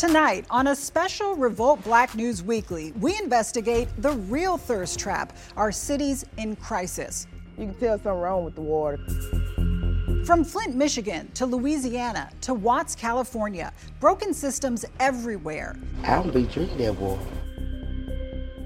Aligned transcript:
Tonight, 0.00 0.46
on 0.48 0.68
a 0.68 0.74
special 0.74 1.34
Revolt 1.34 1.84
Black 1.84 2.14
News 2.14 2.42
Weekly, 2.42 2.92
we 3.00 3.18
investigate 3.18 3.86
the 3.98 4.12
real 4.12 4.56
thirst 4.56 4.98
trap, 4.98 5.36
our 5.58 5.70
cities 5.70 6.24
in 6.38 6.56
crisis. 6.56 7.26
You 7.58 7.66
can 7.66 7.74
tell 7.74 7.98
something 7.98 8.12
wrong 8.12 8.46
with 8.46 8.54
the 8.54 8.62
water. 8.62 8.96
From 10.24 10.42
Flint, 10.42 10.74
Michigan 10.74 11.30
to 11.34 11.44
Louisiana 11.44 12.30
to 12.40 12.54
Watts, 12.54 12.94
California, 12.94 13.74
broken 14.00 14.32
systems 14.32 14.86
everywhere. 15.00 15.76
I 16.04 16.14
don't 16.14 16.32
be 16.32 16.44
drinking 16.44 16.78
that 16.78 16.94
water. 16.96 17.20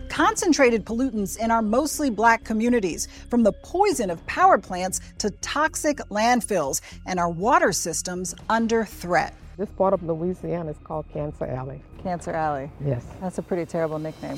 Concentrated 0.08 0.86
pollutants 0.86 1.36
in 1.36 1.50
our 1.50 1.62
mostly 1.62 2.10
black 2.10 2.44
communities, 2.44 3.08
from 3.28 3.42
the 3.42 3.52
poison 3.64 4.08
of 4.08 4.24
power 4.26 4.56
plants 4.56 5.00
to 5.18 5.30
toxic 5.40 5.98
landfills, 6.10 6.80
and 7.06 7.18
our 7.18 7.28
water 7.28 7.72
systems 7.72 8.36
under 8.48 8.84
threat. 8.84 9.34
This 9.56 9.70
part 9.70 9.94
of 9.94 10.02
Louisiana 10.02 10.70
is 10.72 10.78
called 10.82 11.06
Cancer 11.12 11.46
Alley. 11.46 11.80
Cancer 12.02 12.32
Alley. 12.32 12.70
Yes. 12.84 13.06
That's 13.20 13.38
a 13.38 13.42
pretty 13.42 13.64
terrible 13.66 14.00
nickname. 14.00 14.36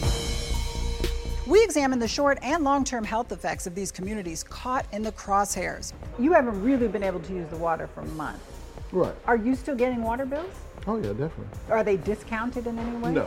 We 1.47 1.63
examine 1.65 1.99
the 1.99 2.09
short 2.09 2.39
and 2.43 2.63
long 2.65 2.85
term 2.85 3.03
health 3.03 3.33
effects 3.33 3.67
of 3.67 3.75
these 3.75 3.91
communities 3.91 4.43
caught 4.43 4.85
in 4.93 5.03
the 5.03 5.13
crosshairs. 5.13 5.95
You 6.19 6.35
haven't 6.35 6.63
really 6.63 6.87
been 6.89 7.03
able 7.03 7.21
to 7.21 7.33
use 7.33 7.49
the 7.49 7.57
water 7.57 7.87
for 7.87 8.03
months. 8.03 8.45
Right. 8.93 9.15
Are 9.27 9.37
you 9.37 9.55
still 9.55 9.75
getting 9.75 10.03
water 10.03 10.27
bills? 10.27 10.53
Oh, 10.87 10.97
yeah, 10.97 11.09
definitely. 11.09 11.47
Are 11.71 11.83
they 11.83 11.97
discounted 11.97 12.67
in 12.67 12.79
any 12.79 12.97
way? 12.99 13.13
No. 13.13 13.27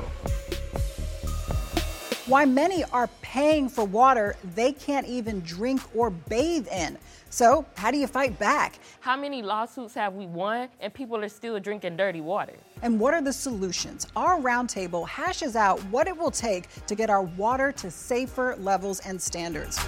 Why 2.27 2.45
many 2.45 2.83
are 2.93 3.09
paying 3.23 3.67
for 3.67 3.85
water 3.85 4.35
they 4.53 4.73
can't 4.73 5.07
even 5.07 5.39
drink 5.39 5.81
or 5.95 6.11
bathe 6.11 6.67
in. 6.67 6.99
So, 7.29 7.65
how 7.75 7.91
do 7.91 7.97
you 7.97 8.07
fight 8.07 8.37
back? 8.39 8.79
How 9.01 9.15
many 9.15 9.41
lawsuits 9.41 9.93
have 9.93 10.13
we 10.13 10.25
won 10.25 10.69
and 10.79 10.93
people 10.93 11.17
are 11.17 11.29
still 11.29 11.59
drinking 11.59 11.95
dirty 11.95 12.21
water? 12.21 12.53
And 12.81 12.99
what 12.99 13.13
are 13.13 13.21
the 13.21 13.33
solutions? 13.33 14.07
Our 14.15 14.39
roundtable 14.39 15.07
hashes 15.07 15.55
out 15.55 15.79
what 15.85 16.07
it 16.07 16.17
will 16.17 16.31
take 16.31 16.67
to 16.87 16.95
get 16.95 17.09
our 17.09 17.23
water 17.23 17.71
to 17.73 17.91
safer 17.91 18.55
levels 18.57 18.99
and 19.01 19.21
standards. 19.21 19.79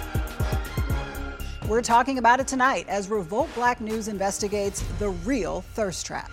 We're 1.68 1.82
talking 1.82 2.18
about 2.18 2.38
it 2.38 2.46
tonight 2.46 2.86
as 2.88 3.08
Revolt 3.08 3.48
Black 3.54 3.80
News 3.80 4.08
investigates 4.08 4.82
the 4.98 5.10
real 5.10 5.62
thirst 5.74 6.06
trap. 6.06 6.30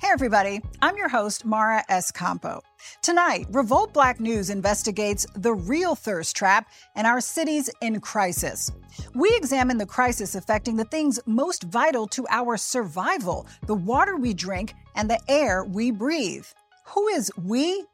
Hey, 0.00 0.08
everybody. 0.10 0.62
I'm 0.80 0.96
your 0.96 1.08
host, 1.08 1.44
Mara 1.44 1.84
Schiavocampo. 1.90 2.62
Tonight, 3.02 3.46
Revolt 3.50 3.92
Black 3.92 4.20
News 4.20 4.50
investigates 4.50 5.26
the 5.34 5.54
real 5.54 5.94
thirst 5.94 6.36
trap 6.36 6.68
and 6.94 7.06
our 7.06 7.20
cities 7.20 7.70
in 7.80 8.00
crisis. 8.00 8.70
We 9.14 9.34
examine 9.34 9.78
the 9.78 9.86
crisis 9.86 10.34
affecting 10.34 10.76
the 10.76 10.84
things 10.84 11.20
most 11.26 11.64
vital 11.64 12.06
to 12.08 12.26
our 12.30 12.56
survival 12.56 13.46
the 13.66 13.74
water 13.74 14.16
we 14.16 14.34
drink 14.34 14.74
and 14.94 15.08
the 15.08 15.20
air 15.28 15.64
we 15.64 15.90
breathe. 15.90 16.46
Who 16.86 17.08
is 17.08 17.30
we? 17.42 17.84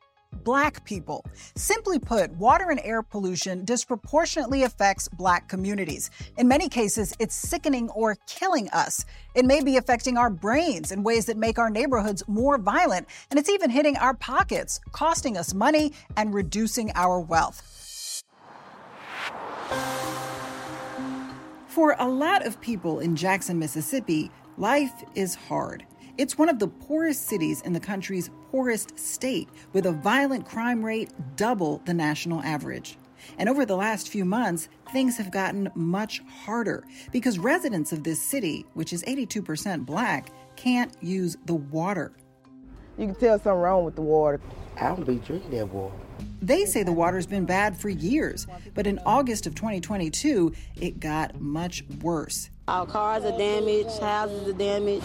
Black 0.43 0.85
people. 0.85 1.25
Simply 1.55 1.99
put, 1.99 2.33
water 2.33 2.71
and 2.71 2.81
air 2.83 3.03
pollution 3.03 3.65
disproportionately 3.65 4.65
affects 4.65 5.09
Black 5.09 5.49
communities. 5.49 6.11
In 6.37 6.49
many 6.49 6.69
cases, 6.69 7.15
it's 7.19 7.35
sickening 7.35 7.89
or 7.91 8.17
killing 8.27 8.69
us. 8.71 9.05
It 9.35 9.45
may 9.45 9.63
be 9.63 9.77
affecting 9.77 10.17
our 10.17 10.31
brains 10.31 10.91
in 10.91 11.03
ways 11.03 11.27
that 11.27 11.37
make 11.37 11.59
our 11.59 11.71
neighborhoods 11.71 12.23
more 12.27 12.59
violent, 12.59 13.07
and 13.31 13.39
it's 13.39 13.51
even 13.51 13.71
hitting 13.71 13.97
our 13.99 14.15
pockets, 14.15 14.81
costing 14.93 15.37
us 15.37 15.55
money 15.55 15.93
and 16.17 16.35
reducing 16.35 16.91
our 16.95 17.21
wealth. 17.21 17.63
For 21.69 21.97
a 21.99 22.09
lot 22.09 22.47
of 22.47 22.61
people 22.61 23.01
in 23.01 23.17
Jackson, 23.17 23.59
Mississippi, 23.59 24.31
life 24.57 24.93
is 25.15 25.35
hard. 25.35 25.85
It's 26.17 26.39
one 26.39 26.49
of 26.49 26.61
the 26.61 26.69
poorest 26.69 27.27
cities 27.27 27.61
in 27.63 27.73
the 27.73 27.81
country's 27.81 28.31
poorest 28.53 28.97
state, 28.97 29.49
with 29.73 29.85
a 29.87 29.91
violent 29.91 30.47
crime 30.47 30.85
rate 30.85 31.11
double 31.35 31.83
the 31.87 31.95
national 31.95 32.41
average. 32.43 32.97
And 33.37 33.49
over 33.49 33.67
the 33.67 33.75
last 33.75 34.09
few 34.09 34.25
months, 34.25 34.69
things 34.93 35.17
have 35.17 35.33
gotten 35.33 35.73
much 35.75 36.21
harder 36.45 36.85
because 37.11 37.41
residents 37.41 37.93
of 37.93 38.05
this 38.05 38.23
city, 38.23 38.65
which 38.75 38.93
is 38.93 39.03
82% 39.03 39.85
black, 39.85 40.31
can't 40.55 40.95
use 41.01 41.37
the 41.47 41.55
water. 41.55 42.13
You 42.97 43.07
can 43.07 43.17
tell 43.17 43.37
something 43.41 43.53
wrong 43.53 43.85
with 43.85 43.97
the 43.97 44.03
water. 44.03 44.41
I 44.81 44.89
don't 44.89 45.05
be 45.05 45.17
drinking 45.17 45.51
that 45.51 45.67
water. 45.67 45.97
They 46.41 46.65
say 46.65 46.85
the 46.85 46.93
water's 46.93 47.27
been 47.27 47.45
bad 47.45 47.77
for 47.77 47.89
years, 47.89 48.47
but 48.75 48.87
in 48.87 49.01
August 49.05 49.49
of 49.49 49.57
2022, 49.57 50.53
it 50.81 51.01
got 51.01 51.41
much 51.41 51.83
worse. 52.03 52.51
Our 52.69 52.87
cars 52.87 53.25
are 53.25 53.37
damaged, 53.37 53.99
houses 53.99 54.47
are 54.47 54.53
damaged. 54.53 55.05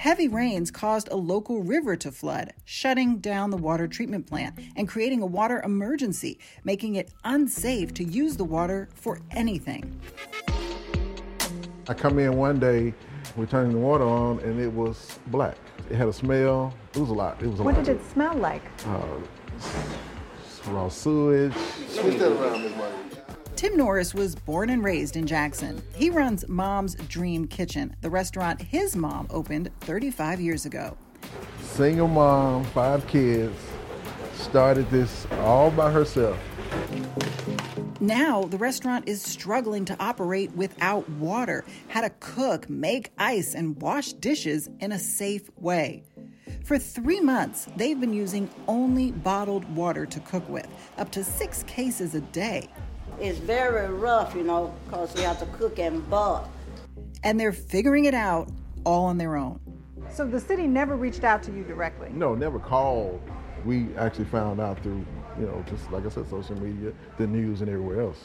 Heavy 0.00 0.28
rains 0.28 0.70
caused 0.70 1.08
a 1.08 1.14
local 1.14 1.62
river 1.62 1.94
to 1.94 2.10
flood, 2.10 2.54
shutting 2.64 3.18
down 3.18 3.50
the 3.50 3.58
water 3.58 3.86
treatment 3.86 4.26
plant 4.26 4.58
and 4.74 4.88
creating 4.88 5.20
a 5.20 5.26
water 5.26 5.60
emergency, 5.62 6.38
making 6.64 6.94
it 6.94 7.12
unsafe 7.24 7.92
to 7.92 8.04
use 8.04 8.38
the 8.38 8.44
water 8.44 8.88
for 8.94 9.20
anything. 9.32 10.00
I 11.86 11.92
come 11.92 12.18
in 12.18 12.34
one 12.38 12.58
day, 12.58 12.94
we're 13.36 13.44
turning 13.44 13.72
the 13.72 13.78
water 13.78 14.04
on, 14.04 14.38
and 14.40 14.58
it 14.58 14.72
was 14.72 15.18
black. 15.26 15.58
It 15.90 15.96
had 15.96 16.08
a 16.08 16.14
smell. 16.14 16.72
It 16.94 17.00
was 17.00 17.10
a 17.10 17.12
lot. 17.12 17.42
It 17.42 17.48
was 17.48 17.60
a 17.60 17.62
What 17.62 17.74
lot. 17.74 17.84
did 17.84 17.96
it 17.98 18.10
smell 18.10 18.34
like? 18.36 18.62
Uh, 18.86 19.02
raw 20.68 20.88
sewage. 20.88 21.52
Switch 21.88 22.16
that 22.16 22.32
around, 22.32 22.62
Ms. 22.62 22.74
Martin. 22.74 23.09
Tim 23.60 23.76
Norris 23.76 24.14
was 24.14 24.34
born 24.34 24.70
and 24.70 24.82
raised 24.82 25.16
in 25.16 25.26
Jackson. 25.26 25.82
He 25.94 26.08
runs 26.08 26.48
Mom's 26.48 26.94
Dream 26.94 27.46
Kitchen, 27.46 27.94
the 28.00 28.08
restaurant 28.08 28.62
his 28.62 28.96
mom 28.96 29.26
opened 29.28 29.68
35 29.80 30.40
years 30.40 30.64
ago. 30.64 30.96
Single 31.60 32.08
mom, 32.08 32.64
five 32.64 33.06
kids, 33.06 33.54
started 34.32 34.88
this 34.88 35.26
all 35.42 35.70
by 35.70 35.90
herself. 35.90 36.38
Now, 38.00 38.44
the 38.44 38.56
restaurant 38.56 39.06
is 39.06 39.20
struggling 39.20 39.84
to 39.84 39.96
operate 40.02 40.50
without 40.56 41.06
water, 41.10 41.66
how 41.88 42.00
to 42.00 42.08
cook, 42.18 42.70
make 42.70 43.12
ice, 43.18 43.54
and 43.54 43.78
wash 43.82 44.14
dishes 44.14 44.70
in 44.80 44.92
a 44.92 44.98
safe 44.98 45.50
way. 45.58 46.04
For 46.64 46.78
three 46.78 47.20
months, 47.20 47.68
they've 47.76 48.00
been 48.00 48.14
using 48.14 48.48
only 48.68 49.10
bottled 49.10 49.68
water 49.76 50.06
to 50.06 50.20
cook 50.20 50.48
with, 50.48 50.66
up 50.96 51.10
to 51.12 51.22
six 51.22 51.62
cases 51.64 52.14
a 52.14 52.22
day. 52.22 52.70
It's 53.20 53.38
very 53.38 53.92
rough, 53.92 54.34
you 54.34 54.42
know, 54.42 54.74
because 54.86 55.14
we 55.14 55.20
have 55.22 55.38
to 55.40 55.46
cook 55.58 55.78
and 55.78 56.08
bulk. 56.08 56.48
And 57.22 57.38
they're 57.38 57.52
figuring 57.52 58.06
it 58.06 58.14
out 58.14 58.48
all 58.84 59.04
on 59.04 59.18
their 59.18 59.36
own. 59.36 59.60
So 60.10 60.26
the 60.26 60.40
city 60.40 60.66
never 60.66 60.96
reached 60.96 61.22
out 61.22 61.42
to 61.44 61.52
you 61.52 61.62
directly? 61.62 62.08
No, 62.12 62.34
never 62.34 62.58
called. 62.58 63.20
We 63.66 63.94
actually 63.96 64.24
found 64.24 64.58
out 64.58 64.82
through, 64.82 65.04
you 65.38 65.44
know, 65.46 65.62
just 65.68 65.90
like 65.92 66.06
I 66.06 66.08
said, 66.08 66.28
social 66.30 66.58
media, 66.60 66.92
the 67.18 67.26
news, 67.26 67.60
and 67.60 67.68
everywhere 67.68 68.00
else. 68.00 68.18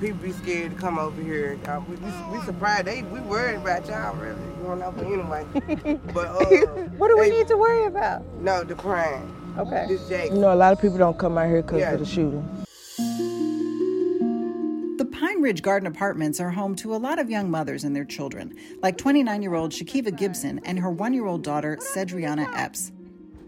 People 0.00 0.18
be 0.22 0.32
scared 0.32 0.70
to 0.72 0.76
come 0.78 0.98
over 0.98 1.20
here. 1.22 1.58
Uh, 1.66 1.82
we, 1.86 1.96
we, 1.96 2.10
we 2.38 2.44
surprised. 2.46 2.86
They 2.86 3.02
we 3.02 3.20
worried 3.20 3.56
about 3.56 3.86
y'all 3.86 4.16
really 4.16 4.40
going 4.62 4.80
out 4.80 4.96
anyway. 4.98 5.44
but 6.14 6.28
uh, 6.28 6.44
what 6.96 7.08
do 7.08 7.18
we 7.18 7.28
they- 7.28 7.36
need 7.36 7.48
to 7.48 7.58
worry 7.58 7.84
about? 7.84 8.24
No, 8.40 8.64
the 8.64 8.74
crime. 8.74 9.36
Okay. 9.58 9.86
This 9.88 10.08
Jake. 10.08 10.32
You 10.32 10.38
know, 10.38 10.52
a 10.52 10.56
lot 10.56 10.72
of 10.72 10.80
people 10.80 10.98
don't 10.98 11.18
come 11.18 11.36
out 11.38 11.48
here 11.48 11.62
because 11.62 11.80
Yeah. 11.80 11.92
of 11.92 12.00
the 12.00 12.06
shooting. 12.06 12.44
The 14.96 15.04
Pine 15.04 15.40
Ridge 15.40 15.62
Garden 15.62 15.86
Apartments 15.86 16.40
are 16.40 16.50
home 16.50 16.74
to 16.76 16.94
a 16.94 16.98
lot 16.98 17.18
of 17.18 17.30
young 17.30 17.50
mothers 17.50 17.84
and 17.84 17.94
their 17.96 18.04
children, 18.04 18.54
like 18.82 18.96
29 18.98 19.42
year 19.42 19.54
old 19.54 19.72
Shakiva 19.72 20.14
Gibson 20.16 20.60
and 20.64 20.78
her 20.78 20.90
one 20.90 21.12
year 21.14 21.26
old 21.26 21.42
daughter, 21.42 21.76
Cedriana 21.80 22.48
Epps. 22.56 22.92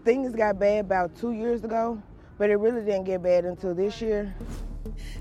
Things 0.03 0.35
got 0.35 0.59
bad 0.59 0.85
about 0.85 1.15
two 1.15 1.31
years 1.31 1.63
ago, 1.63 2.01
but 2.37 2.49
it 2.49 2.55
really 2.57 2.81
didn't 2.81 3.05
get 3.05 3.21
bad 3.23 3.45
until 3.45 3.73
this 3.73 4.01
year. 4.01 4.33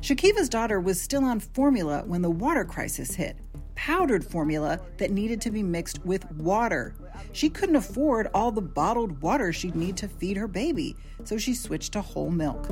Shakiva's 0.00 0.49
daughter 0.49 0.81
was 0.81 1.00
still 1.00 1.25
on 1.25 1.38
formula 1.38 2.02
when 2.06 2.23
the 2.23 2.31
water 2.31 2.64
crisis 2.64 3.14
hit 3.14 3.37
powdered 3.75 4.25
formula 4.25 4.79
that 4.99 5.11
needed 5.11 5.40
to 5.40 5.50
be 5.50 5.62
mixed 5.62 6.05
with 6.05 6.31
water. 6.32 6.94
She 7.32 7.48
couldn't 7.48 7.76
afford 7.76 8.28
all 8.34 8.50
the 8.50 8.60
bottled 8.60 9.22
water 9.22 9.52
she'd 9.52 9.76
need 9.76 9.96
to 9.98 10.08
feed 10.08 10.36
her 10.36 10.48
baby, 10.48 10.96
so 11.24 11.38
she 11.38 11.54
switched 11.54 11.92
to 11.92 12.02
whole 12.02 12.30
milk. 12.30 12.66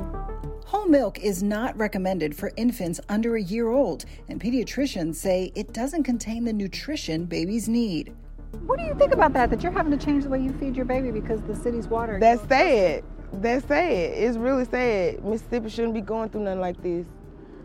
Whole 0.65 0.87
milk 0.87 1.19
is 1.19 1.41
not 1.41 1.77
recommended 1.77 2.35
for 2.35 2.51
infants 2.55 2.99
under 3.09 3.35
a 3.35 3.41
year 3.41 3.69
old, 3.69 4.05
and 4.29 4.39
pediatricians 4.39 5.15
say 5.15 5.51
it 5.55 5.73
doesn't 5.73 6.03
contain 6.03 6.45
the 6.45 6.53
nutrition 6.53 7.25
babies 7.25 7.67
need. 7.67 8.15
What 8.65 8.79
do 8.79 8.85
you 8.85 8.93
think 8.95 9.13
about 9.13 9.33
that? 9.33 9.49
That 9.49 9.63
you're 9.63 9.71
having 9.71 9.97
to 9.97 10.05
change 10.05 10.23
the 10.23 10.29
way 10.29 10.41
you 10.41 10.53
feed 10.53 10.75
your 10.75 10.85
baby 10.85 11.11
because 11.11 11.41
the 11.43 11.55
city's 11.55 11.87
water. 11.87 12.19
That's 12.19 12.47
sad. 12.47 13.03
That's 13.33 13.65
sad. 13.67 13.89
It's 13.89 14.37
really 14.37 14.65
sad. 14.65 15.23
Mississippi 15.23 15.69
shouldn't 15.69 15.93
be 15.93 16.01
going 16.01 16.29
through 16.29 16.43
nothing 16.43 16.59
like 16.59 16.81
this, 16.83 17.05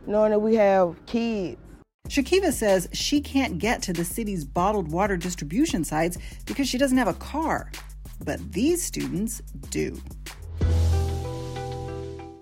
knowing 0.06 0.30
that 0.30 0.38
we 0.38 0.54
have 0.54 0.96
kids. 1.06 1.58
Shakiva 2.08 2.52
says 2.52 2.88
she 2.92 3.20
can't 3.20 3.58
get 3.58 3.82
to 3.82 3.92
the 3.92 4.04
city's 4.04 4.44
bottled 4.44 4.90
water 4.90 5.16
distribution 5.16 5.84
sites 5.84 6.18
because 6.44 6.68
she 6.68 6.78
doesn't 6.78 6.98
have 6.98 7.08
a 7.08 7.14
car. 7.14 7.70
But 8.24 8.52
these 8.52 8.82
students 8.82 9.42
do. 9.70 10.00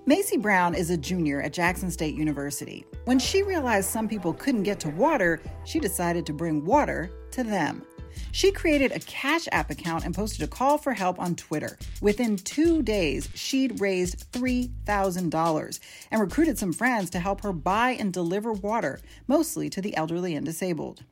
Macy 0.06 0.36
Brown 0.36 0.74
is 0.74 0.90
a 0.90 0.98
junior 0.98 1.40
at 1.40 1.54
Jackson 1.54 1.90
State 1.90 2.14
University. 2.14 2.84
When 3.06 3.18
she 3.18 3.42
realized 3.42 3.88
some 3.88 4.06
people 4.06 4.34
couldn't 4.34 4.64
get 4.64 4.78
to 4.80 4.90
water, 4.90 5.40
she 5.64 5.80
decided 5.80 6.26
to 6.26 6.34
bring 6.34 6.64
water 6.64 7.10
to 7.30 7.42
them. 7.42 7.82
She 8.34 8.50
created 8.50 8.90
a 8.90 8.98
Cash 8.98 9.46
App 9.52 9.70
account 9.70 10.04
and 10.04 10.12
posted 10.12 10.42
a 10.42 10.48
call 10.48 10.76
for 10.76 10.92
help 10.92 11.20
on 11.20 11.36
Twitter. 11.36 11.78
Within 12.02 12.34
two 12.36 12.82
days, 12.82 13.28
she'd 13.32 13.80
raised 13.80 14.28
$3,000 14.32 15.78
and 16.10 16.20
recruited 16.20 16.58
some 16.58 16.72
friends 16.72 17.10
to 17.10 17.20
help 17.20 17.42
her 17.42 17.52
buy 17.52 17.90
and 17.90 18.12
deliver 18.12 18.52
water, 18.52 18.98
mostly 19.28 19.70
to 19.70 19.80
the 19.80 19.96
elderly 19.96 20.34
and 20.34 20.44
disabled. 20.44 21.04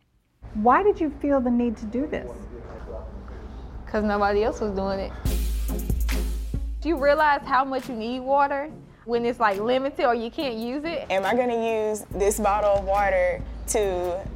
Why 0.54 0.82
did 0.82 0.98
you 1.00 1.10
feel 1.22 1.40
the 1.40 1.48
need 1.48 1.76
to 1.76 1.84
do 1.84 2.08
this? 2.08 2.28
Because 3.84 4.02
nobody 4.02 4.42
else 4.42 4.60
was 4.60 4.72
doing 4.72 4.98
it. 4.98 5.12
Do 6.80 6.88
you 6.88 6.98
realize 6.98 7.42
how 7.44 7.64
much 7.64 7.88
you 7.88 7.94
need 7.94 8.18
water 8.18 8.68
when 9.04 9.24
it's 9.24 9.38
like 9.38 9.60
limited 9.60 10.04
or 10.04 10.16
you 10.16 10.32
can't 10.32 10.56
use 10.56 10.82
it? 10.84 11.06
Am 11.08 11.24
I 11.24 11.36
gonna 11.36 11.88
use 11.88 12.04
this 12.10 12.40
bottle 12.40 12.72
of 12.72 12.84
water 12.84 13.40
to 13.68 14.26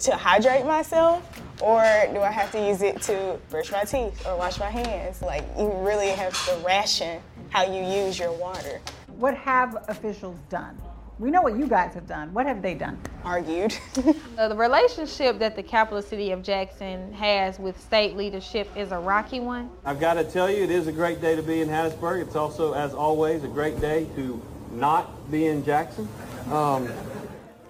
to 0.00 0.16
hydrate 0.16 0.64
myself 0.64 1.22
or 1.60 1.82
do 2.12 2.20
I 2.20 2.30
have 2.30 2.50
to 2.52 2.66
use 2.66 2.82
it 2.82 3.00
to 3.02 3.38
brush 3.50 3.72
my 3.72 3.84
teeth 3.84 4.26
or 4.26 4.36
wash 4.36 4.58
my 4.58 4.70
hands? 4.70 5.22
Like, 5.22 5.44
you 5.58 5.70
really 5.80 6.10
have 6.10 6.32
to 6.46 6.66
ration 6.66 7.20
how 7.50 7.64
you 7.64 7.82
use 7.82 8.18
your 8.18 8.32
water. 8.32 8.80
What 9.16 9.34
have 9.34 9.84
officials 9.88 10.36
done? 10.48 10.78
We 11.18 11.32
know 11.32 11.42
what 11.42 11.58
you 11.58 11.66
guys 11.66 11.94
have 11.94 12.06
done. 12.06 12.32
What 12.32 12.46
have 12.46 12.62
they 12.62 12.74
done? 12.74 12.96
Argued. 13.24 13.76
the 13.94 14.54
relationship 14.56 15.40
that 15.40 15.56
the 15.56 15.62
capital 15.64 16.00
city 16.00 16.30
of 16.30 16.44
Jackson 16.44 17.12
has 17.12 17.58
with 17.58 17.80
state 17.80 18.16
leadership 18.16 18.68
is 18.76 18.92
a 18.92 18.98
rocky 18.98 19.40
one. 19.40 19.68
I've 19.84 19.98
got 19.98 20.14
to 20.14 20.22
tell 20.22 20.48
you, 20.48 20.62
it 20.62 20.70
is 20.70 20.86
a 20.86 20.92
great 20.92 21.20
day 21.20 21.34
to 21.34 21.42
be 21.42 21.60
in 21.60 21.68
Hattiesburg. 21.68 22.22
It's 22.22 22.36
also, 22.36 22.72
as 22.72 22.94
always, 22.94 23.42
a 23.42 23.48
great 23.48 23.80
day 23.80 24.06
to 24.14 24.40
not 24.70 25.28
be 25.28 25.46
in 25.46 25.64
Jackson. 25.64 26.08
Um, 26.52 26.88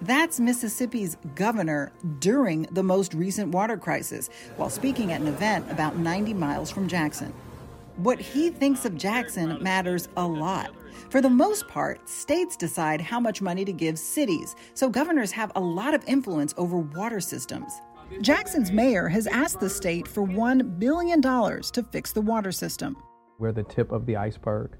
that's 0.01 0.39
Mississippi's 0.39 1.17
governor 1.35 1.91
during 2.19 2.63
the 2.71 2.83
most 2.83 3.13
recent 3.13 3.51
water 3.51 3.77
crisis 3.77 4.29
while 4.55 4.69
speaking 4.69 5.11
at 5.11 5.21
an 5.21 5.27
event 5.27 5.69
about 5.69 5.97
90 5.97 6.33
miles 6.33 6.71
from 6.71 6.87
Jackson. 6.87 7.33
What 7.97 8.19
he 8.19 8.49
thinks 8.49 8.85
of 8.85 8.95
Jackson 8.95 9.61
matters 9.61 10.07
a 10.15 10.25
lot. 10.25 10.73
For 11.09 11.21
the 11.21 11.29
most 11.29 11.67
part, 11.67 12.07
states 12.07 12.55
decide 12.55 13.01
how 13.01 13.19
much 13.19 13.41
money 13.41 13.65
to 13.65 13.73
give 13.73 13.99
cities, 13.99 14.55
so 14.73 14.89
governors 14.89 15.31
have 15.31 15.51
a 15.55 15.59
lot 15.59 15.93
of 15.93 16.03
influence 16.07 16.53
over 16.55 16.77
water 16.77 17.19
systems. 17.19 17.73
Jackson's 18.21 18.71
mayor 18.71 19.07
has 19.07 19.27
asked 19.27 19.59
the 19.59 19.69
state 19.69 20.07
for 20.07 20.25
$1 20.25 20.79
billion 20.79 21.21
to 21.21 21.83
fix 21.91 22.11
the 22.11 22.21
water 22.21 22.51
system. 22.51 22.95
We're 23.37 23.51
the 23.51 23.63
tip 23.63 23.91
of 23.91 24.05
the 24.05 24.15
iceberg. 24.15 24.77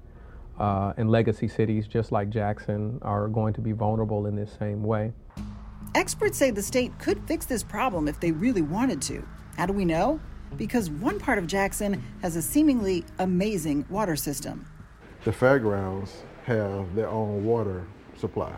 Uh, 0.60 0.92
and 0.98 1.10
legacy 1.10 1.48
cities 1.48 1.88
just 1.88 2.12
like 2.12 2.28
Jackson 2.28 2.98
are 3.00 3.28
going 3.28 3.54
to 3.54 3.62
be 3.62 3.72
vulnerable 3.72 4.26
in 4.26 4.36
this 4.36 4.52
same 4.58 4.82
way. 4.82 5.10
Experts 5.94 6.36
say 6.36 6.50
the 6.50 6.62
state 6.62 6.92
could 6.98 7.18
fix 7.26 7.46
this 7.46 7.62
problem 7.62 8.06
if 8.06 8.20
they 8.20 8.30
really 8.30 8.60
wanted 8.60 9.00
to. 9.00 9.26
How 9.56 9.64
do 9.64 9.72
we 9.72 9.86
know? 9.86 10.20
Because 10.58 10.90
one 10.90 11.18
part 11.18 11.38
of 11.38 11.46
Jackson 11.46 12.04
has 12.20 12.36
a 12.36 12.42
seemingly 12.42 13.06
amazing 13.18 13.86
water 13.88 14.16
system. 14.16 14.66
The 15.24 15.32
fairgrounds 15.32 16.24
have 16.44 16.94
their 16.94 17.08
own 17.08 17.42
water 17.42 17.86
supply, 18.18 18.52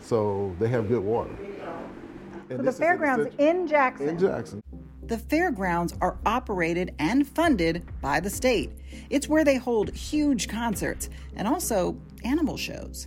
so 0.00 0.54
they 0.58 0.68
have 0.68 0.88
good 0.88 1.02
water. 1.02 1.34
So 2.50 2.58
the 2.58 2.72
fairgrounds 2.72 3.34
in 3.38 3.66
Jackson. 3.66 4.10
In 4.10 4.18
Jackson. 4.18 4.62
The 5.06 5.18
fairgrounds 5.18 5.94
are 6.00 6.16
operated 6.26 6.92
and 6.98 7.28
funded 7.28 7.86
by 8.00 8.18
the 8.18 8.28
state. 8.28 8.72
It's 9.08 9.28
where 9.28 9.44
they 9.44 9.56
hold 9.56 9.94
huge 9.94 10.48
concerts 10.48 11.08
and 11.36 11.46
also 11.46 11.96
animal 12.24 12.56
shows. 12.56 13.06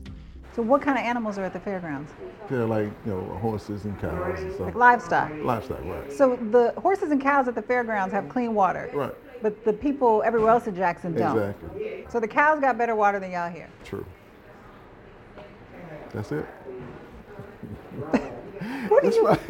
So, 0.55 0.61
what 0.61 0.81
kind 0.81 0.97
of 0.97 1.03
animals 1.03 1.37
are 1.37 1.43
at 1.43 1.51
the 1.51 1.59
fairgrounds? 1.59 2.11
They're 2.49 2.65
like, 2.65 2.89
you 3.05 3.11
know, 3.11 3.21
horses 3.41 3.83
and 3.83 3.99
cows 3.99 4.39
and 4.39 4.53
stuff. 4.53 4.67
Like 4.67 4.75
livestock? 4.75 5.31
Livestock, 5.41 5.83
right. 5.83 6.11
So, 6.11 6.37
the 6.37 6.73
horses 6.77 7.11
and 7.11 7.21
cows 7.21 7.49
at 7.49 7.55
the 7.55 7.61
fairgrounds 7.61 8.13
have 8.13 8.29
clean 8.29 8.53
water. 8.55 8.89
Right. 8.93 9.13
But 9.41 9.65
the 9.65 9.73
people 9.73 10.23
everywhere 10.25 10.51
else 10.51 10.67
in 10.67 10.75
Jackson 10.75 11.13
don't. 11.13 11.37
Exactly. 11.37 12.05
So, 12.09 12.19
the 12.19 12.27
cows 12.27 12.61
got 12.61 12.77
better 12.77 12.95
water 12.95 13.19
than 13.19 13.31
y'all 13.31 13.51
here. 13.51 13.69
True. 13.83 14.05
That's 16.13 16.31
it. 16.31 16.45
What 18.89 19.03
that's 19.03 19.15
you? 19.15 19.27
Right. 19.27 19.47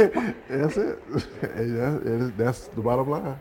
That's 0.50 0.78
it. 0.78 1.00
yeah, 1.44 2.30
that's 2.38 2.68
the 2.68 2.82
bottom 2.82 3.10
line. 3.10 3.40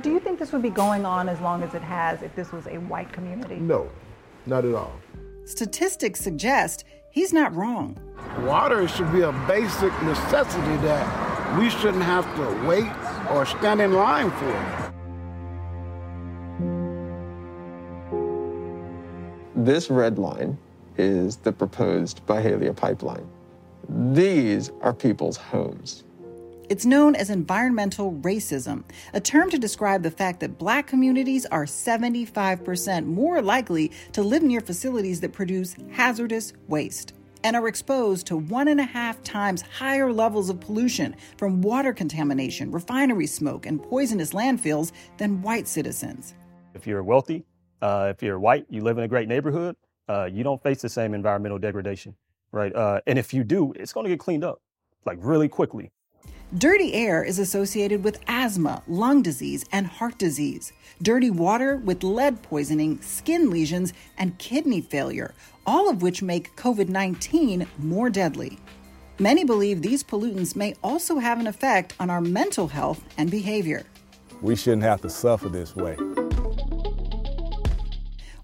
Do 0.00 0.12
you 0.12 0.20
think 0.20 0.38
this 0.38 0.52
would 0.52 0.62
be 0.62 0.70
going 0.70 1.04
on 1.04 1.28
as 1.28 1.40
long 1.40 1.62
as 1.62 1.74
it 1.74 1.82
has 1.82 2.22
if 2.22 2.34
this 2.36 2.52
was 2.52 2.66
a 2.68 2.78
white 2.78 3.12
community? 3.12 3.56
No, 3.56 3.90
not 4.46 4.64
at 4.64 4.74
all. 4.74 4.92
Statistics 5.44 6.20
suggest 6.20 6.84
he's 7.10 7.32
not 7.32 7.52
wrong. 7.54 7.98
Water 8.40 8.86
should 8.86 9.12
be 9.12 9.22
a 9.22 9.32
basic 9.48 9.92
necessity 10.02 10.76
that 10.86 11.58
we 11.58 11.68
shouldn't 11.68 12.04
have 12.04 12.24
to 12.36 12.66
wait 12.68 12.92
or 13.30 13.44
stand 13.44 13.80
in 13.80 13.92
line 13.94 14.30
for. 14.30 14.88
This 19.56 19.90
red 19.90 20.18
line 20.18 20.56
is 20.96 21.36
the 21.36 21.52
proposed 21.52 22.24
Byhalia 22.26 22.76
pipeline. 22.76 23.26
These 23.88 24.70
are 24.82 24.92
people's 24.92 25.38
homes. 25.38 26.04
It's 26.68 26.84
known 26.84 27.14
as 27.14 27.30
environmental 27.30 28.12
racism, 28.20 28.84
a 29.14 29.20
term 29.20 29.48
to 29.50 29.58
describe 29.58 30.02
the 30.02 30.10
fact 30.10 30.40
that 30.40 30.58
black 30.58 30.86
communities 30.86 31.46
are 31.46 31.64
75% 31.64 33.06
more 33.06 33.40
likely 33.40 33.90
to 34.12 34.22
live 34.22 34.42
near 34.42 34.60
facilities 34.60 35.20
that 35.22 35.32
produce 35.32 35.74
hazardous 35.90 36.52
waste 36.68 37.14
and 37.44 37.56
are 37.56 37.68
exposed 37.68 38.26
to 38.26 38.36
one 38.36 38.68
and 38.68 38.80
a 38.80 38.84
half 38.84 39.22
times 39.22 39.62
higher 39.62 40.12
levels 40.12 40.50
of 40.50 40.60
pollution 40.60 41.16
from 41.38 41.62
water 41.62 41.94
contamination, 41.94 42.70
refinery 42.70 43.26
smoke, 43.26 43.64
and 43.64 43.82
poisonous 43.82 44.32
landfills 44.32 44.92
than 45.16 45.40
white 45.40 45.66
citizens. 45.66 46.34
If 46.74 46.86
you're 46.86 47.02
wealthy, 47.02 47.46
uh, 47.80 48.12
if 48.14 48.22
you're 48.22 48.38
white, 48.38 48.66
you 48.68 48.82
live 48.82 48.98
in 48.98 49.04
a 49.04 49.08
great 49.08 49.28
neighborhood, 49.28 49.76
uh, 50.08 50.28
you 50.30 50.44
don't 50.44 50.62
face 50.62 50.82
the 50.82 50.88
same 50.90 51.14
environmental 51.14 51.58
degradation, 51.58 52.14
right? 52.52 52.74
Uh, 52.74 53.00
and 53.06 53.18
if 53.18 53.32
you 53.34 53.44
do, 53.44 53.72
it's 53.74 53.92
going 53.92 54.04
to 54.04 54.10
get 54.10 54.20
cleaned 54.20 54.44
up 54.44 54.60
like 55.04 55.18
really 55.20 55.48
quickly. 55.48 55.90
Dirty 56.56 56.94
air 56.94 57.22
is 57.22 57.38
associated 57.38 58.02
with 58.02 58.20
asthma, 58.26 58.82
lung 58.88 59.20
disease, 59.20 59.66
and 59.70 59.86
heart 59.86 60.16
disease. 60.16 60.72
Dirty 61.02 61.30
water 61.30 61.76
with 61.76 62.02
lead 62.02 62.42
poisoning, 62.42 63.02
skin 63.02 63.50
lesions, 63.50 63.92
and 64.16 64.38
kidney 64.38 64.80
failure, 64.80 65.34
all 65.66 65.90
of 65.90 66.00
which 66.00 66.22
make 66.22 66.56
COVID 66.56 66.88
19 66.88 67.66
more 67.78 68.08
deadly. 68.08 68.58
Many 69.18 69.44
believe 69.44 69.82
these 69.82 70.02
pollutants 70.02 70.56
may 70.56 70.74
also 70.82 71.18
have 71.18 71.38
an 71.38 71.46
effect 71.46 71.92
on 72.00 72.08
our 72.08 72.20
mental 72.20 72.68
health 72.68 73.04
and 73.18 73.30
behavior. 73.30 73.84
We 74.40 74.56
shouldn't 74.56 74.84
have 74.84 75.02
to 75.02 75.10
suffer 75.10 75.48
this 75.48 75.76
way. 75.76 75.96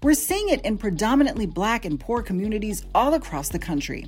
We're 0.05 0.13
seeing 0.13 0.49
it 0.49 0.61
in 0.61 0.77
predominantly 0.77 1.47
black 1.47 1.83
and 1.83 1.99
poor 1.99 2.21
communities 2.21 2.85
all 2.93 3.15
across 3.15 3.49
the 3.49 3.57
country. 3.57 4.05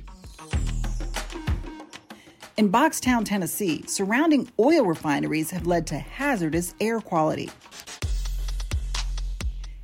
In 2.56 2.70
Boxtown, 2.70 3.24
Tennessee, 3.24 3.82
surrounding 3.88 4.48
oil 4.60 4.84
refineries 4.84 5.50
have 5.50 5.66
led 5.66 5.88
to 5.88 5.98
hazardous 5.98 6.72
air 6.80 7.00
quality. 7.00 7.50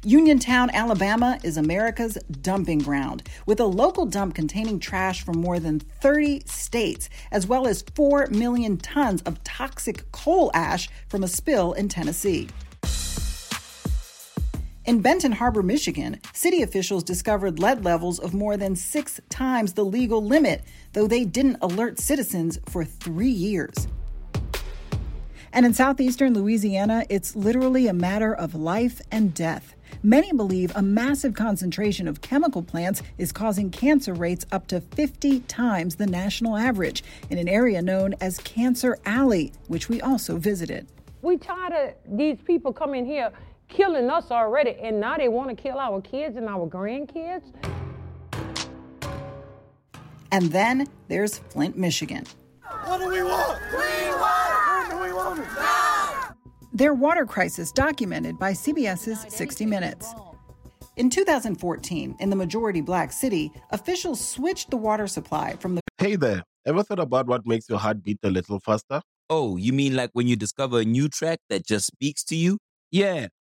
Uniontown, 0.04 0.70
Alabama 0.70 1.40
is 1.42 1.56
America's 1.56 2.16
dumping 2.42 2.78
ground, 2.78 3.28
with 3.46 3.58
a 3.58 3.64
local 3.64 4.06
dump 4.06 4.36
containing 4.36 4.78
trash 4.78 5.24
from 5.24 5.40
more 5.40 5.58
than 5.58 5.80
30 5.80 6.44
states, 6.46 7.08
as 7.32 7.48
well 7.48 7.66
as 7.66 7.82
4 7.96 8.28
million 8.28 8.76
tons 8.76 9.20
of 9.22 9.42
toxic 9.42 10.12
coal 10.12 10.52
ash 10.54 10.88
from 11.08 11.24
a 11.24 11.28
spill 11.28 11.72
in 11.72 11.88
Tennessee. 11.88 12.48
In 14.86 15.00
Benton 15.00 15.32
Harbor, 15.32 15.62
Michigan, 15.62 16.20
city 16.34 16.60
officials 16.60 17.02
discovered 17.02 17.58
lead 17.58 17.86
levels 17.86 18.18
of 18.18 18.34
more 18.34 18.58
than 18.58 18.76
six 18.76 19.18
times 19.30 19.72
the 19.72 19.82
legal 19.82 20.22
limit, 20.22 20.62
though 20.92 21.06
they 21.06 21.24
didn't 21.24 21.56
alert 21.62 21.98
citizens 21.98 22.58
for 22.66 22.84
three 22.84 23.30
years. 23.30 23.88
And 25.54 25.64
in 25.64 25.72
southeastern 25.72 26.34
Louisiana, 26.34 27.06
it's 27.08 27.34
literally 27.34 27.86
a 27.86 27.94
matter 27.94 28.34
of 28.34 28.54
life 28.54 29.00
and 29.10 29.32
death. 29.32 29.74
Many 30.02 30.32
believe 30.34 30.70
a 30.76 30.82
massive 30.82 31.32
concentration 31.32 32.06
of 32.06 32.20
chemical 32.20 32.62
plants 32.62 33.02
is 33.16 33.32
causing 33.32 33.70
cancer 33.70 34.12
rates 34.12 34.44
up 34.52 34.66
to 34.66 34.82
50 34.82 35.40
times 35.40 35.96
the 35.96 36.06
national 36.06 36.58
average 36.58 37.02
in 37.30 37.38
an 37.38 37.48
area 37.48 37.80
known 37.80 38.16
as 38.20 38.36
Cancer 38.40 38.98
Alley, 39.06 39.50
which 39.68 39.88
we 39.88 40.02
also 40.02 40.36
visited. 40.36 40.86
We 41.22 41.38
tired 41.38 41.72
of 41.72 42.18
these 42.18 42.36
people 42.44 42.70
coming 42.70 43.06
here 43.06 43.30
killing 43.74 44.08
us 44.08 44.30
already, 44.30 44.76
and 44.80 45.00
now 45.00 45.16
they 45.16 45.28
want 45.28 45.50
to 45.50 45.56
kill 45.60 45.78
our 45.78 46.00
kids 46.00 46.36
and 46.36 46.48
our 46.48 46.66
grandkids. 46.66 47.42
And 50.30 50.50
then 50.50 50.86
there's 51.08 51.38
Flint, 51.38 51.76
Michigan. 51.76 52.24
What 52.84 53.00
do 53.00 53.08
we 53.08 53.22
want? 53.22 53.60
Clean 53.70 54.10
water! 54.18 54.88
When 54.88 54.90
do 54.90 55.04
we 55.04 55.12
want 55.12 55.40
it? 55.40 55.46
Now! 55.56 56.34
Their 56.72 56.94
water 56.94 57.26
crisis 57.26 57.70
documented 57.72 58.38
by 58.38 58.52
CBS's 58.52 59.32
60 59.32 59.66
Minutes. 59.66 60.14
In 60.96 61.10
2014, 61.10 62.16
in 62.20 62.30
the 62.30 62.36
majority 62.36 62.80
black 62.80 63.12
city, 63.12 63.50
officials 63.70 64.20
switched 64.26 64.70
the 64.70 64.76
water 64.76 65.08
supply 65.08 65.56
from 65.56 65.74
the 65.74 65.80
Hey 65.98 66.16
there, 66.16 66.42
ever 66.66 66.82
thought 66.82 67.00
about 67.00 67.26
what 67.26 67.46
makes 67.46 67.68
your 67.68 67.78
heart 67.78 68.02
beat 68.02 68.18
a 68.22 68.30
little 68.30 68.60
faster? 68.60 69.00
Oh, 69.30 69.56
you 69.56 69.72
mean 69.72 69.96
like 69.96 70.10
when 70.12 70.28
you 70.28 70.36
discover 70.36 70.80
a 70.80 70.84
new 70.84 71.08
track 71.08 71.38
that 71.48 71.66
just 71.66 71.86
speaks 71.86 72.22
to 72.24 72.36
you? 72.36 72.58
Yeah, 72.90 73.26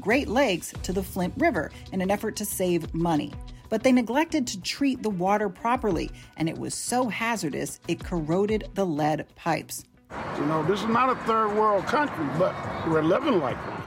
Great 0.00 0.26
Lakes 0.26 0.72
to 0.84 0.92
the 0.94 1.02
Flint 1.02 1.34
River 1.36 1.70
in 1.92 2.00
an 2.00 2.10
effort 2.10 2.34
to 2.36 2.46
save 2.46 2.94
money. 2.94 3.30
But 3.68 3.82
they 3.82 3.92
neglected 3.92 4.46
to 4.46 4.60
treat 4.62 5.02
the 5.02 5.10
water 5.10 5.50
properly, 5.50 6.10
and 6.38 6.48
it 6.48 6.56
was 6.56 6.74
so 6.74 7.08
hazardous 7.08 7.78
it 7.88 8.02
corroded 8.02 8.70
the 8.72 8.86
lead 8.86 9.26
pipes. 9.36 9.84
You 10.38 10.46
know, 10.46 10.62
this 10.62 10.80
is 10.80 10.86
not 10.86 11.10
a 11.10 11.14
third 11.26 11.54
world 11.54 11.84
country, 11.84 12.26
but 12.38 12.54
we're 12.88 13.02
living 13.02 13.38
like 13.38 13.58
one. 13.66 13.82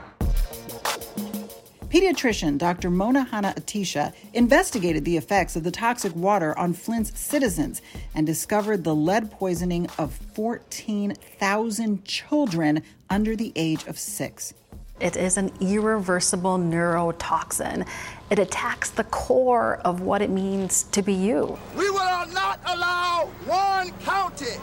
Pediatrician 1.88 2.56
Dr. 2.56 2.88
Mona 2.88 3.24
Hanna-Attisha 3.24 4.12
investigated 4.32 5.04
the 5.04 5.16
effects 5.16 5.56
of 5.56 5.64
the 5.64 5.72
toxic 5.72 6.14
water 6.14 6.56
on 6.56 6.72
Flint's 6.72 7.18
citizens 7.18 7.82
and 8.14 8.24
discovered 8.24 8.84
the 8.84 8.94
lead 8.94 9.32
poisoning 9.32 9.88
of 9.98 10.14
14,000 10.34 12.04
children 12.04 12.84
under 13.10 13.34
the 13.34 13.52
age 13.56 13.84
of 13.88 13.98
six. 13.98 14.54
It 14.98 15.16
is 15.16 15.36
an 15.36 15.52
irreversible 15.60 16.58
neurotoxin. 16.58 17.86
It 18.30 18.38
attacks 18.38 18.88
the 18.88 19.04
core 19.04 19.76
of 19.84 20.00
what 20.00 20.22
it 20.22 20.30
means 20.30 20.84
to 20.84 21.02
be 21.02 21.12
you. 21.12 21.58
We 21.76 21.90
will 21.90 22.26
not 22.32 22.60
allow 22.66 23.28
Warren 23.46 23.92
County 24.00 24.56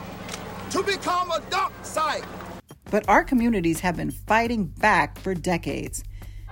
to 0.71 0.81
become 0.81 1.29
a 1.29 1.39
dump 1.51 1.73
site. 1.83 2.25
But 2.89 3.07
our 3.07 3.23
communities 3.23 3.79
have 3.81 3.95
been 3.95 4.09
fighting 4.09 4.65
back 4.65 5.19
for 5.19 5.35
decades. 5.35 6.03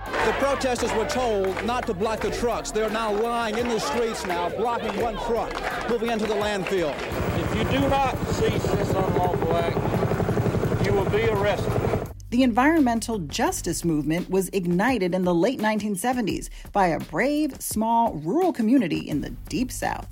The 0.04 0.34
protesters 0.38 0.92
were 0.94 1.06
told 1.06 1.64
not 1.64 1.86
to 1.88 1.94
block 1.94 2.20
the 2.20 2.30
trucks. 2.30 2.70
They're 2.70 2.90
now 2.90 3.12
lying 3.12 3.58
in 3.58 3.68
the 3.68 3.80
streets 3.80 4.24
now, 4.26 4.48
blocking 4.48 5.00
one 5.00 5.16
truck, 5.26 5.52
moving 5.88 6.10
into 6.10 6.26
the 6.26 6.34
landfill. 6.34 6.94
If 7.40 7.56
you 7.56 7.80
do 7.80 7.88
not 7.88 8.16
cease 8.28 8.62
this 8.62 8.90
unlawful 8.90 9.56
act, 9.56 10.86
you 10.86 10.92
will 10.92 11.10
be 11.10 11.24
arrested. 11.28 11.91
The 12.32 12.42
environmental 12.42 13.18
justice 13.18 13.84
movement 13.84 14.30
was 14.30 14.48
ignited 14.54 15.14
in 15.14 15.22
the 15.22 15.34
late 15.34 15.58
1970s 15.58 16.48
by 16.72 16.86
a 16.86 16.98
brave, 16.98 17.60
small, 17.60 18.14
rural 18.14 18.54
community 18.54 19.06
in 19.06 19.20
the 19.20 19.28
Deep 19.50 19.70
South. 19.70 20.08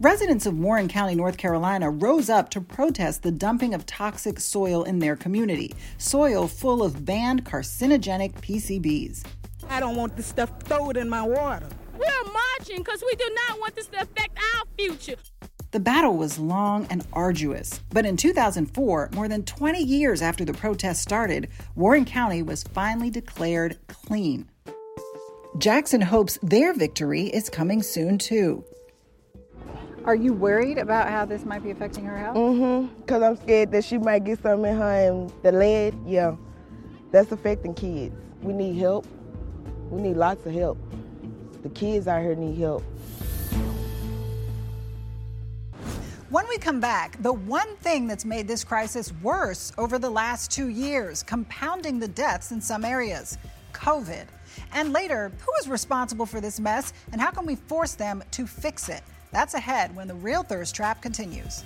Residents 0.00 0.44
of 0.44 0.58
Warren 0.58 0.88
County, 0.88 1.14
North 1.14 1.36
Carolina, 1.36 1.88
rose 1.88 2.28
up 2.28 2.50
to 2.50 2.60
protest 2.60 3.22
the 3.22 3.30
dumping 3.30 3.74
of 3.74 3.86
toxic 3.86 4.40
soil 4.40 4.82
in 4.82 4.98
their 4.98 5.14
community, 5.14 5.72
soil 5.98 6.48
full 6.48 6.82
of 6.82 7.04
banned 7.04 7.44
carcinogenic 7.44 8.32
PCBs. 8.40 9.24
I 9.70 9.78
don't 9.78 9.94
want 9.94 10.16
this 10.16 10.26
stuff 10.26 10.50
thrown 10.64 10.96
in 10.96 11.08
my 11.08 11.22
water. 11.22 11.68
We're 11.96 12.32
marching 12.32 12.78
because 12.78 13.04
we 13.06 13.14
do 13.14 13.30
not 13.46 13.60
want 13.60 13.76
this 13.76 13.86
to 13.86 14.00
affect 14.00 14.36
our 14.56 14.64
future. 14.76 15.14
The 15.72 15.80
battle 15.80 16.18
was 16.18 16.38
long 16.38 16.86
and 16.90 17.06
arduous, 17.14 17.80
but 17.94 18.04
in 18.04 18.18
2004, 18.18 19.08
more 19.14 19.26
than 19.26 19.42
20 19.42 19.82
years 19.82 20.20
after 20.20 20.44
the 20.44 20.52
protest 20.52 21.00
started, 21.00 21.48
Warren 21.76 22.04
County 22.04 22.42
was 22.42 22.62
finally 22.62 23.08
declared 23.08 23.78
clean. 23.88 24.50
Jackson 25.56 26.02
hopes 26.02 26.38
their 26.42 26.74
victory 26.74 27.22
is 27.22 27.48
coming 27.48 27.82
soon, 27.82 28.18
too. 28.18 28.62
Are 30.04 30.14
you 30.14 30.34
worried 30.34 30.76
about 30.76 31.08
how 31.08 31.24
this 31.24 31.46
might 31.46 31.62
be 31.62 31.70
affecting 31.70 32.04
her 32.04 32.18
health? 32.18 32.36
Mm-hmm. 32.36 32.94
Because 33.00 33.22
I'm 33.22 33.36
scared 33.36 33.70
that 33.72 33.82
she 33.82 33.96
might 33.96 34.24
get 34.24 34.42
something 34.42 34.72
in 34.72 34.76
her 34.76 35.08
and 35.08 35.32
the 35.42 35.52
lead, 35.52 35.94
yeah, 36.04 36.36
that's 37.12 37.32
affecting 37.32 37.72
kids. 37.72 38.14
We 38.42 38.52
need 38.52 38.76
help. 38.76 39.06
We 39.88 40.02
need 40.02 40.18
lots 40.18 40.44
of 40.44 40.52
help. 40.52 40.76
The 41.62 41.70
kids 41.70 42.08
out 42.08 42.20
here 42.20 42.34
need 42.34 42.58
help. 42.58 42.84
When 46.32 46.48
we 46.48 46.56
come 46.56 46.80
back, 46.80 47.22
the 47.22 47.34
one 47.34 47.76
thing 47.82 48.06
that's 48.06 48.24
made 48.24 48.48
this 48.48 48.64
crisis 48.64 49.12
worse 49.22 49.70
over 49.76 49.98
the 49.98 50.08
last 50.08 50.50
two 50.50 50.68
years, 50.68 51.22
compounding 51.22 51.98
the 51.98 52.08
deaths 52.08 52.52
in 52.52 52.60
some 52.62 52.86
areas 52.86 53.36
COVID. 53.74 54.24
And 54.72 54.94
later, 54.94 55.30
who 55.44 55.52
is 55.60 55.68
responsible 55.68 56.24
for 56.24 56.40
this 56.40 56.58
mess 56.58 56.94
and 57.12 57.20
how 57.20 57.32
can 57.32 57.44
we 57.44 57.56
force 57.56 57.94
them 57.94 58.24
to 58.30 58.46
fix 58.46 58.88
it? 58.88 59.02
That's 59.30 59.52
ahead 59.52 59.94
when 59.94 60.08
the 60.08 60.14
real 60.14 60.42
thirst 60.42 60.74
trap 60.74 61.02
continues. 61.02 61.64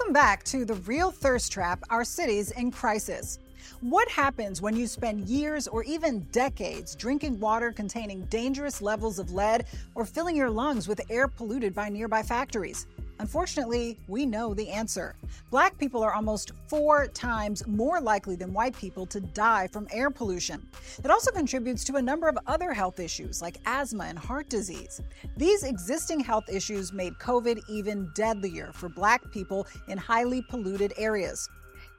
Welcome 0.00 0.14
back 0.14 0.44
to 0.44 0.64
The 0.64 0.74
Real 0.74 1.10
Thirst 1.10 1.52
Trap 1.52 1.84
Our 1.90 2.04
Cities 2.04 2.52
in 2.52 2.70
Crisis. 2.70 3.38
What 3.82 4.08
happens 4.08 4.62
when 4.62 4.74
you 4.74 4.86
spend 4.86 5.28
years 5.28 5.68
or 5.68 5.84
even 5.84 6.20
decades 6.32 6.96
drinking 6.96 7.38
water 7.38 7.70
containing 7.70 8.24
dangerous 8.24 8.80
levels 8.80 9.18
of 9.18 9.32
lead 9.32 9.66
or 9.94 10.06
filling 10.06 10.34
your 10.34 10.48
lungs 10.48 10.88
with 10.88 11.02
air 11.10 11.28
polluted 11.28 11.74
by 11.74 11.90
nearby 11.90 12.22
factories? 12.22 12.86
Unfortunately, 13.20 13.98
we 14.08 14.24
know 14.24 14.54
the 14.54 14.70
answer. 14.70 15.14
Black 15.50 15.76
people 15.76 16.02
are 16.02 16.14
almost 16.14 16.52
four 16.68 17.06
times 17.08 17.66
more 17.66 18.00
likely 18.00 18.34
than 18.34 18.54
white 18.54 18.74
people 18.74 19.04
to 19.04 19.20
die 19.20 19.68
from 19.68 19.86
air 19.92 20.10
pollution. 20.10 20.66
It 21.04 21.10
also 21.10 21.30
contributes 21.30 21.84
to 21.84 21.96
a 21.96 22.02
number 22.02 22.28
of 22.28 22.38
other 22.46 22.72
health 22.72 22.98
issues 22.98 23.42
like 23.42 23.58
asthma 23.66 24.04
and 24.04 24.18
heart 24.18 24.48
disease. 24.48 25.02
These 25.36 25.64
existing 25.64 26.20
health 26.20 26.48
issues 26.50 26.94
made 26.94 27.12
COVID 27.20 27.60
even 27.68 28.10
deadlier 28.14 28.70
for 28.72 28.88
black 28.88 29.30
people 29.30 29.66
in 29.86 29.98
highly 29.98 30.40
polluted 30.40 30.94
areas. 30.96 31.46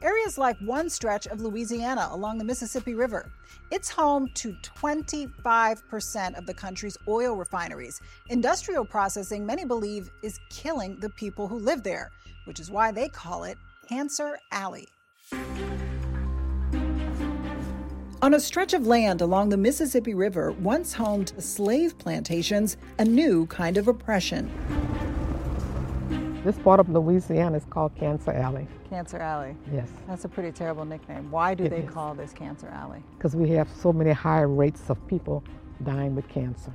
Areas 0.01 0.39
like 0.39 0.57
one 0.59 0.89
stretch 0.89 1.27
of 1.27 1.41
Louisiana 1.41 2.07
along 2.09 2.39
the 2.39 2.43
Mississippi 2.43 2.95
River. 2.95 3.31
It's 3.69 3.87
home 3.87 4.29
to 4.33 4.55
25% 4.63 6.37
of 6.37 6.47
the 6.47 6.53
country's 6.55 6.97
oil 7.07 7.35
refineries. 7.35 8.01
Industrial 8.29 8.83
processing, 8.83 9.45
many 9.45 9.63
believe, 9.63 10.09
is 10.23 10.39
killing 10.49 10.99
the 10.99 11.09
people 11.11 11.47
who 11.47 11.59
live 11.59 11.83
there, 11.83 12.09
which 12.45 12.59
is 12.59 12.71
why 12.71 12.91
they 12.91 13.09
call 13.09 13.43
it 13.43 13.59
Cancer 13.87 14.39
Alley. 14.51 14.87
On 18.23 18.33
a 18.33 18.39
stretch 18.39 18.73
of 18.73 18.87
land 18.87 19.21
along 19.21 19.49
the 19.49 19.57
Mississippi 19.57 20.15
River, 20.15 20.51
once 20.53 20.93
home 20.93 21.25
to 21.25 21.41
slave 21.41 21.97
plantations, 21.99 22.77
a 22.97 23.05
new 23.05 23.45
kind 23.47 23.77
of 23.77 23.87
oppression. 23.87 24.51
This 26.43 26.57
part 26.57 26.79
of 26.79 26.89
Louisiana 26.89 27.57
is 27.57 27.65
called 27.65 27.95
Cancer 27.95 28.31
Alley 28.31 28.67
Cancer 28.89 29.17
Alley. 29.17 29.55
Yes. 29.71 29.87
That's 30.07 30.25
a 30.25 30.29
pretty 30.29 30.51
terrible 30.51 30.83
nickname. 30.85 31.29
Why 31.31 31.53
do 31.53 31.63
It 31.65 31.69
they 31.69 31.77
is. 31.83 31.89
call 31.89 32.13
this 32.15 32.33
Cancer 32.33 32.67
Alley? 32.67 33.03
because 33.17 33.35
we 33.35 33.49
have 33.51 33.69
so 33.69 33.93
many 33.93 34.11
high 34.11 34.41
rates 34.41 34.89
of 34.89 34.97
people 35.07 35.43
dying 35.83 36.15
with 36.15 36.27
cancer. 36.27 36.71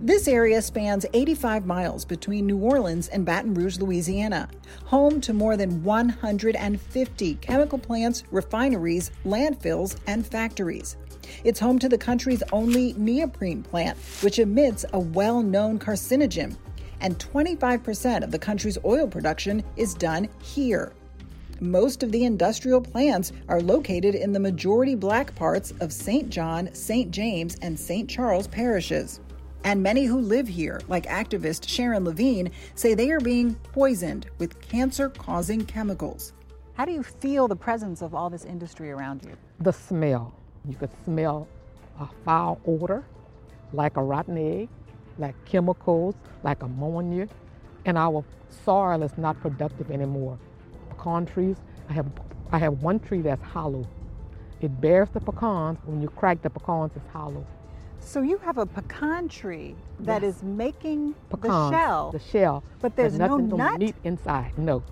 This 0.00 0.28
area 0.28 0.62
spans 0.62 1.04
85 1.12 1.66
miles 1.66 2.04
between 2.04 2.46
New 2.46 2.58
Orleans 2.58 3.08
and 3.08 3.26
Baton 3.26 3.54
Rouge, 3.54 3.78
Louisiana, 3.78 4.48
home 4.84 5.20
to 5.22 5.32
more 5.32 5.56
than 5.56 5.82
150 5.82 7.34
chemical 7.36 7.78
plants, 7.78 8.22
refineries, 8.30 9.10
landfills, 9.24 9.96
and 10.06 10.24
factories. 10.24 10.96
It's 11.42 11.58
home 11.58 11.80
to 11.80 11.88
the 11.88 11.98
country's 11.98 12.44
only 12.52 12.92
neoprene 12.96 13.64
plant, 13.64 13.98
which 14.22 14.38
emits 14.38 14.84
a 14.92 14.98
well 15.00 15.42
known 15.42 15.80
carcinogen. 15.80 16.56
And 17.00 17.18
25% 17.18 18.22
of 18.22 18.30
the 18.30 18.38
country's 18.38 18.78
oil 18.84 19.06
production 19.06 19.62
is 19.76 19.94
done 19.94 20.28
here. 20.42 20.92
Most 21.60 22.02
of 22.02 22.12
the 22.12 22.24
industrial 22.24 22.80
plants 22.80 23.32
are 23.48 23.60
located 23.60 24.14
in 24.14 24.32
the 24.32 24.40
majority 24.40 24.94
black 24.94 25.34
parts 25.34 25.72
of 25.80 25.92
St. 25.92 26.28
John, 26.28 26.68
St. 26.74 27.10
James, 27.10 27.56
and 27.62 27.78
St. 27.78 28.08
Charles 28.08 28.46
parishes. 28.46 29.20
And 29.64 29.82
many 29.82 30.04
who 30.04 30.20
live 30.20 30.46
here, 30.46 30.80
like 30.86 31.06
activist 31.06 31.66
Sharon 31.66 32.04
Lavigne, 32.04 32.50
say 32.74 32.94
they 32.94 33.10
are 33.10 33.20
being 33.20 33.54
poisoned 33.72 34.26
with 34.38 34.60
cancer 34.60 35.08
causing 35.08 35.64
chemicals. 35.64 36.34
How 36.74 36.84
do 36.84 36.92
you 36.92 37.02
feel 37.02 37.48
the 37.48 37.56
presence 37.56 38.02
of 38.02 38.14
all 38.14 38.28
this 38.28 38.44
industry 38.44 38.90
around 38.90 39.24
you? 39.24 39.34
The 39.60 39.72
smell. 39.72 40.34
You 40.68 40.76
could 40.76 40.90
smell 41.04 41.48
a 41.98 42.06
foul 42.24 42.60
odor, 42.66 43.04
like 43.72 43.96
a 43.96 44.02
rotten 44.02 44.36
egg, 44.36 44.68
like 45.18 45.34
chemicals, 45.44 46.14
like 46.42 46.62
ammonia, 46.62 47.28
and 47.84 47.96
our 47.98 48.24
soil 48.64 49.02
is 49.02 49.16
not 49.16 49.40
productive 49.40 49.90
anymore. 49.90 50.38
Pecan 50.90 51.26
trees, 51.26 51.56
I 51.88 51.92
have, 51.94 52.06
I 52.52 52.58
have 52.58 52.82
one 52.82 52.98
tree 53.00 53.20
that's 53.22 53.42
hollow. 53.42 53.86
It 54.60 54.80
bears 54.80 55.08
the 55.10 55.20
pecans. 55.20 55.78
When 55.84 56.00
you 56.00 56.08
crack 56.08 56.42
the 56.42 56.50
pecans, 56.50 56.92
it's 56.96 57.06
hollow. 57.12 57.46
So 57.98 58.22
you 58.22 58.38
have 58.38 58.58
a 58.58 58.66
pecan 58.66 59.28
tree 59.28 59.74
that 60.00 60.22
Yes. 60.22 60.36
is 60.36 60.42
making 60.42 61.14
Pecans, 61.30 61.52
the 61.52 61.70
shell. 61.70 62.10
The 62.12 62.18
shell. 62.18 62.62
But 62.80 62.94
there's 62.96 63.18
no 63.18 63.36
nothing, 63.36 63.56
nut? 63.56 63.78
meat 63.80 63.96
inside. 64.04 64.56
No. 64.58 64.82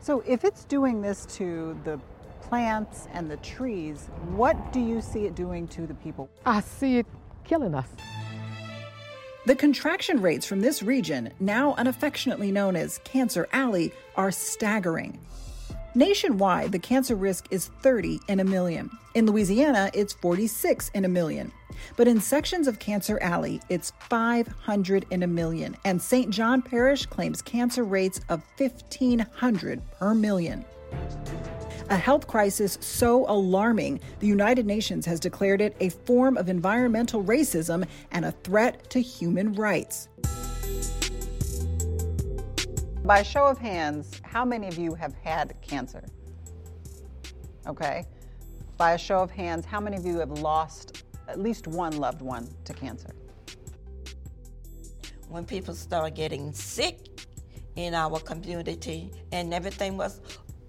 So 0.00 0.22
if 0.26 0.44
it's 0.44 0.64
doing 0.64 1.00
this 1.00 1.26
to 1.36 1.78
the 1.84 1.98
plants 2.40 3.08
and 3.12 3.30
the 3.30 3.36
trees, 3.38 4.08
what 4.34 4.72
do 4.72 4.80
you 4.80 5.00
see 5.00 5.26
it 5.26 5.34
doing 5.34 5.66
to 5.68 5.86
the 5.86 5.94
people? 5.94 6.28
I 6.44 6.60
see 6.60 6.98
it 6.98 7.06
killing 7.44 7.74
us. 7.74 7.88
The 9.46 9.54
contraction 9.54 10.20
rates 10.20 10.44
from 10.44 10.58
this 10.58 10.82
region, 10.82 11.30
now 11.38 11.74
unaffectionately 11.74 12.50
known 12.50 12.74
as 12.74 12.98
Cancer 13.04 13.48
Alley, 13.52 13.92
are 14.16 14.32
staggering. 14.32 15.20
Nationwide, 15.94 16.72
the 16.72 16.80
cancer 16.80 17.14
risk 17.14 17.46
is 17.52 17.68
30 17.80 18.18
in 18.26 18.40
a 18.40 18.44
million. 18.44 18.90
In 19.14 19.24
Louisiana, 19.24 19.88
it's 19.94 20.12
46 20.14 20.90
in 20.94 21.04
a 21.04 21.08
million. 21.08 21.52
But 21.96 22.08
in 22.08 22.20
sections 22.20 22.66
of 22.66 22.80
Cancer 22.80 23.20
Alley, 23.22 23.60
it's 23.68 23.92
500 24.00 25.06
in 25.10 25.22
a 25.22 25.28
million. 25.28 25.76
And 25.84 26.02
St. 26.02 26.28
John 26.30 26.60
Parish 26.60 27.06
claims 27.06 27.40
cancer 27.40 27.84
rates 27.84 28.20
of 28.28 28.42
1,500 28.58 29.80
per 29.92 30.12
million. 30.12 30.64
A 31.88 31.96
health 31.96 32.26
crisis 32.26 32.78
so 32.80 33.24
alarming, 33.28 34.00
the 34.20 34.26
United 34.26 34.66
Nations 34.66 35.06
has 35.06 35.20
declared 35.20 35.60
it 35.60 35.76
a 35.80 35.90
form 35.90 36.36
of 36.36 36.48
environmental 36.48 37.22
racism 37.22 37.86
and 38.10 38.24
a 38.24 38.32
threat 38.32 38.90
to 38.90 39.00
human 39.00 39.52
rights. 39.52 40.08
By 43.04 43.20
a 43.20 43.24
show 43.24 43.46
of 43.46 43.58
hands, 43.58 44.20
how 44.24 44.44
many 44.44 44.66
of 44.66 44.78
you 44.78 44.94
have 44.94 45.14
had 45.14 45.54
cancer? 45.62 46.04
Okay. 47.66 48.04
By 48.76 48.92
a 48.92 48.98
show 48.98 49.20
of 49.20 49.30
hands, 49.30 49.64
how 49.64 49.80
many 49.80 49.96
of 49.96 50.04
you 50.04 50.18
have 50.18 50.30
lost 50.30 51.04
at 51.28 51.38
least 51.38 51.66
one 51.66 51.96
loved 51.96 52.20
one 52.20 52.48
to 52.64 52.74
cancer? 52.74 53.14
when 55.28 55.44
people 55.44 55.74
start 55.74 56.14
getting 56.14 56.52
sick 56.52 56.98
in 57.74 57.94
our 57.94 58.18
community 58.20 59.10
and 59.32 59.52
everything 59.52 59.96
was 59.96 60.20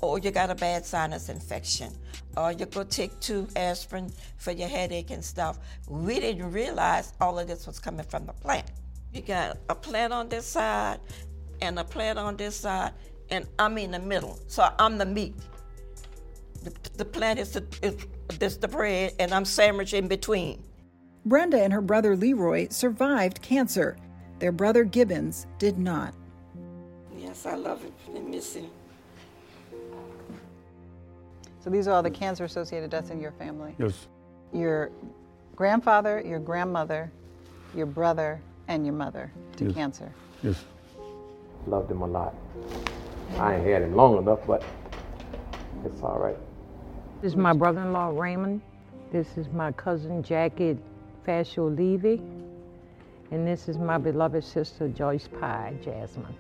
oh 0.02 0.18
you 0.18 0.32
got 0.32 0.50
a 0.50 0.56
bad 0.56 0.86
sinus 0.86 1.30
infection 1.30 1.92
or 2.36 2.52
you 2.52 2.66
go 2.66 2.84
take 2.84 3.20
two 3.20 3.48
aspirin 3.56 4.12
for 4.38 4.52
your 4.52 4.68
headache 4.68 5.10
and 5.12 5.24
stuff. 5.24 5.58
We 5.88 6.20
didn't 6.20 6.52
realize 6.52 7.14
all 7.20 7.40
of 7.40 7.48
this 7.48 7.66
was 7.66 7.80
coming 7.80 8.06
from 8.06 8.26
the 8.26 8.34
plant. 8.34 8.68
You 9.14 9.22
got 9.22 9.58
a 9.70 9.76
plant 9.76 10.14
on 10.14 10.30
this 10.30 10.46
side 10.46 11.00
and 11.62 11.80
a 11.80 11.84
plant 11.84 12.20
on 12.20 12.38
this 12.38 12.56
side 12.56 12.94
and 13.30 13.48
i'm 13.58 13.78
in 13.78 13.92
the 13.92 14.00
middle. 14.00 14.40
So 14.48 14.70
i'm 14.78 14.98
the 14.98 15.06
meat. 15.06 15.36
The, 16.64 16.74
the 16.98 17.06
plant 17.06 17.40
is 17.40 17.52
the, 17.54 17.66
is, 17.82 17.96
is 18.40 18.58
the 18.58 18.68
bread 18.68 19.14
and 19.20 19.34
i'm 19.34 19.46
sandwiched 19.46 19.94
in 19.94 20.08
between. 20.08 20.64
Brenda 21.26 21.62
and 21.62 21.74
her 21.74 21.82
brother 21.82 22.16
Leroy 22.16 22.68
survived 22.70 23.42
cancer. 23.42 23.98
Their 24.40 24.52
brother 24.52 24.84
Gibbons 24.84 25.48
did 25.58 25.80
not. 25.80 26.14
yes 27.18 27.48
i 27.48 27.56
love 27.56 27.84
it. 27.84 27.94
I 28.16 28.20
miss 28.20 28.54
him 28.54 28.70
So 31.68 31.72
these 31.72 31.90
are 31.90 31.92
all 31.92 32.02
the 32.02 32.10
cancer 32.10 32.46
associated 32.46 32.92
deaths 32.92 33.10
in 33.10 33.20
your 33.20 33.34
family. 33.34 33.76
Yes. 33.78 34.08
Your 34.54 34.90
grandfather, 35.58 36.24
your 36.26 36.40
grandmother, 36.40 37.12
your 37.76 37.86
brother, 37.86 38.40
and 38.70 38.86
your 38.86 38.96
mother 38.96 39.34
to 39.58 39.66
Yes. 39.66 39.74
cancer. 39.74 40.10
Yes. 40.44 40.64
Loved 41.66 41.92
him 41.92 42.04
a 42.04 42.08
lot. 42.08 42.34
I 43.38 43.56
ain't 43.56 43.66
had 43.66 43.82
him 43.82 43.98
long 43.98 44.18
enough, 44.18 44.48
but 44.48 44.64
it's 45.84 46.02
all 46.02 46.18
right. 46.18 46.38
This 47.22 47.34
is 47.34 47.36
my 47.36 47.52
brother-in-law 47.52 48.18
Raymond. 48.18 48.62
This 49.12 49.38
is 49.38 49.50
my 49.50 49.74
cousin 49.74 50.24
Jackie 50.24 50.78
Fascio 51.28 51.68
Levy. 51.68 52.22
And 53.32 53.46
this 53.46 53.68
is 53.68 53.78
my 53.78 53.98
beloved 53.98 54.46
sister 54.46 54.88
Joyce 54.88 55.28
Pye 55.28 55.74
Jasmine. 55.84 56.34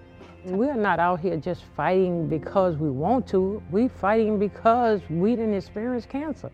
We're 0.45 0.75
not 0.75 0.99
out 0.99 1.19
here 1.19 1.37
just 1.37 1.63
fighting 1.75 2.27
because 2.27 2.77
we 2.77 2.89
want 2.89 3.27
to. 3.29 3.61
We're 3.71 3.89
fighting 3.89 4.39
because 4.39 5.01
we 5.09 5.35
didn't 5.35 5.55
experience 5.55 6.05
cancer. 6.05 6.51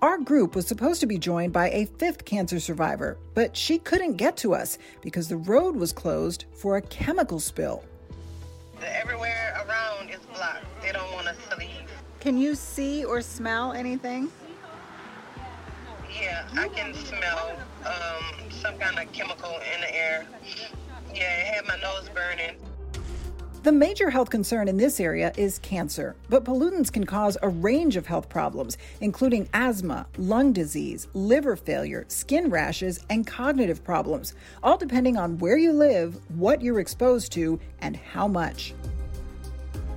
Our 0.00 0.18
group 0.18 0.56
was 0.56 0.66
supposed 0.66 1.00
to 1.02 1.06
be 1.06 1.16
joined 1.16 1.52
by 1.52 1.70
a 1.70 1.86
fifth 1.98 2.24
cancer 2.24 2.58
survivor, 2.58 3.18
but 3.34 3.56
she 3.56 3.78
couldn't 3.78 4.14
get 4.14 4.36
to 4.38 4.52
us 4.52 4.78
because 5.00 5.28
the 5.28 5.36
road 5.36 5.76
was 5.76 5.92
closed 5.92 6.46
for 6.54 6.76
a 6.76 6.82
chemical 6.82 7.38
spill. 7.38 7.84
Everywhere 8.82 9.64
around 9.64 10.10
is 10.10 10.18
blocked. 10.34 10.64
They 10.82 10.90
don't 10.90 11.12
want 11.12 11.28
us 11.28 11.36
to 11.50 11.56
leave. 11.56 11.68
Can 12.18 12.36
you 12.36 12.56
see 12.56 13.04
or 13.04 13.20
smell 13.20 13.72
anything? 13.72 14.28
Yeah, 16.20 16.48
I 16.56 16.68
can 16.68 16.94
smell 16.94 17.56
um, 17.84 18.50
some 18.50 18.76
kind 18.78 18.98
of 18.98 19.12
chemical 19.12 19.52
in 19.74 19.80
the 19.82 19.94
air. 19.94 20.26
Yeah, 21.14 21.24
it 21.24 21.54
had 21.54 21.66
my 21.66 21.76
nose 21.76 22.08
burning. 22.14 22.56
The 23.62 23.70
major 23.70 24.10
health 24.10 24.30
concern 24.30 24.66
in 24.66 24.76
this 24.76 24.98
area 24.98 25.32
is 25.36 25.60
cancer, 25.60 26.16
but 26.28 26.42
pollutants 26.42 26.92
can 26.92 27.04
cause 27.04 27.38
a 27.42 27.48
range 27.48 27.96
of 27.96 28.06
health 28.06 28.28
problems, 28.28 28.76
including 29.00 29.48
asthma, 29.54 30.06
lung 30.16 30.52
disease, 30.52 31.06
liver 31.14 31.54
failure, 31.54 32.04
skin 32.08 32.50
rashes, 32.50 33.04
and 33.08 33.24
cognitive 33.24 33.84
problems, 33.84 34.34
all 34.64 34.76
depending 34.76 35.16
on 35.16 35.38
where 35.38 35.56
you 35.56 35.72
live, 35.72 36.18
what 36.36 36.60
you're 36.60 36.80
exposed 36.80 37.30
to, 37.32 37.60
and 37.80 37.94
how 37.94 38.26
much. 38.26 38.74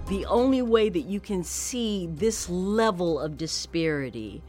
The 0.09 0.25
only 0.25 0.61
way 0.61 0.89
that 0.89 1.05
you 1.05 1.19
can 1.19 1.43
see 1.43 2.07
this 2.11 2.47
level 2.47 3.19
of 3.19 3.35
disparity 3.35 4.43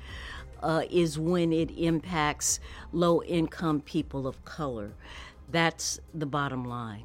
uh, 0.63 0.83
is 0.91 1.19
when 1.19 1.55
it 1.55 1.71
impacts 1.71 2.61
low 2.93 3.23
income 3.23 3.81
people 3.81 4.27
of 4.27 4.45
color. 4.45 4.93
That's 5.51 6.01
the 6.15 6.27
bottom 6.27 6.65
line. 6.65 7.05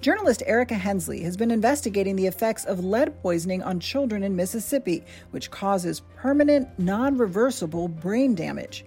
Journalist 0.00 0.42
Erica 0.46 0.74
Hensley 0.74 1.22
has 1.22 1.36
been 1.36 1.50
investigating 1.50 2.14
the 2.14 2.26
effects 2.26 2.66
of 2.66 2.84
lead 2.84 3.20
poisoning 3.22 3.62
on 3.62 3.80
children 3.80 4.22
in 4.22 4.36
Mississippi, 4.36 5.02
which 5.30 5.50
causes 5.50 6.02
permanent, 6.14 6.68
non 6.78 7.16
reversible 7.16 7.88
brain 7.88 8.34
damage. 8.34 8.84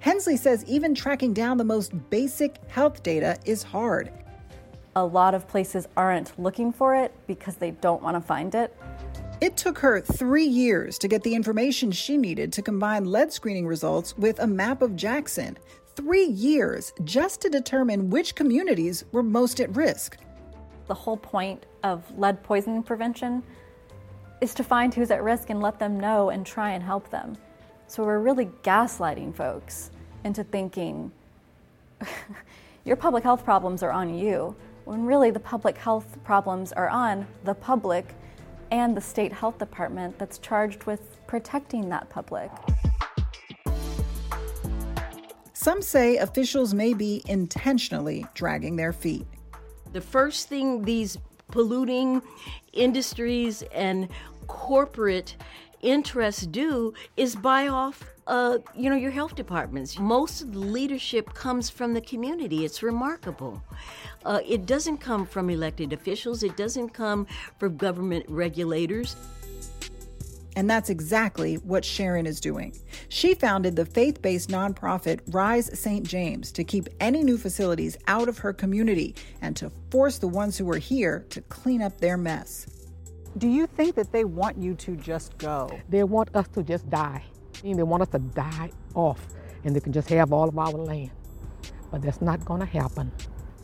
Hensley 0.00 0.36
says 0.36 0.64
even 0.66 0.94
tracking 0.94 1.34
down 1.34 1.58
the 1.58 1.64
most 1.64 1.92
basic 2.08 2.56
health 2.68 3.02
data 3.02 3.38
is 3.44 3.62
hard. 3.62 4.10
A 4.96 5.04
lot 5.04 5.34
of 5.34 5.48
places 5.48 5.88
aren't 5.96 6.38
looking 6.38 6.72
for 6.72 6.94
it 6.94 7.12
because 7.26 7.56
they 7.56 7.72
don't 7.72 8.02
want 8.02 8.16
to 8.16 8.20
find 8.20 8.54
it. 8.54 8.74
It 9.40 9.56
took 9.56 9.78
her 9.80 10.00
three 10.00 10.46
years 10.46 10.96
to 10.98 11.08
get 11.08 11.22
the 11.22 11.34
information 11.34 11.90
she 11.90 12.16
needed 12.16 12.52
to 12.52 12.62
combine 12.62 13.04
lead 13.04 13.32
screening 13.32 13.66
results 13.66 14.16
with 14.16 14.38
a 14.38 14.46
map 14.46 14.80
of 14.80 14.96
Jackson, 14.96 15.58
three 15.96 16.26
years 16.26 16.92
just 17.04 17.40
to 17.42 17.48
determine 17.48 18.10
which 18.10 18.34
communities 18.34 19.04
were 19.12 19.22
most 19.22 19.60
at 19.60 19.74
risk. 19.76 20.18
The 20.86 20.94
whole 20.94 21.16
point 21.16 21.66
of 21.82 22.02
lead 22.18 22.42
poisoning 22.42 22.82
prevention 22.82 23.42
is 24.40 24.54
to 24.54 24.64
find 24.64 24.92
who's 24.92 25.10
at 25.10 25.22
risk 25.22 25.50
and 25.50 25.60
let 25.60 25.78
them 25.78 25.98
know 25.98 26.30
and 26.30 26.44
try 26.44 26.72
and 26.72 26.82
help 26.82 27.10
them. 27.10 27.36
So 27.86 28.04
we're 28.04 28.18
really 28.18 28.46
gaslighting 28.62 29.34
folks 29.34 29.90
into 30.24 30.44
thinking 30.44 31.12
your 32.84 32.96
public 32.96 33.22
health 33.22 33.44
problems 33.44 33.82
are 33.82 33.92
on 33.92 34.14
you, 34.14 34.54
when 34.84 35.06
really 35.06 35.30
the 35.30 35.40
public 35.40 35.78
health 35.78 36.18
problems 36.24 36.72
are 36.72 36.88
on 36.88 37.26
the 37.44 37.54
public 37.54 38.14
and 38.70 38.96
the 38.96 39.00
state 39.00 39.32
health 39.32 39.58
department 39.58 40.18
that's 40.18 40.38
charged 40.38 40.84
with 40.84 41.24
protecting 41.26 41.88
that 41.88 42.08
public. 42.10 42.50
Some 45.64 45.80
say 45.80 46.18
officials 46.18 46.74
may 46.74 46.92
be 46.92 47.22
intentionally 47.26 48.26
dragging 48.34 48.76
their 48.76 48.92
feet. 48.92 49.26
The 49.94 50.00
first 50.02 50.50
thing 50.50 50.82
these 50.82 51.16
polluting 51.50 52.20
industries 52.74 53.62
and 53.72 54.10
corporate 54.46 55.36
interests 55.80 56.44
do 56.44 56.92
is 57.16 57.34
buy 57.34 57.68
off 57.68 58.04
uh, 58.26 58.58
you 58.74 58.90
know 58.90 58.96
your 58.96 59.10
health 59.10 59.36
departments. 59.36 59.98
Most 59.98 60.42
of 60.42 60.52
the 60.52 60.58
leadership 60.58 61.32
comes 61.32 61.70
from 61.70 61.94
the 61.94 62.00
community. 62.02 62.66
It's 62.66 62.82
remarkable. 62.82 63.62
Uh, 64.22 64.40
it 64.46 64.66
doesn't 64.66 64.98
come 64.98 65.24
from 65.24 65.48
elected 65.48 65.94
officials. 65.94 66.42
It 66.42 66.58
doesn't 66.58 66.90
come 66.90 67.26
from 67.58 67.78
government 67.78 68.26
regulators 68.28 69.16
and 70.56 70.70
that's 70.70 70.90
exactly 70.90 71.56
what 71.56 71.84
Sharon 71.84 72.26
is 72.26 72.40
doing. 72.40 72.76
She 73.08 73.34
founded 73.34 73.76
the 73.76 73.84
faith 73.84 74.22
based 74.22 74.50
nonprofit 74.50 75.20
Rise 75.28 75.78
St. 75.78 76.06
James 76.06 76.52
to 76.52 76.64
keep 76.64 76.88
any 77.00 77.22
new 77.22 77.36
facilities 77.36 77.96
out 78.06 78.28
of 78.28 78.38
her 78.38 78.52
community 78.52 79.14
and 79.42 79.56
to 79.56 79.70
force 79.90 80.18
the 80.18 80.28
ones 80.28 80.56
who 80.56 80.70
are 80.70 80.78
here 80.78 81.26
to 81.30 81.40
clean 81.42 81.82
up 81.82 82.00
their 82.00 82.16
mess. 82.16 82.66
Do 83.36 83.48
you 83.48 83.66
think 83.66 83.96
that 83.96 84.12
they 84.12 84.24
want 84.24 84.58
you 84.58 84.74
to 84.76 84.96
just 84.96 85.36
go? 85.38 85.76
They 85.88 86.04
want 86.04 86.34
us 86.36 86.46
to 86.48 86.62
just 86.62 86.88
die. 86.88 87.24
They 87.62 87.82
want 87.82 88.02
us 88.02 88.08
to 88.10 88.18
die 88.20 88.70
off 88.94 89.26
and 89.64 89.74
they 89.74 89.80
can 89.80 89.92
just 89.92 90.08
have 90.10 90.32
all 90.32 90.48
of 90.48 90.58
our 90.58 90.70
land. 90.70 91.10
But 91.90 92.02
that's 92.02 92.20
not 92.20 92.44
going 92.44 92.60
to 92.60 92.66
happen. 92.66 93.10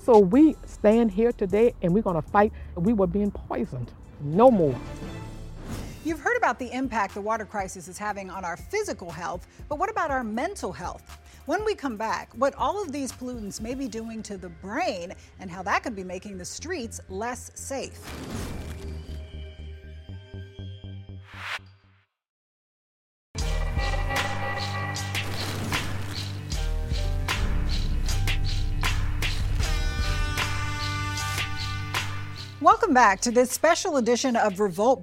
So 0.02 0.18
we 0.18 0.56
stand 0.66 1.10
here 1.10 1.30
today 1.30 1.74
and 1.82 1.94
we're 1.94 2.02
going 2.02 2.20
to 2.20 2.28
fight. 2.30 2.52
We 2.74 2.94
were 2.94 3.06
being 3.06 3.30
poisoned. 3.30 3.92
No 4.20 4.50
more. 4.50 4.74
You've 6.02 6.20
heard 6.20 6.38
about 6.38 6.58
the 6.58 6.72
impact 6.72 7.12
the 7.12 7.20
water 7.20 7.44
crisis 7.44 7.86
is 7.86 7.98
having 7.98 8.30
on 8.30 8.42
our 8.42 8.56
physical 8.56 9.10
health, 9.10 9.46
but 9.68 9.78
what 9.78 9.90
about 9.90 10.10
our 10.10 10.24
mental 10.24 10.72
health? 10.72 11.18
When 11.44 11.62
we 11.62 11.74
come 11.74 11.98
back, 11.98 12.30
what 12.36 12.54
all 12.54 12.82
of 12.82 12.90
these 12.90 13.12
pollutants 13.12 13.60
may 13.60 13.74
be 13.74 13.86
doing 13.86 14.22
to 14.22 14.38
the 14.38 14.48
brain 14.48 15.12
and 15.40 15.50
how 15.50 15.62
that 15.64 15.82
could 15.82 15.94
be 15.94 16.02
making 16.02 16.38
the 16.38 16.44
streets 16.46 17.02
less 17.10 17.50
safe. 17.54 18.00
Welcome 32.62 32.94
back 32.94 33.20
to 33.20 33.30
this 33.30 33.50
special 33.50 33.98
edition 33.98 34.34
of 34.34 34.60
Revolt 34.60 35.02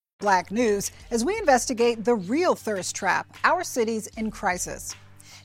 Black 0.21 0.51
News 0.51 0.91
as 1.09 1.25
we 1.25 1.37
investigate 1.37 2.05
the 2.05 2.15
real 2.15 2.55
thirst 2.55 2.95
trap, 2.95 3.27
our 3.43 3.63
cities 3.63 4.07
in 4.15 4.31
crisis. 4.31 4.95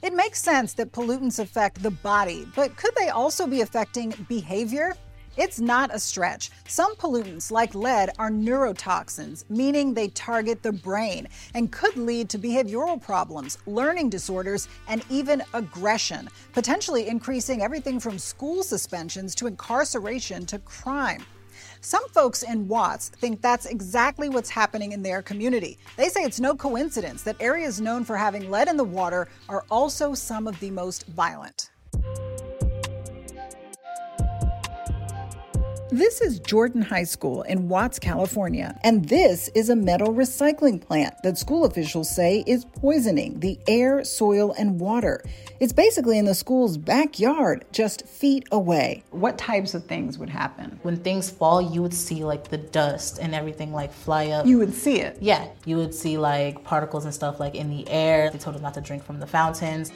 It 0.02 0.12
makes 0.12 0.40
sense 0.40 0.74
that 0.74 0.92
pollutants 0.92 1.38
affect 1.38 1.82
the 1.82 1.90
body, 1.90 2.46
but 2.54 2.76
could 2.76 2.94
they 2.94 3.08
also 3.08 3.46
be 3.46 3.62
affecting 3.62 4.14
behavior? 4.28 4.94
It's 5.38 5.60
not 5.60 5.94
a 5.94 5.98
stretch. 5.98 6.50
Some 6.66 6.94
pollutants, 6.96 7.50
like 7.50 7.74
lead, 7.74 8.10
are 8.18 8.30
neurotoxins, 8.30 9.44
meaning 9.50 9.92
they 9.92 10.08
target 10.08 10.62
the 10.62 10.72
brain 10.72 11.28
and 11.54 11.72
could 11.72 11.96
lead 11.96 12.30
to 12.30 12.38
behavioral 12.38 13.00
problems, 13.00 13.58
learning 13.66 14.10
disorders, 14.10 14.68
and 14.88 15.04
even 15.10 15.42
aggression, 15.52 16.28
potentially 16.54 17.08
increasing 17.08 17.62
everything 17.62 18.00
from 18.00 18.18
school 18.18 18.62
suspensions 18.62 19.34
to 19.34 19.46
incarceration 19.46 20.46
to 20.46 20.58
crime. 20.60 21.24
Some 21.86 22.08
folks 22.08 22.42
in 22.42 22.66
Watts 22.66 23.10
think 23.10 23.40
that's 23.40 23.64
exactly 23.64 24.28
what's 24.28 24.50
happening 24.50 24.90
in 24.90 25.04
their 25.04 25.22
community. 25.22 25.78
They 25.96 26.08
say 26.08 26.24
it's 26.24 26.40
no 26.40 26.56
coincidence 26.56 27.22
that 27.22 27.36
areas 27.38 27.80
known 27.80 28.02
for 28.02 28.16
having 28.16 28.50
lead 28.50 28.66
in 28.66 28.76
the 28.76 28.82
water 28.82 29.28
are 29.48 29.64
also 29.70 30.12
some 30.12 30.48
of 30.48 30.58
the 30.58 30.72
most 30.72 31.06
violent. 31.06 31.70
This 35.90 36.20
is 36.20 36.40
Jordan 36.40 36.82
High 36.82 37.04
School 37.04 37.42
in 37.42 37.68
Watts, 37.68 38.00
California, 38.00 38.76
and 38.82 39.08
this 39.08 39.48
is 39.54 39.70
a 39.70 39.76
metal 39.76 40.12
recycling 40.12 40.80
plant 40.84 41.14
that 41.22 41.38
school 41.38 41.64
officials 41.64 42.10
say 42.10 42.42
is 42.44 42.64
poisoning 42.64 43.38
the 43.38 43.56
air, 43.68 44.02
soil, 44.02 44.52
and 44.58 44.80
water. 44.80 45.22
It's 45.60 45.72
basically 45.72 46.18
in 46.18 46.24
the 46.24 46.34
school's 46.34 46.76
backyard, 46.76 47.66
just 47.70 48.04
feet 48.04 48.48
away. 48.50 49.04
What 49.12 49.38
types 49.38 49.74
of 49.74 49.86
things 49.86 50.18
would 50.18 50.28
happen? 50.28 50.80
When 50.82 50.96
things 50.96 51.30
fall, 51.30 51.62
you 51.62 51.82
would 51.82 51.94
see 51.94 52.24
like 52.24 52.48
the 52.48 52.58
dust 52.58 53.20
and 53.20 53.32
everything 53.32 53.72
like 53.72 53.92
fly 53.92 54.30
up. 54.30 54.44
You 54.44 54.58
would 54.58 54.74
see 54.74 55.00
it? 55.00 55.18
Yeah, 55.20 55.46
you 55.66 55.76
would 55.76 55.94
see 55.94 56.18
like 56.18 56.64
particles 56.64 57.04
and 57.04 57.14
stuff 57.14 57.38
like 57.38 57.54
in 57.54 57.70
the 57.70 57.88
air. 57.88 58.28
They 58.30 58.38
told 58.38 58.56
us 58.56 58.62
not 58.62 58.74
to 58.74 58.80
drink 58.80 59.04
from 59.04 59.20
the 59.20 59.26
fountains. 59.26 59.92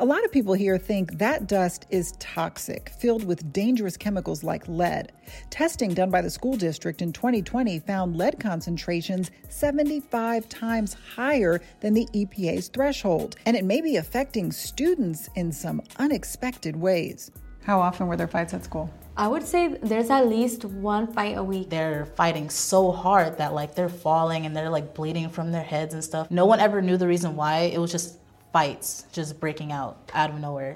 A 0.00 0.04
lot 0.04 0.24
of 0.24 0.32
people 0.32 0.54
here 0.54 0.76
think 0.76 1.18
that 1.18 1.46
dust 1.46 1.86
is 1.88 2.14
toxic, 2.18 2.90
filled 2.98 3.22
with 3.22 3.52
dangerous 3.52 3.96
chemicals 3.96 4.42
like 4.42 4.66
lead. 4.66 5.12
Testing 5.50 5.94
done 5.94 6.10
by 6.10 6.20
the 6.20 6.30
school 6.30 6.56
district 6.56 7.00
in 7.00 7.12
2020 7.12 7.78
found 7.78 8.16
lead 8.16 8.40
concentrations 8.40 9.30
75 9.50 10.48
times 10.48 10.96
higher 11.14 11.60
than 11.80 11.94
the 11.94 12.08
EPA's 12.12 12.66
threshold, 12.66 13.36
and 13.46 13.56
it 13.56 13.64
may 13.64 13.80
be 13.80 13.94
affecting 13.94 14.50
students 14.50 15.28
in 15.36 15.52
some 15.52 15.80
unexpected 15.98 16.74
ways. 16.74 17.30
How 17.62 17.78
often 17.78 18.08
were 18.08 18.16
there 18.16 18.26
fights 18.26 18.52
at 18.52 18.64
school? 18.64 18.92
I 19.16 19.28
would 19.28 19.44
say 19.44 19.78
there's 19.80 20.10
at 20.10 20.26
least 20.26 20.64
one 20.64 21.06
fight 21.06 21.38
a 21.38 21.44
week. 21.44 21.70
They're 21.70 22.06
fighting 22.16 22.50
so 22.50 22.90
hard 22.90 23.38
that 23.38 23.54
like 23.54 23.76
they're 23.76 23.88
falling 23.88 24.44
and 24.44 24.56
they're 24.56 24.70
like 24.70 24.92
bleeding 24.92 25.28
from 25.28 25.52
their 25.52 25.62
heads 25.62 25.94
and 25.94 26.02
stuff. 26.02 26.32
No 26.32 26.46
one 26.46 26.58
ever 26.58 26.82
knew 26.82 26.96
the 26.96 27.06
reason 27.06 27.36
why. 27.36 27.70
It 27.72 27.78
was 27.78 27.92
just 27.92 28.18
fights 28.54 29.04
just 29.10 29.40
breaking 29.40 29.72
out 29.72 29.98
out 30.14 30.30
of 30.30 30.38
nowhere. 30.38 30.72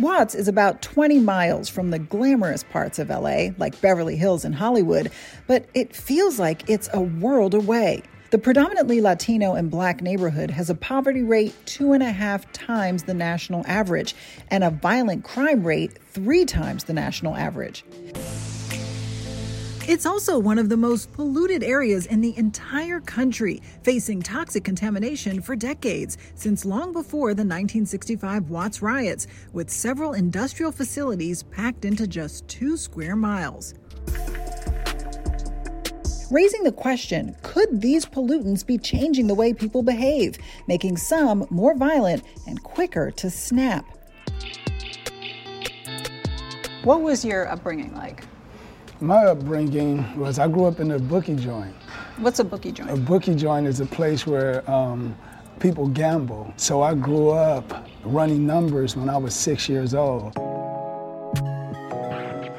Watts 0.00 0.34
is 0.34 0.48
about 0.48 0.82
20 0.82 1.20
miles 1.20 1.68
from 1.68 1.90
the 1.90 2.00
glamorous 2.00 2.64
parts 2.64 2.98
of 2.98 3.08
LA, 3.08 3.50
like 3.56 3.80
Beverly 3.80 4.16
Hills 4.16 4.44
and 4.44 4.52
Hollywood, 4.52 5.12
but 5.46 5.66
it 5.74 5.94
feels 5.94 6.40
like 6.40 6.68
it's 6.68 6.88
a 6.92 7.00
world 7.00 7.54
away. 7.54 8.02
The 8.30 8.38
predominantly 8.38 9.00
Latino 9.00 9.54
and 9.54 9.70
black 9.70 10.02
neighborhood 10.02 10.50
has 10.50 10.68
a 10.68 10.74
poverty 10.74 11.22
rate 11.22 11.54
two 11.64 11.92
and 11.92 12.02
a 12.02 12.10
half 12.10 12.50
times 12.52 13.04
the 13.04 13.14
national 13.14 13.64
average 13.68 14.16
and 14.50 14.64
a 14.64 14.70
violent 14.70 15.22
crime 15.22 15.62
rate 15.64 15.96
three 16.02 16.44
times 16.44 16.82
the 16.82 16.94
national 16.94 17.36
average. 17.36 17.84
It's 19.92 20.06
also 20.06 20.38
one 20.38 20.58
of 20.58 20.70
the 20.70 20.76
most 20.78 21.12
polluted 21.12 21.62
areas 21.62 22.06
in 22.06 22.22
the 22.22 22.34
entire 22.38 22.98
country, 22.98 23.60
facing 23.82 24.22
toxic 24.22 24.64
contamination 24.64 25.42
for 25.42 25.54
decades, 25.54 26.16
since 26.34 26.64
long 26.64 26.94
before 26.94 27.34
the 27.34 27.44
1965 27.44 28.48
Watts 28.48 28.80
riots, 28.80 29.26
with 29.52 29.68
several 29.68 30.14
industrial 30.14 30.72
facilities 30.72 31.42
packed 31.42 31.84
into 31.84 32.06
just 32.06 32.48
two 32.48 32.78
square 32.78 33.16
miles. 33.16 33.74
Raising 36.30 36.62
the 36.62 36.72
question 36.74 37.36
could 37.42 37.82
these 37.82 38.06
pollutants 38.06 38.64
be 38.64 38.78
changing 38.78 39.26
the 39.26 39.34
way 39.34 39.52
people 39.52 39.82
behave, 39.82 40.38
making 40.68 40.96
some 40.96 41.46
more 41.50 41.76
violent 41.76 42.22
and 42.46 42.62
quicker 42.62 43.10
to 43.10 43.28
snap? 43.28 43.84
What 46.82 47.02
was 47.02 47.26
your 47.26 47.46
upbringing 47.46 47.94
like? 47.94 48.24
My 49.02 49.24
upbringing 49.24 50.16
was 50.16 50.38
I 50.38 50.46
grew 50.46 50.66
up 50.66 50.78
in 50.78 50.92
a 50.92 50.98
bookie 51.00 51.34
joint. 51.34 51.74
What's 52.18 52.38
a 52.38 52.44
bookie 52.44 52.70
joint? 52.70 52.88
A 52.88 52.96
bookie 52.96 53.34
joint 53.34 53.66
is 53.66 53.80
a 53.80 53.86
place 53.86 54.28
where 54.28 54.62
um, 54.70 55.16
people 55.58 55.88
gamble. 55.88 56.54
So 56.56 56.82
I 56.82 56.94
grew 56.94 57.30
up 57.30 57.84
running 58.04 58.46
numbers 58.46 58.94
when 58.94 59.10
I 59.10 59.16
was 59.16 59.34
six 59.34 59.68
years 59.68 59.92
old. 59.92 60.36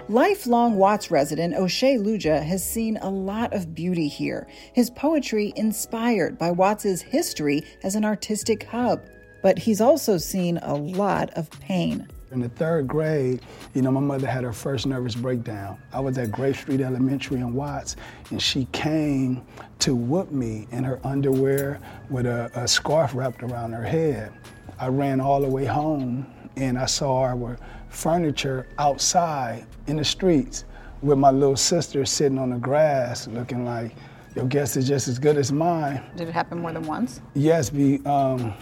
Lifelong 0.09 0.75
Watts 0.75 1.09
resident 1.09 1.55
O'Shea 1.55 1.95
Luja 1.95 2.43
has 2.43 2.61
seen 2.61 2.97
a 2.97 3.09
lot 3.09 3.53
of 3.53 3.73
beauty 3.73 4.09
here. 4.09 4.45
His 4.73 4.89
poetry 4.89 5.53
inspired 5.55 6.37
by 6.37 6.51
Watts's 6.51 7.01
history 7.01 7.63
as 7.83 7.95
an 7.95 8.03
artistic 8.03 8.63
hub. 8.63 9.01
But 9.41 9.59
he's 9.59 9.79
also 9.79 10.17
seen 10.17 10.57
a 10.57 10.75
lot 10.75 11.29
of 11.37 11.49
pain. 11.61 12.09
In 12.33 12.39
the 12.39 12.49
third 12.49 12.87
grade, 12.87 13.41
you 13.75 13.83
know, 13.83 13.91
my 13.91 13.99
mother 13.99 14.25
had 14.25 14.43
her 14.43 14.51
first 14.51 14.87
nervous 14.87 15.13
breakdown. 15.13 15.77
I 15.93 15.99
was 15.99 16.17
at 16.17 16.31
Grape 16.31 16.55
Street 16.55 16.81
Elementary 16.81 17.37
in 17.37 17.53
Watts, 17.53 17.95
and 18.31 18.41
she 18.41 18.65
came 18.71 19.45
to 19.79 19.93
whoop 19.93 20.31
me 20.31 20.67
in 20.71 20.83
her 20.83 20.99
underwear 21.03 21.79
with 22.09 22.25
a, 22.25 22.49
a 22.55 22.67
scarf 22.67 23.13
wrapped 23.13 23.43
around 23.43 23.73
her 23.73 23.83
head. 23.83 24.33
I 24.79 24.87
ran 24.87 25.21
all 25.21 25.41
the 25.41 25.47
way 25.47 25.65
home, 25.65 26.25
and 26.55 26.75
I 26.75 26.87
saw 26.87 27.21
our 27.21 27.59
furniture 27.89 28.67
outside 28.79 29.67
in 29.85 29.97
the 29.97 30.05
streets 30.05 30.65
with 31.03 31.19
my 31.19 31.29
little 31.29 31.55
sister 31.55 32.03
sitting 32.03 32.39
on 32.39 32.49
the 32.49 32.57
grass 32.57 33.27
looking 33.27 33.63
like, 33.63 33.95
your 34.35 34.45
guess 34.45 34.75
is 34.75 34.87
just 34.87 35.07
as 35.07 35.19
good 35.19 35.37
as 35.37 35.51
mine. 35.51 36.03
Did 36.15 36.29
it 36.29 36.31
happen 36.31 36.57
more 36.59 36.73
than 36.73 36.87
once? 36.87 37.21
Yes, 37.35 37.69
be, 37.69 38.03
um, 38.07 38.55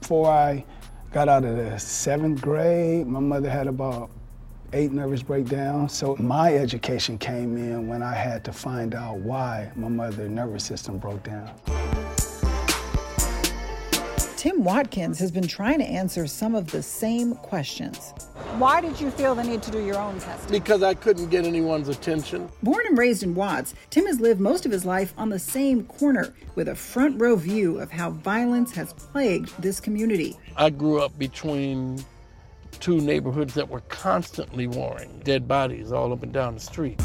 before 0.00 0.28
I 0.28 0.64
Got 1.12 1.28
out 1.28 1.44
of 1.44 1.56
the 1.56 1.78
seventh 1.78 2.40
grade. 2.40 3.06
My 3.06 3.20
mother 3.20 3.50
had 3.50 3.66
about 3.66 4.08
eight 4.72 4.92
nervous 4.92 5.22
breakdowns. 5.22 5.92
So 5.92 6.16
my 6.18 6.54
education 6.54 7.18
came 7.18 7.58
in 7.58 7.86
when 7.86 8.02
I 8.02 8.14
had 8.14 8.44
to 8.44 8.52
find 8.52 8.94
out 8.94 9.18
why 9.18 9.70
my 9.76 9.88
mother's 9.88 10.30
nervous 10.30 10.64
system 10.64 10.96
broke 10.96 11.22
down. 11.22 11.50
Tim 14.42 14.64
Watkins 14.64 15.20
has 15.20 15.30
been 15.30 15.46
trying 15.46 15.78
to 15.78 15.84
answer 15.84 16.26
some 16.26 16.56
of 16.56 16.72
the 16.72 16.82
same 16.82 17.36
questions. 17.36 18.10
Why 18.58 18.80
did 18.80 19.00
you 19.00 19.08
feel 19.12 19.36
the 19.36 19.44
need 19.44 19.62
to 19.62 19.70
do 19.70 19.78
your 19.78 19.96
own 19.96 20.18
testing? 20.18 20.50
Because 20.50 20.82
I 20.82 20.94
couldn't 20.94 21.28
get 21.30 21.44
anyone's 21.44 21.88
attention. 21.88 22.48
Born 22.60 22.84
and 22.88 22.98
raised 22.98 23.22
in 23.22 23.36
Watts, 23.36 23.72
Tim 23.90 24.04
has 24.06 24.18
lived 24.18 24.40
most 24.40 24.66
of 24.66 24.72
his 24.72 24.84
life 24.84 25.14
on 25.16 25.28
the 25.28 25.38
same 25.38 25.84
corner 25.84 26.34
with 26.56 26.66
a 26.66 26.74
front 26.74 27.20
row 27.20 27.36
view 27.36 27.78
of 27.78 27.92
how 27.92 28.10
violence 28.10 28.72
has 28.72 28.92
plagued 28.94 29.52
this 29.62 29.78
community. 29.78 30.36
I 30.56 30.70
grew 30.70 31.00
up 31.00 31.16
between 31.20 32.04
two 32.80 33.00
neighborhoods 33.00 33.54
that 33.54 33.68
were 33.68 33.82
constantly 33.82 34.66
warring, 34.66 35.20
dead 35.22 35.46
bodies 35.46 35.92
all 35.92 36.12
up 36.12 36.24
and 36.24 36.32
down 36.32 36.54
the 36.54 36.60
street. 36.60 37.00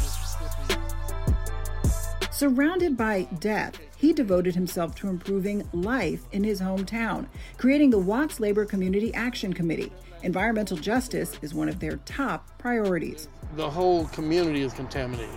Surrounded 2.38 2.96
by 2.96 3.24
death, 3.40 3.80
he 3.96 4.12
devoted 4.12 4.54
himself 4.54 4.94
to 4.94 5.08
improving 5.08 5.68
life 5.72 6.22
in 6.30 6.44
his 6.44 6.60
hometown, 6.60 7.26
creating 7.56 7.90
the 7.90 7.98
Watts 7.98 8.38
Labor 8.38 8.64
Community 8.64 9.12
Action 9.12 9.52
Committee. 9.52 9.92
Environmental 10.22 10.76
justice 10.76 11.36
is 11.42 11.52
one 11.52 11.68
of 11.68 11.80
their 11.80 11.96
top 12.04 12.56
priorities. 12.56 13.28
The 13.56 13.68
whole 13.68 14.06
community 14.06 14.62
is 14.62 14.72
contaminated 14.72 15.34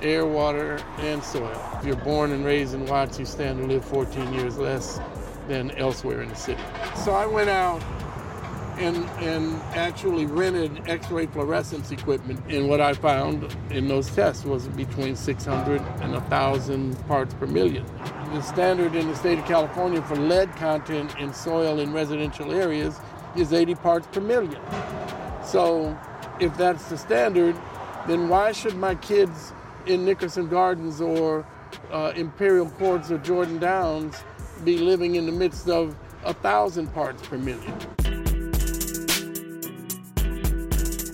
air, 0.00 0.24
water, 0.24 0.82
and 1.00 1.22
soil. 1.22 1.60
If 1.78 1.84
you're 1.84 1.96
born 1.96 2.32
and 2.32 2.46
raised 2.46 2.72
in 2.72 2.86
Watts, 2.86 3.18
you 3.18 3.26
stand 3.26 3.58
to 3.60 3.66
live 3.66 3.84
14 3.84 4.32
years 4.32 4.56
less 4.56 5.00
than 5.48 5.70
elsewhere 5.72 6.22
in 6.22 6.30
the 6.30 6.34
city. 6.34 6.62
So 7.04 7.12
I 7.12 7.26
went 7.26 7.50
out 7.50 7.82
and, 8.78 8.96
and 9.20 9.60
actually 9.74 10.26
rented 10.26 10.88
X-ray 10.88 11.26
fluorescence 11.26 11.90
equipment. 11.90 12.40
And 12.48 12.68
what 12.68 12.80
I 12.80 12.94
found 12.94 13.54
in 13.70 13.88
those 13.88 14.10
tests 14.10 14.44
was 14.44 14.68
between 14.68 15.16
600 15.16 15.80
and 16.00 16.12
1,000 16.12 17.06
parts 17.06 17.34
per 17.34 17.46
million. 17.46 17.84
The 18.32 18.40
standard 18.40 18.94
in 18.94 19.08
the 19.08 19.16
state 19.16 19.38
of 19.38 19.44
California 19.44 20.02
for 20.02 20.16
lead 20.16 20.54
content 20.56 21.14
in 21.18 21.34
soil 21.34 21.78
in 21.80 21.92
residential 21.92 22.52
areas 22.52 22.98
is 23.36 23.52
80 23.52 23.74
parts 23.76 24.06
per 24.10 24.20
million. 24.20 24.60
So 25.44 25.98
if 26.40 26.56
that's 26.56 26.86
the 26.86 26.96
standard, 26.96 27.56
then 28.06 28.28
why 28.28 28.52
should 28.52 28.76
my 28.76 28.94
kids 28.96 29.52
in 29.86 30.04
Nickerson 30.04 30.48
Gardens 30.48 31.00
or 31.00 31.46
uh, 31.90 32.12
Imperial 32.16 32.68
Courts 32.70 33.10
or 33.10 33.18
Jordan 33.18 33.58
Downs 33.58 34.16
be 34.64 34.78
living 34.78 35.16
in 35.16 35.26
the 35.26 35.32
midst 35.32 35.68
of 35.68 35.96
a 36.24 36.34
thousand 36.34 36.92
parts 36.94 37.26
per 37.26 37.38
million? 37.38 37.74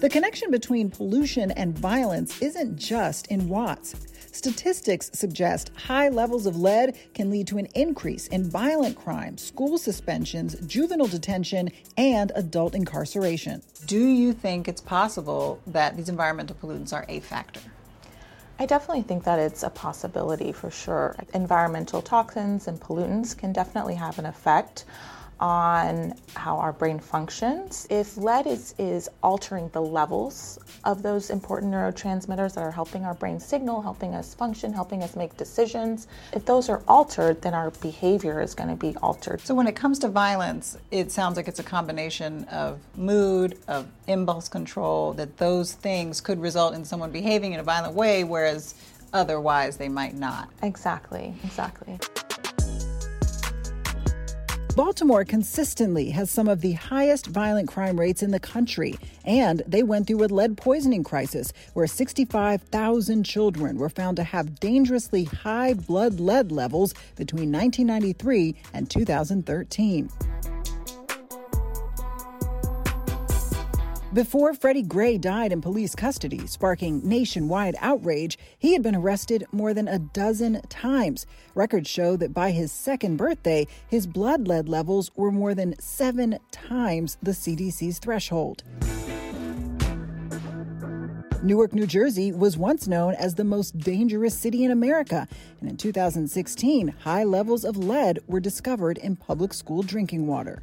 The 0.00 0.08
connection 0.08 0.52
between 0.52 0.92
pollution 0.92 1.50
and 1.50 1.76
violence 1.76 2.40
isn't 2.40 2.76
just 2.76 3.26
in 3.26 3.48
watts. 3.48 3.96
Statistics 4.30 5.10
suggest 5.12 5.72
high 5.74 6.08
levels 6.08 6.46
of 6.46 6.56
lead 6.56 6.96
can 7.14 7.30
lead 7.30 7.48
to 7.48 7.58
an 7.58 7.66
increase 7.74 8.28
in 8.28 8.48
violent 8.48 8.94
crime, 8.94 9.36
school 9.36 9.76
suspensions, 9.76 10.54
juvenile 10.68 11.08
detention, 11.08 11.70
and 11.96 12.30
adult 12.36 12.76
incarceration. 12.76 13.60
Do 13.86 14.06
you 14.06 14.32
think 14.32 14.68
it's 14.68 14.80
possible 14.80 15.60
that 15.66 15.96
these 15.96 16.08
environmental 16.08 16.54
pollutants 16.54 16.92
are 16.92 17.04
a 17.08 17.18
factor? 17.18 17.60
I 18.60 18.66
definitely 18.66 19.02
think 19.02 19.24
that 19.24 19.40
it's 19.40 19.64
a 19.64 19.70
possibility 19.70 20.52
for 20.52 20.70
sure. 20.70 21.16
Environmental 21.34 22.02
toxins 22.02 22.68
and 22.68 22.80
pollutants 22.80 23.36
can 23.36 23.52
definitely 23.52 23.96
have 23.96 24.20
an 24.20 24.26
effect 24.26 24.84
on 25.40 26.14
how 26.34 26.56
our 26.56 26.72
brain 26.72 26.98
functions. 26.98 27.86
If 27.90 28.16
lead 28.16 28.46
is, 28.46 28.74
is 28.78 29.08
altering 29.22 29.68
the 29.70 29.80
levels 29.80 30.58
of 30.84 31.02
those 31.02 31.30
important 31.30 31.72
neurotransmitters 31.72 32.54
that 32.54 32.62
are 32.62 32.70
helping 32.70 33.04
our 33.04 33.14
brain 33.14 33.38
signal, 33.38 33.82
helping 33.82 34.14
us 34.14 34.34
function, 34.34 34.72
helping 34.72 35.02
us 35.02 35.16
make 35.16 35.36
decisions, 35.36 36.08
if 36.32 36.44
those 36.44 36.68
are 36.68 36.82
altered, 36.88 37.40
then 37.42 37.54
our 37.54 37.70
behavior 37.70 38.40
is 38.40 38.54
going 38.54 38.70
to 38.70 38.76
be 38.76 38.96
altered. 38.96 39.40
So, 39.40 39.54
when 39.54 39.66
it 39.66 39.76
comes 39.76 39.98
to 40.00 40.08
violence, 40.08 40.78
it 40.90 41.12
sounds 41.12 41.36
like 41.36 41.48
it's 41.48 41.60
a 41.60 41.64
combination 41.64 42.44
of 42.44 42.80
mood, 42.96 43.58
of 43.68 43.86
impulse 44.06 44.48
control, 44.48 45.12
that 45.14 45.36
those 45.36 45.74
things 45.74 46.20
could 46.20 46.40
result 46.40 46.74
in 46.74 46.84
someone 46.84 47.10
behaving 47.10 47.52
in 47.52 47.60
a 47.60 47.62
violent 47.62 47.94
way, 47.94 48.24
whereas 48.24 48.74
otherwise 49.12 49.76
they 49.76 49.88
might 49.88 50.14
not. 50.14 50.48
Exactly, 50.62 51.34
exactly. 51.44 51.98
Baltimore 54.78 55.24
consistently 55.24 56.10
has 56.10 56.30
some 56.30 56.46
of 56.46 56.60
the 56.60 56.74
highest 56.74 57.26
violent 57.26 57.66
crime 57.66 57.98
rates 57.98 58.22
in 58.22 58.30
the 58.30 58.38
country, 58.38 58.94
and 59.24 59.60
they 59.66 59.82
went 59.82 60.06
through 60.06 60.22
a 60.22 60.26
lead 60.26 60.56
poisoning 60.56 61.02
crisis 61.02 61.52
where 61.74 61.88
65,000 61.88 63.24
children 63.24 63.76
were 63.76 63.88
found 63.88 64.18
to 64.18 64.22
have 64.22 64.60
dangerously 64.60 65.24
high 65.24 65.74
blood 65.74 66.20
lead 66.20 66.52
levels 66.52 66.94
between 67.16 67.50
1993 67.50 68.54
and 68.72 68.88
2013. 68.88 70.10
Before 74.14 74.54
Freddie 74.54 74.84
Gray 74.84 75.18
died 75.18 75.52
in 75.52 75.60
police 75.60 75.94
custody, 75.94 76.46
sparking 76.46 77.06
nationwide 77.06 77.76
outrage, 77.78 78.38
he 78.58 78.72
had 78.72 78.82
been 78.82 78.96
arrested 78.96 79.44
more 79.52 79.74
than 79.74 79.86
a 79.86 79.98
dozen 79.98 80.62
times. 80.70 81.26
Records 81.54 81.90
show 81.90 82.16
that 82.16 82.32
by 82.32 82.50
his 82.52 82.72
second 82.72 83.18
birthday, 83.18 83.66
his 83.86 84.06
blood 84.06 84.48
lead 84.48 84.66
levels 84.66 85.10
were 85.14 85.30
more 85.30 85.54
than 85.54 85.78
seven 85.78 86.38
times 86.50 87.18
the 87.22 87.32
CDC's 87.32 87.98
threshold. 87.98 88.62
Newark, 91.42 91.74
New 91.74 91.86
Jersey 91.86 92.32
was 92.32 92.56
once 92.56 92.88
known 92.88 93.14
as 93.14 93.34
the 93.34 93.44
most 93.44 93.76
dangerous 93.76 94.36
city 94.36 94.64
in 94.64 94.70
America, 94.70 95.28
and 95.60 95.68
in 95.68 95.76
2016, 95.76 96.88
high 97.00 97.24
levels 97.24 97.62
of 97.62 97.76
lead 97.76 98.20
were 98.26 98.40
discovered 98.40 98.96
in 98.96 99.16
public 99.16 99.52
school 99.52 99.82
drinking 99.82 100.26
water. 100.26 100.62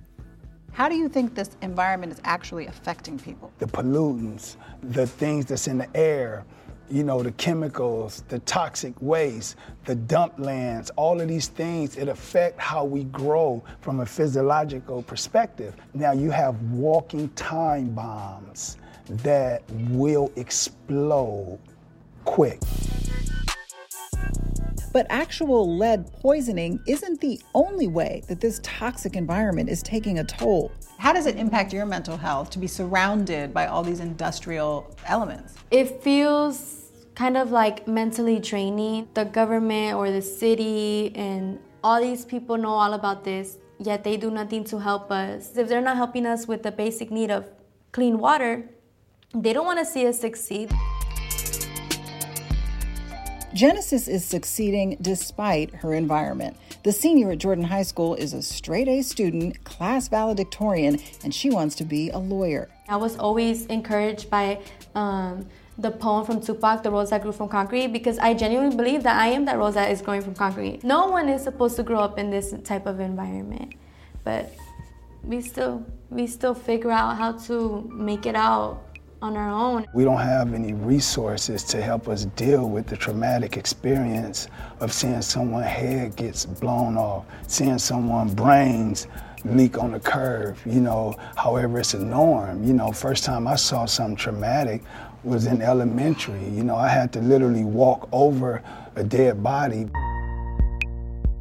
How 0.76 0.90
do 0.90 0.96
you 0.96 1.08
think 1.08 1.36
this 1.36 1.52
environment 1.62 2.12
is 2.12 2.20
actually 2.26 2.68
affecting 2.68 3.18
people? 3.18 3.50
The 3.60 3.66
pollutants, 3.66 4.58
the 4.84 5.08
things 5.08 5.46
that's 5.46 5.70
in 5.70 5.78
the 5.78 5.88
air, 5.96 6.44
you 6.92 7.06
know, 7.06 7.24
the 7.24 7.32
chemicals, 7.32 8.26
the 8.28 8.40
toxic 8.40 8.94
waste, 9.00 9.56
the 9.86 9.96
dump 9.96 10.38
lands, 10.38 10.90
all 10.98 11.22
of 11.22 11.30
these 11.30 11.48
things, 11.48 11.96
it 11.96 12.10
affect 12.10 12.60
how 12.60 12.84
we 12.84 13.06
grow 13.06 13.64
from 13.80 14.02
a 14.02 14.06
physiological 14.06 15.02
perspective. 15.04 15.78
Now 15.94 16.12
you 16.12 16.30
have 16.32 16.62
walking 16.64 17.30
time 17.30 17.92
bombs 17.92 18.78
that 19.08 19.64
will 19.72 20.30
explode 20.36 21.58
quick. 22.26 22.60
But 24.96 25.08
actual 25.10 25.76
lead 25.76 26.10
poisoning 26.22 26.80
isn't 26.88 27.20
the 27.20 27.42
only 27.54 27.90
way 27.90 28.24
that 28.30 28.40
this 28.40 28.62
toxic 28.64 29.18
environment 29.18 29.68
is 29.68 29.84
taking 29.84 30.20
a 30.20 30.24
toll. 30.24 30.72
How 31.00 31.12
does 31.12 31.26
it 31.26 31.36
impact 31.36 31.74
your 31.74 31.86
mental 31.86 32.16
health 32.16 32.50
to 32.52 32.60
be 32.60 32.68
surrounded 32.68 33.54
by 33.54 33.68
all 33.68 33.84
these 33.84 34.00
industrial 34.00 34.96
elements? 35.06 35.56
It 35.70 36.02
feels 36.02 36.94
kind 37.14 37.36
of 37.36 37.52
like 37.52 37.90
mentally 37.90 38.40
draining. 38.40 39.10
The 39.16 39.26
government 39.26 39.98
or 39.98 40.12
the 40.12 40.22
city 40.22 41.12
and 41.14 41.60
all 41.84 42.00
these 42.00 42.24
people 42.24 42.56
know 42.56 42.70
all 42.70 42.94
about 42.94 43.26
this, 43.26 43.58
yet 43.80 44.06
they 44.06 44.16
do 44.16 44.32
nothing 44.32 44.64
to 44.64 44.80
help 44.80 45.12
us. 45.12 45.58
If 45.58 45.68
they're 45.68 45.82
not 45.82 45.98
helping 45.98 46.26
us 46.26 46.48
with 46.48 46.64
the 46.64 46.72
basic 46.72 47.12
need 47.12 47.32
of 47.32 47.52
clean 47.92 48.18
water, 48.18 48.70
they 49.34 49.52
don't 49.52 49.66
want 49.66 49.80
to 49.80 49.86
see 49.86 50.08
us 50.08 50.22
succeed. 50.22 50.72
Genesis 53.56 54.10
is 54.10 54.26
succeeding 54.26 54.98
despite 55.02 55.74
her 55.76 55.94
environment. 55.94 56.58
The 56.84 56.92
senior 56.92 57.32
at 57.32 57.38
Jordan 57.38 57.64
High 57.64 57.84
School 57.84 58.14
is 58.14 58.34
a 58.34 58.42
straight 58.42 58.90
A 58.90 59.02
student, 59.02 59.64
class 59.64 60.10
valedictorian, 60.10 61.00
and 61.24 61.34
she 61.34 61.50
wants 61.50 61.74
to 61.76 61.86
be 61.86 62.10
a 62.10 62.18
lawyer. 62.18 62.68
I 62.90 62.98
was 62.98 63.16
always 63.16 63.66
encouraged 63.68 64.30
by 64.30 64.60
um, 64.94 65.48
the 65.78 65.90
poem 65.90 66.26
from 66.26 66.42
Tupac, 66.42 66.84
The 66.84 66.92
Rose 66.92 67.12
That 67.12 67.22
Grew 67.22 67.32
from 67.32 67.48
Concrete, 67.48 67.88
because 67.94 68.20
I 68.20 68.34
genuinely 68.34 68.76
believe 68.76 69.04
that 69.04 69.16
I 69.16 69.28
am 69.28 69.46
that 69.46 69.58
rose 69.58 69.76
that 69.76 69.90
is 69.90 70.02
growing 70.02 70.22
from 70.22 70.36
concrete. 70.36 70.84
No 70.84 71.08
one 71.08 71.30
is 71.30 71.42
supposed 71.42 71.78
to 71.78 71.84
grow 71.84 72.02
up 72.02 72.20
in 72.20 72.30
this 72.30 72.54
type 72.66 72.86
of 72.86 73.00
environment, 73.00 73.76
but 74.26 74.54
we 75.24 75.40
still 75.40 75.86
we 76.10 76.28
still 76.28 76.54
figure 76.54 76.92
out 76.92 77.16
how 77.16 77.32
to 77.48 77.90
make 77.94 78.26
it 78.26 78.36
out 78.36 78.85
on 79.26 79.36
our 79.36 79.50
own. 79.50 79.88
We 79.94 80.04
don't 80.04 80.22
have 80.22 80.54
any 80.54 80.74
resources 80.74 81.64
to 81.66 81.82
help 81.82 82.08
us 82.08 82.26
deal 82.36 82.70
with 82.70 82.86
the 82.86 82.96
traumatic 82.96 83.58
experience 83.58 84.48
of 84.80 84.94
seeing 84.94 85.24
someone's 85.24 85.66
head 85.66 86.16
gets 86.16 86.46
blown 86.46 86.96
off, 86.96 87.26
seeing 87.48 87.80
someone's 87.80 88.36
brains 88.36 89.08
leak 89.44 89.80
on 89.80 89.92
the 89.92 90.00
curve, 90.00 90.62
you 90.66 90.80
know, 90.80 91.16
however 91.36 91.80
it's 91.80 91.96
a 91.96 92.00
norm. 92.00 92.64
You 92.64 92.74
know, 92.74 92.92
first 92.92 93.24
time 93.24 93.48
I 93.48 93.56
saw 93.56 93.86
something 93.86 94.16
traumatic 94.16 94.84
was 95.24 95.48
in 95.48 95.62
elementary. 95.62 96.48
You 96.50 96.64
know, 96.64 96.76
I 96.76 96.88
had 96.88 97.12
to 97.14 97.20
literally 97.20 97.64
walk 97.64 98.08
over 98.12 98.62
a 98.96 99.04
dead 99.04 99.42
body. 99.42 99.88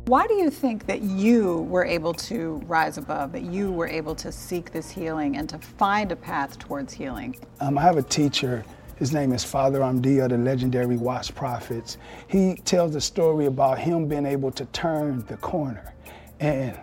Why 0.07 0.27
do 0.27 0.35
you 0.35 0.51
think 0.51 0.85
that 0.85 1.01
you 1.01 1.63
were 1.71 1.87
able 1.87 2.13
to 2.13 2.61
rise 2.67 2.99
above, 2.99 3.33
that 3.33 3.45
you 3.45 3.73
were 3.73 3.89
able 3.89 4.15
to 4.17 4.31
seek 4.31 4.71
this 4.71 4.91
healing 4.91 5.39
and 5.39 5.49
to 5.49 5.57
find 5.57 6.13
a 6.13 6.17
path 6.17 6.59
towards 6.59 6.93
healing? 6.93 7.35
Um, 7.61 7.79
I 7.79 7.83
have 7.83 7.97
a 7.97 8.03
teacher. 8.03 8.67
His 8.97 9.15
name 9.15 9.33
is 9.33 9.43
Father 9.45 9.83
Amde 9.83 10.19
of 10.19 10.29
the 10.29 10.37
legendary 10.37 10.99
Watts 10.99 11.31
Prophets. 11.31 11.97
He 12.29 12.57
tells 12.67 12.95
a 12.95 13.01
story 13.01 13.47
about 13.47 13.79
him 13.79 14.07
being 14.07 14.27
able 14.27 14.51
to 14.53 14.67
turn 14.67 15.25
the 15.27 15.39
corner. 15.39 15.95
And, 16.39 16.79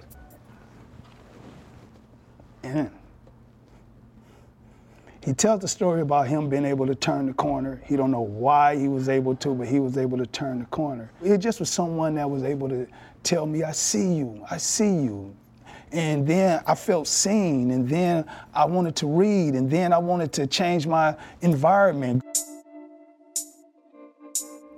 and 2.64 2.90
he 5.24 5.34
tells 5.34 5.62
the 5.62 5.68
story 5.68 6.02
about 6.02 6.28
him 6.28 6.50
being 6.50 6.66
able 6.66 6.88
to 6.88 6.96
turn 6.96 7.28
the 7.28 7.34
corner. 7.34 7.84
He 7.86 7.96
don't 7.96 8.10
know 8.10 8.22
why 8.22 8.76
he 8.76 8.88
was 8.88 9.08
able 9.08 9.36
to, 9.36 9.54
but 9.54 9.68
he 9.68 9.80
was 9.80 9.98
able 10.00 10.18
to 10.18 10.26
turn 10.26 10.60
the 10.60 10.66
corner. 10.66 11.12
It 11.24 11.38
just 11.38 11.60
was 11.60 11.70
someone 11.70 12.16
that 12.16 12.28
was 12.28 12.44
able 12.44 12.68
to 12.70 12.88
tell 13.24 13.46
me, 13.46 13.64
I 13.64 13.72
see 13.72 14.14
you, 14.16 14.46
I 14.50 14.58
see 14.58 14.94
you. 14.94 15.36
And 15.92 16.26
then 16.26 16.64
I 16.66 16.76
felt 16.76 17.08
seen, 17.08 17.72
and 17.72 17.88
then 17.88 18.26
I 18.54 18.66
wanted 18.66 18.96
to 18.98 19.08
read, 19.08 19.56
and 19.56 19.70
then 19.70 19.92
I 19.92 19.98
wanted 19.98 20.32
to 20.34 20.48
change 20.48 20.88
my 20.88 21.18
environment. 21.42 22.24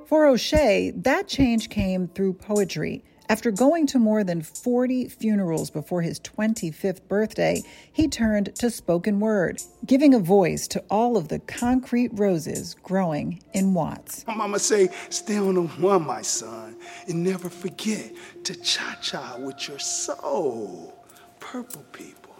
For 0.06 0.26
O'Shea, 0.26 0.92
that 0.98 1.28
change 1.28 1.70
came 1.70 2.08
through 2.08 2.34
poetry. 2.34 3.04
After 3.34 3.50
going 3.50 3.88
to 3.88 3.98
more 3.98 4.24
than 4.24 4.44
40 4.44 5.10
funerals 5.10 5.72
before 5.72 6.04
his 6.04 6.20
25th 6.20 7.08
birthday, 7.08 7.64
he 7.92 8.08
turned 8.08 8.54
to 8.58 8.70
spoken 8.70 9.20
word, 9.20 9.60
giving 9.88 10.14
a 10.14 10.20
voice 10.20 10.68
to 10.68 10.84
all 10.88 11.18
of 11.18 11.30
the 11.30 11.40
concrete 11.40 12.12
roses 12.14 12.76
growing 12.84 13.42
in 13.54 13.74
Watts. 13.74 14.24
My 14.28 14.36
mama 14.36 14.60
say, 14.60 14.90
stay 15.10 15.38
on 15.38 15.56
the 15.56 15.64
one, 15.64 16.06
my 16.06 16.22
son, 16.22 16.76
and 17.08 17.24
never 17.24 17.50
forget 17.50 18.12
to 18.44 18.54
cha-cha 18.54 19.38
with 19.40 19.68
your 19.68 19.80
soul. 19.80 21.04
Purple 21.40 21.86
people. 21.92 22.36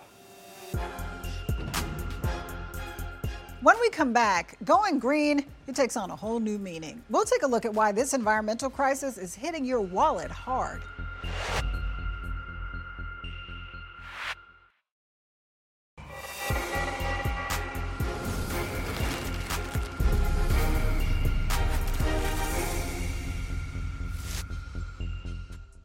When 3.64 3.80
we 3.80 3.90
come 3.90 4.12
back, 4.12 4.58
going 4.66 5.00
green, 5.00 5.46
it 5.68 5.74
takes 5.74 5.96
on 5.96 6.12
a 6.12 6.16
whole 6.18 6.42
new 6.42 6.60
meaning. 6.60 7.02
We'll 7.10 7.24
take 7.24 7.44
a 7.44 7.48
look 7.48 7.64
at 7.64 7.74
why 7.74 7.94
this 7.94 8.14
environmental 8.14 8.70
crisis 8.70 9.18
is 9.18 9.36
hitting 9.36 9.64
your 9.64 9.80
wallet 9.80 10.30
hard. 10.30 10.82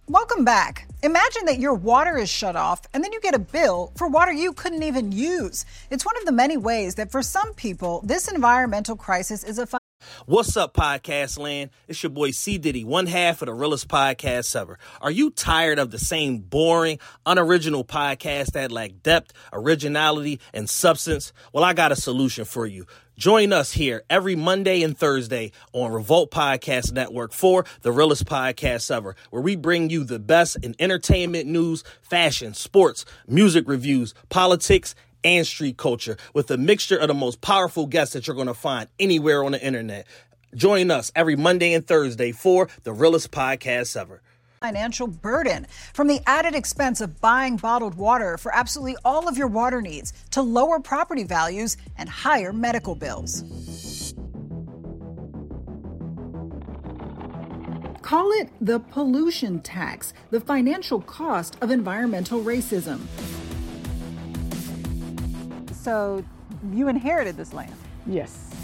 Welcome 0.08 0.44
back. 0.44 0.87
Imagine 1.02 1.44
that 1.44 1.60
your 1.60 1.74
water 1.74 2.16
is 2.18 2.28
shut 2.28 2.56
off 2.56 2.82
and 2.92 3.04
then 3.04 3.12
you 3.12 3.20
get 3.20 3.34
a 3.34 3.38
bill 3.38 3.92
for 3.94 4.08
water 4.08 4.32
you 4.32 4.52
couldn't 4.52 4.82
even 4.82 5.12
use. 5.12 5.64
It's 5.90 6.04
one 6.04 6.16
of 6.16 6.24
the 6.24 6.32
many 6.32 6.56
ways 6.56 6.96
that 6.96 7.12
for 7.12 7.22
some 7.22 7.54
people, 7.54 8.02
this 8.04 8.26
environmental 8.26 8.96
crisis 8.96 9.44
is 9.44 9.60
a. 9.60 9.68
What's 10.26 10.56
up, 10.56 10.74
podcast 10.74 11.38
land? 11.38 11.70
It's 11.86 12.02
your 12.02 12.10
boy 12.10 12.32
C. 12.32 12.58
Diddy, 12.58 12.84
one 12.84 13.06
half 13.06 13.42
of 13.42 13.46
the 13.46 13.54
realest 13.54 13.86
podcast 13.86 14.54
ever. 14.56 14.78
Are 15.00 15.10
you 15.10 15.30
tired 15.30 15.78
of 15.78 15.92
the 15.92 15.98
same 15.98 16.38
boring, 16.38 16.98
unoriginal 17.26 17.84
podcast 17.84 18.52
that 18.52 18.72
lack 18.72 19.02
depth, 19.02 19.32
originality, 19.52 20.40
and 20.52 20.68
substance? 20.68 21.32
Well, 21.52 21.64
I 21.64 21.74
got 21.74 21.92
a 21.92 21.96
solution 21.96 22.44
for 22.44 22.66
you. 22.66 22.86
Join 23.18 23.52
us 23.52 23.72
here 23.72 24.04
every 24.08 24.36
Monday 24.36 24.84
and 24.84 24.96
Thursday 24.96 25.50
on 25.72 25.90
Revolt 25.90 26.30
Podcast 26.30 26.92
Network 26.92 27.32
for 27.32 27.64
the 27.82 27.90
realest 27.90 28.26
podcast 28.26 28.94
ever, 28.94 29.16
where 29.30 29.42
we 29.42 29.56
bring 29.56 29.90
you 29.90 30.04
the 30.04 30.20
best 30.20 30.56
in 30.62 30.76
entertainment 30.78 31.48
news, 31.48 31.82
fashion, 32.00 32.54
sports, 32.54 33.04
music 33.26 33.66
reviews, 33.66 34.14
politics, 34.28 34.94
and 35.24 35.44
street 35.44 35.76
culture 35.76 36.16
with 36.32 36.48
a 36.52 36.56
mixture 36.56 36.96
of 36.96 37.08
the 37.08 37.14
most 37.14 37.40
powerful 37.40 37.86
guests 37.86 38.14
that 38.14 38.28
you're 38.28 38.36
going 38.36 38.46
to 38.46 38.54
find 38.54 38.88
anywhere 39.00 39.42
on 39.42 39.50
the 39.50 39.66
internet. 39.66 40.06
Join 40.54 40.92
us 40.92 41.10
every 41.16 41.34
Monday 41.34 41.74
and 41.74 41.84
Thursday 41.84 42.30
for 42.30 42.68
the 42.84 42.92
realest 42.92 43.32
podcast 43.32 44.00
ever 44.00 44.22
financial 44.58 45.06
burden 45.06 45.66
from 45.92 46.08
the 46.08 46.20
added 46.26 46.54
expense 46.54 47.00
of 47.00 47.20
buying 47.20 47.56
bottled 47.56 47.94
water 47.94 48.36
for 48.36 48.54
absolutely 48.54 48.96
all 49.04 49.28
of 49.28 49.38
your 49.38 49.46
water 49.46 49.80
needs 49.80 50.12
to 50.30 50.42
lower 50.42 50.80
property 50.80 51.24
values 51.24 51.76
and 51.96 52.08
higher 52.08 52.52
medical 52.52 52.94
bills. 52.94 53.44
Call 58.02 58.32
it 58.32 58.48
the 58.60 58.80
pollution 58.80 59.60
tax, 59.60 60.14
the 60.30 60.40
financial 60.40 61.00
cost 61.02 61.56
of 61.60 61.70
environmental 61.70 62.42
racism. 62.42 63.00
So, 65.74 66.24
you 66.72 66.88
inherited 66.88 67.36
this 67.36 67.52
land? 67.52 67.74
Yes. 68.06 68.54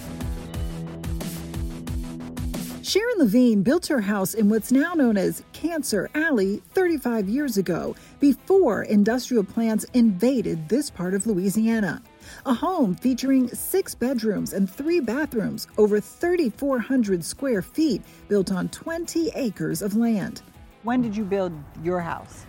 Sharon 2.85 3.17
Lavigne 3.17 3.63
built 3.63 3.87
her 3.87 4.03
house 4.03 4.35
in 4.35 4.51
what's 4.51 4.71
now 4.71 4.93
known 4.93 5.17
as 5.17 5.43
Cancer 5.55 6.11
Alley 6.15 6.61
35 6.75 7.31
years 7.31 7.57
ago, 7.57 7.97
before 8.21 8.83
industrial 8.83 9.43
plants 9.43 9.87
invaded 9.95 10.69
this 10.69 10.91
part 10.91 11.15
of 11.15 11.27
Louisiana. 11.27 12.03
A 12.45 12.53
home 12.53 12.95
featuring 12.95 13.49
six 13.49 13.95
bedrooms 13.95 14.53
and 14.53 14.71
three 14.71 15.01
bathrooms, 15.01 15.67
over 15.79 15.99
3,400 15.99 17.25
square 17.25 17.63
feet, 17.63 18.03
built 18.29 18.53
on 18.53 18.69
20 18.69 19.31
acres 19.35 19.81
of 19.81 19.97
land. 19.97 20.43
When 20.83 21.01
did 21.01 21.17
you 21.17 21.25
build 21.25 21.55
your 21.83 22.01
house? 22.01 22.45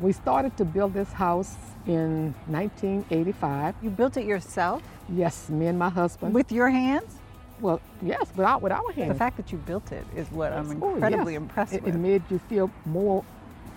We 0.00 0.12
started 0.12 0.56
to 0.56 0.64
build 0.64 0.94
this 0.94 1.12
house 1.12 1.56
in 1.86 2.34
1985. 2.46 3.74
You 3.82 3.90
built 3.90 4.16
it 4.16 4.24
yourself? 4.24 4.82
Yes, 5.10 5.50
me 5.50 5.66
and 5.66 5.78
my 5.78 5.90
husband. 5.90 6.34
With 6.34 6.50
your 6.50 6.70
hands? 6.70 7.20
Well, 7.64 7.80
yes, 8.02 8.28
without 8.36 8.60
with 8.60 8.72
our 8.72 8.92
hands. 8.92 9.08
The 9.08 9.14
fact 9.14 9.38
that 9.38 9.50
you 9.50 9.56
built 9.56 9.90
it 9.90 10.04
is 10.14 10.30
what 10.30 10.52
I'm 10.52 10.70
incredibly 10.70 11.18
oh, 11.18 11.28
yes. 11.28 11.36
impressed 11.38 11.72
it, 11.72 11.82
with. 11.82 11.94
It 11.94 11.98
made 11.98 12.22
you 12.28 12.38
feel 12.38 12.70
more 12.84 13.24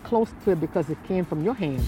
close 0.04 0.30
to 0.44 0.52
it 0.52 0.60
because 0.60 0.90
it 0.90 1.02
came 1.06 1.24
from 1.24 1.42
your 1.42 1.54
hands. 1.54 1.88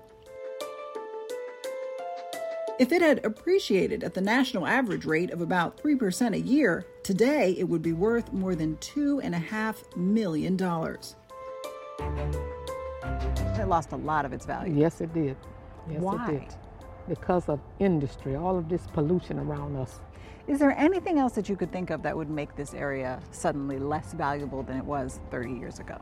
If 2.79 2.91
it 2.91 3.03
had 3.03 3.23
appreciated 3.23 4.03
at 4.03 4.15
the 4.15 4.21
national 4.21 4.65
average 4.65 5.05
rate 5.05 5.29
of 5.29 5.41
about 5.41 5.77
3% 5.77 6.33
a 6.33 6.39
year, 6.39 6.87
today 7.03 7.55
it 7.59 7.65
would 7.65 7.83
be 7.83 7.93
worth 7.93 8.33
more 8.33 8.55
than 8.55 8.77
$2.5 8.77 9.95
million. 9.95 10.55
It 13.59 13.67
lost 13.67 13.91
a 13.91 13.95
lot 13.95 14.25
of 14.25 14.33
its 14.33 14.47
value. 14.47 14.73
Yes, 14.73 15.01
it 15.01 15.13
did. 15.13 15.37
Yes, 15.87 16.01
Why? 16.01 16.27
it 16.31 16.31
did. 16.31 16.55
Because 17.07 17.47
of 17.47 17.59
industry, 17.77 18.35
all 18.35 18.57
of 18.57 18.69
this 18.69 18.87
pollution 18.87 19.37
around 19.37 19.75
us. 19.75 19.99
Is 20.47 20.57
there 20.57 20.75
anything 20.75 21.19
else 21.19 21.33
that 21.33 21.47
you 21.47 21.55
could 21.55 21.71
think 21.71 21.91
of 21.91 22.01
that 22.01 22.17
would 22.17 22.29
make 22.29 22.55
this 22.55 22.73
area 22.73 23.21
suddenly 23.29 23.77
less 23.77 24.13
valuable 24.13 24.63
than 24.63 24.77
it 24.77 24.85
was 24.85 25.19
30 25.29 25.53
years 25.53 25.77
ago? 25.77 26.01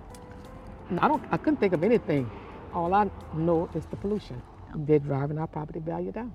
I 1.00 1.10
don't. 1.10 1.24
I 1.32 1.38
couldn't 1.38 1.60
think 1.60 1.74
of 1.74 1.84
anything. 1.84 2.32
All 2.74 2.94
I 2.94 3.10
know 3.34 3.70
is 3.76 3.86
the 3.88 3.98
pollution. 3.98 4.42
They're 4.74 5.00
driving 5.00 5.38
our 5.38 5.48
property 5.48 5.80
value 5.80 6.14
down. 6.14 6.34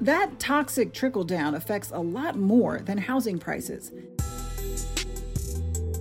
That 0.00 0.38
toxic 0.38 0.94
trickle 0.94 1.24
down 1.24 1.54
affects 1.54 1.90
a 1.90 1.98
lot 1.98 2.36
more 2.36 2.80
than 2.80 2.96
housing 2.96 3.38
prices. 3.38 3.92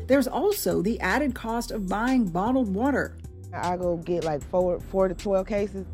There's 0.07 0.27
also 0.27 0.81
the 0.81 0.99
added 1.01 1.35
cost 1.35 1.71
of 1.71 1.87
buying 1.87 2.25
bottled 2.25 2.73
water. 2.73 3.17
I 3.53 3.77
go 3.77 3.97
get 3.97 4.23
like 4.23 4.41
four, 4.41 4.79
four 4.79 5.07
to 5.07 5.13
12 5.13 5.45
cases. 5.45 5.85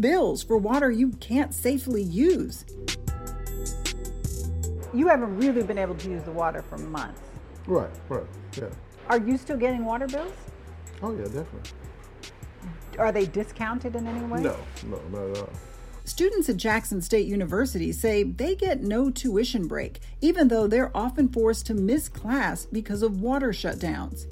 Bills 0.00 0.42
for 0.42 0.58
water 0.58 0.90
you 0.90 1.10
can't 1.12 1.54
safely 1.54 2.02
use. 2.02 2.64
You 4.92 5.08
haven't 5.08 5.36
really 5.38 5.62
been 5.62 5.78
able 5.78 5.94
to 5.94 6.10
use 6.10 6.22
the 6.24 6.32
water 6.32 6.62
for 6.68 6.76
months. 6.76 7.20
Right, 7.66 7.88
right, 8.08 8.26
yeah. 8.58 8.68
Are 9.08 9.18
you 9.18 9.38
still 9.38 9.56
getting 9.56 9.84
water 9.84 10.06
bills? 10.06 10.32
Oh, 11.02 11.12
yeah, 11.12 11.24
definitely. 11.24 11.70
Are 12.98 13.12
they 13.12 13.26
discounted 13.26 13.96
in 13.96 14.06
any 14.06 14.24
way? 14.26 14.40
No, 14.40 14.56
no, 14.86 15.00
not 15.10 15.30
at 15.30 15.38
all. 15.38 15.50
Students 16.04 16.48
at 16.48 16.56
Jackson 16.56 17.00
State 17.00 17.26
University 17.26 17.92
say 17.92 18.24
they 18.24 18.56
get 18.56 18.82
no 18.82 19.08
tuition 19.08 19.68
break, 19.68 20.00
even 20.20 20.48
though 20.48 20.66
they're 20.66 20.90
often 20.96 21.28
forced 21.28 21.66
to 21.66 21.74
miss 21.74 22.08
class 22.08 22.66
because 22.66 23.02
of 23.02 23.20
water 23.20 23.50
shutdowns. 23.50 24.26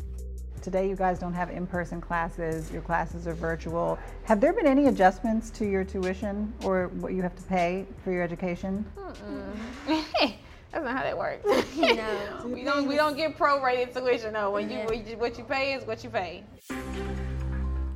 Today, 0.62 0.88
you 0.88 0.96
guys 0.96 1.18
don't 1.18 1.32
have 1.32 1.48
in 1.48 1.66
person 1.66 2.00
classes, 2.00 2.70
your 2.72 2.82
classes 2.82 3.26
are 3.26 3.34
virtual. 3.34 3.98
Have 4.24 4.40
there 4.40 4.52
been 4.52 4.66
any 4.66 4.86
adjustments 4.88 5.48
to 5.50 5.64
your 5.64 5.84
tuition 5.84 6.52
or 6.64 6.88
what 6.88 7.12
you 7.14 7.22
have 7.22 7.36
to 7.36 7.42
pay 7.44 7.86
for 8.04 8.10
your 8.12 8.22
education? 8.22 8.84
That's 9.86 10.84
not 10.84 10.96
how 10.96 11.02
that 11.02 11.16
works. 11.16 11.46
No. 11.76 12.46
we 12.46 12.62
don't 12.62 12.86
we 12.86 12.96
don't 12.96 13.16
get 13.16 13.36
prorated 13.38 13.94
tuition. 13.94 14.32
No, 14.34 14.50
when 14.50 14.70
you 14.70 14.80
what 15.16 15.38
you 15.38 15.44
pay 15.44 15.74
is 15.74 15.84
what 15.86 16.04
you 16.04 16.10
pay. 16.10 16.44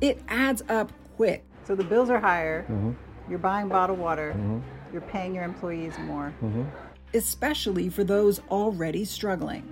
It 0.01 0.21
adds 0.27 0.61
up 0.69 0.91
quick. 1.15 1.43
So 1.65 1.75
the 1.75 1.83
bills 1.83 2.09
are 2.09 2.19
higher, 2.19 2.63
Mm-hmm. 2.63 2.91
you're 3.29 3.39
buying 3.39 3.67
bottled 3.69 3.97
water, 3.99 4.35
you're 4.91 5.01
paying 5.01 5.33
your 5.33 5.43
employees 5.43 5.97
more. 5.99 6.33
Mm-hmm. 6.43 6.63
especially 7.13 7.87
for 7.89 8.03
those 8.03 8.41
already 8.51 9.05
struggling. 9.05 9.63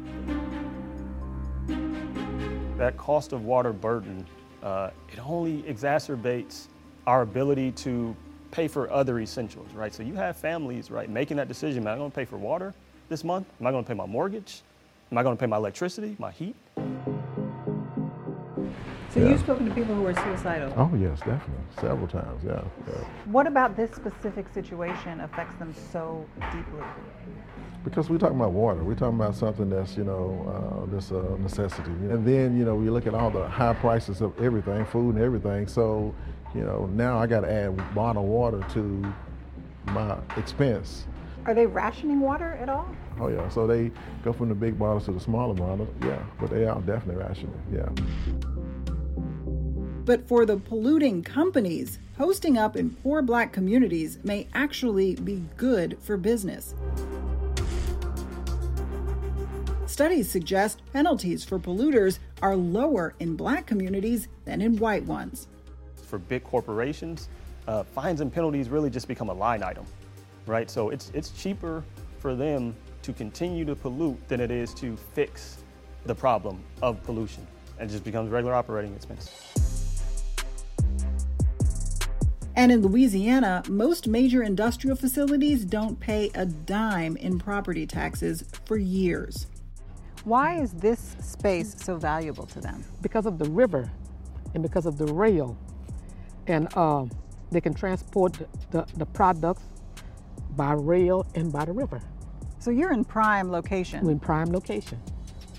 That 2.78 2.96
cost 2.98 3.34
of 3.34 3.44
water 3.46 3.74
burden, 3.74 4.26
uh, 4.64 4.90
it 5.12 5.20
only 5.26 5.62
exacerbates 5.64 6.68
our 7.06 7.22
ability 7.22 7.72
to 7.74 8.16
pay 8.52 8.68
for 8.68 8.90
other 8.92 9.20
essentials, 9.20 9.74
right? 9.74 9.94
So 9.94 10.04
you 10.04 10.14
have 10.16 10.38
families, 10.38 10.90
right, 10.90 11.10
making 11.10 11.38
that 11.38 11.48
decision, 11.48 11.84
am 11.88 11.94
I 11.94 11.98
gonna 11.98 12.10
pay 12.10 12.26
for 12.26 12.38
water 12.38 12.74
this 13.10 13.24
month? 13.24 13.48
Am 13.60 13.68
I 13.68 13.72
gonna 13.72 13.84
pay 13.84 13.94
my 13.94 14.06
mortgage? 14.06 14.62
Am 15.12 15.18
I 15.18 15.24
gonna 15.24 15.36
pay 15.36 15.46
my 15.48 15.58
electricity, 15.58 16.16
my 16.20 16.32
heat? 16.32 16.56
So 19.14 19.20
Yeah. 19.20 19.30
you've 19.30 19.42
spoken 19.42 19.68
to 19.68 19.76
people 19.76 19.94
who 19.94 20.08
are 20.08 20.16
suicidal. 20.16 20.74
Oh, 20.76 20.90
yes, 20.96 21.20
definitely. 21.20 21.64
Several 21.80 22.08
times, 22.08 22.44
yeah. 22.44 22.64
yeah. 22.88 22.94
What 23.26 23.46
about 23.46 23.76
this 23.76 23.92
specific 23.92 24.52
situation 24.52 25.22
affects 25.22 25.54
them 25.58 25.72
so 25.92 26.26
deeply? 26.52 26.82
Because 27.84 28.10
we're 28.10 28.18
talking 28.18 28.38
about 28.38 28.54
water. 28.54 28.84
We're 28.84 28.96
talking 28.96 29.20
about 29.20 29.36
something 29.36 29.70
that's, 29.70 29.96
you 29.98 30.04
know, 30.04 30.84
uh, 30.88 30.92
that's 30.92 31.12
a 31.12 31.38
necessity. 31.38 31.92
And 31.92 32.26
then, 32.26 32.58
you 32.58 32.66
know, 32.66 32.74
we 32.74 32.90
look 32.90 33.06
at 33.06 33.14
all 33.14 33.30
the 33.30 33.48
high 33.48 33.76
prices 33.76 34.22
of 34.22 34.34
everything, 34.42 34.84
food 34.86 35.14
and 35.14 35.24
everything. 35.24 35.68
So, 35.68 36.16
you 36.56 36.62
know, 36.62 36.90
now 36.94 37.20
I 37.20 37.28
got 37.28 37.42
to 37.42 37.52
add 37.52 37.94
bottled 37.94 38.28
water 38.28 38.66
to 38.74 39.14
my 39.92 40.18
expense. 40.38 41.06
Are 41.46 41.54
they 41.54 41.68
rationing 41.68 42.20
water 42.20 42.54
at 42.54 42.70
all? 42.70 42.88
Oh, 43.20 43.28
yeah. 43.28 43.48
So 43.50 43.68
they 43.68 43.92
go 44.24 44.34
from 44.34 44.50
the 44.50 44.56
big 44.56 44.80
bottles 44.80 45.06
to 45.06 45.12
the 45.12 45.20
smaller 45.20 45.54
bottles. 45.54 45.90
Yeah. 46.02 46.18
But 46.40 46.50
they 46.50 46.66
are 46.66 46.82
definitely 46.82 47.24
rationing. 47.24 47.62
Yeah. 47.72 47.90
But 50.06 50.28
for 50.28 50.46
the 50.46 50.58
polluting 50.58 51.24
companies, 51.24 52.00
hosting 52.18 52.58
up 52.58 52.76
in 52.76 52.90
poor 52.90 53.22
black 53.22 53.54
communities 53.54 54.20
may 54.24 54.48
actually 54.54 55.16
be 55.16 55.44
good 55.56 55.98
for 56.02 56.18
business. 56.18 56.76
Studies 59.86 60.30
suggest 60.30 60.82
penalties 60.92 61.44
for 61.46 61.60
polluters 61.60 62.20
are 62.42 62.56
lower 62.56 63.14
in 63.20 63.36
black 63.36 63.66
communities 63.66 64.28
than 64.44 64.62
in 64.62 64.76
white 64.78 65.06
ones. 65.06 65.48
For 66.08 66.18
big 66.18 66.44
corporations, 66.44 67.30
uh, 67.68 67.84
fines 67.84 68.20
and 68.20 68.34
penalties 68.34 68.70
really 68.70 68.90
just 68.90 69.08
become 69.08 69.30
a 69.30 69.34
line 69.34 69.64
item, 69.64 69.86
right? 70.48 70.70
So 70.70 70.90
it's, 70.90 71.12
it's 71.14 71.30
cheaper 71.30 71.84
for 72.20 72.36
them 72.36 72.76
to 73.04 73.14
continue 73.14 73.66
to 73.66 73.76
pollute 73.76 74.28
than 74.28 74.42
it 74.42 74.52
is 74.52 74.74
to 74.76 74.98
fix 75.14 75.64
the 76.06 76.16
problem 76.16 76.62
of 76.82 77.02
pollution. 77.04 77.46
And 77.80 77.90
it 77.90 77.94
just 77.94 78.04
becomes 78.04 78.30
regular 78.32 78.56
operating 78.56 78.94
expense. 78.96 79.53
And 82.56 82.72
in 82.72 82.82
Louisiana, 82.82 83.64
most 83.68 84.08
major 84.08 84.44
industrial 84.44 84.96
facilities 84.96 85.66
don't 85.66 86.00
pay 86.00 86.30
a 86.36 86.46
dime 86.46 87.18
in 87.18 87.40
property 87.40 87.88
taxes 87.88 88.44
for 88.66 88.78
years. 88.78 89.48
Why 90.24 90.62
is 90.62 90.72
this 90.74 91.16
space 91.20 91.76
so 91.78 91.98
valuable 91.98 92.46
to 92.48 92.62
them? 92.62 92.86
Because 93.02 93.26
of 93.26 93.40
the 93.40 93.50
river 93.50 93.92
and 94.54 94.62
because 94.62 94.86
of 94.86 94.98
the 94.98 95.12
rail. 95.12 95.58
And 96.48 96.68
uh, 96.76 97.06
they 97.52 97.60
can 97.60 97.74
transport 97.74 98.38
the, 98.72 98.86
the 98.98 99.06
products 99.06 99.64
by 100.56 100.74
rail 100.74 101.26
and 101.36 101.52
by 101.52 101.66
the 101.66 101.74
river. 101.74 102.02
So 102.60 102.70
you're 102.70 102.94
in 102.94 103.04
prime 103.04 103.52
location. 103.52 104.06
We're 104.06 104.12
in 104.12 104.20
prime 104.20 104.52
location. 104.52 105.02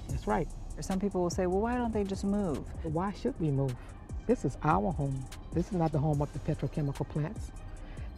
That's 0.08 0.26
right. 0.26 0.48
Some 0.80 1.00
people 1.00 1.22
will 1.22 1.30
say, 1.30 1.46
well, 1.46 1.60
why 1.60 1.76
don't 1.76 1.92
they 1.92 2.04
just 2.04 2.24
move? 2.24 2.64
Why 2.84 3.12
should 3.12 3.38
we 3.40 3.50
move? 3.50 3.74
This 4.26 4.44
is 4.44 4.56
our 4.62 4.92
home. 4.92 5.24
This 5.54 5.66
is 5.66 5.74
not 5.74 5.92
the 5.92 5.98
home 6.00 6.20
of 6.20 6.32
the 6.32 6.40
petrochemical 6.40 7.08
plants. 7.08 7.52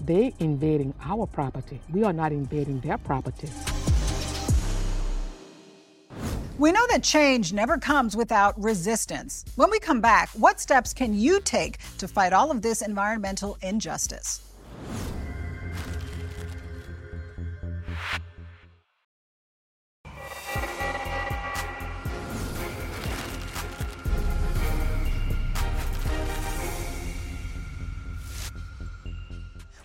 They 0.01 0.32
invading 0.39 0.95
our 1.03 1.26
property. 1.26 1.80
We 1.93 2.03
are 2.03 2.12
not 2.12 2.32
invading 2.32 2.80
their 2.80 2.97
property. 2.97 3.51
We 6.59 6.72
know 6.72 6.87
that 6.89 7.03
change 7.03 7.53
never 7.53 7.76
comes 7.76 8.16
without 8.16 8.59
resistance. 8.59 9.45
When 9.57 9.70
we 9.70 9.78
come 9.78 10.01
back, 10.01 10.30
what 10.30 10.59
steps 10.59 10.95
can 10.95 11.12
you 11.12 11.41
take 11.41 11.76
to 11.99 12.09
fight 12.09 12.32
all 12.32 12.51
of 12.51 12.62
this 12.62 12.80
environmental 12.80 13.59
injustice? 13.61 14.41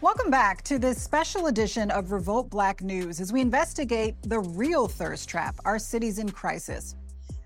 Welcome 0.02 0.32
back 0.32 0.64
to 0.64 0.80
this 0.80 1.00
special 1.00 1.46
edition 1.46 1.92
of 1.92 2.12
Revolt 2.12 2.50
Black 2.50 2.82
News 2.82 3.20
as 3.20 3.32
we 3.32 3.40
investigate 3.40 4.16
the 4.24 4.40
real 4.40 4.88
thirst 4.88 5.30
trap, 5.30 5.60
our 5.64 5.78
cities 5.78 6.18
in 6.18 6.32
crisis. 6.32 6.96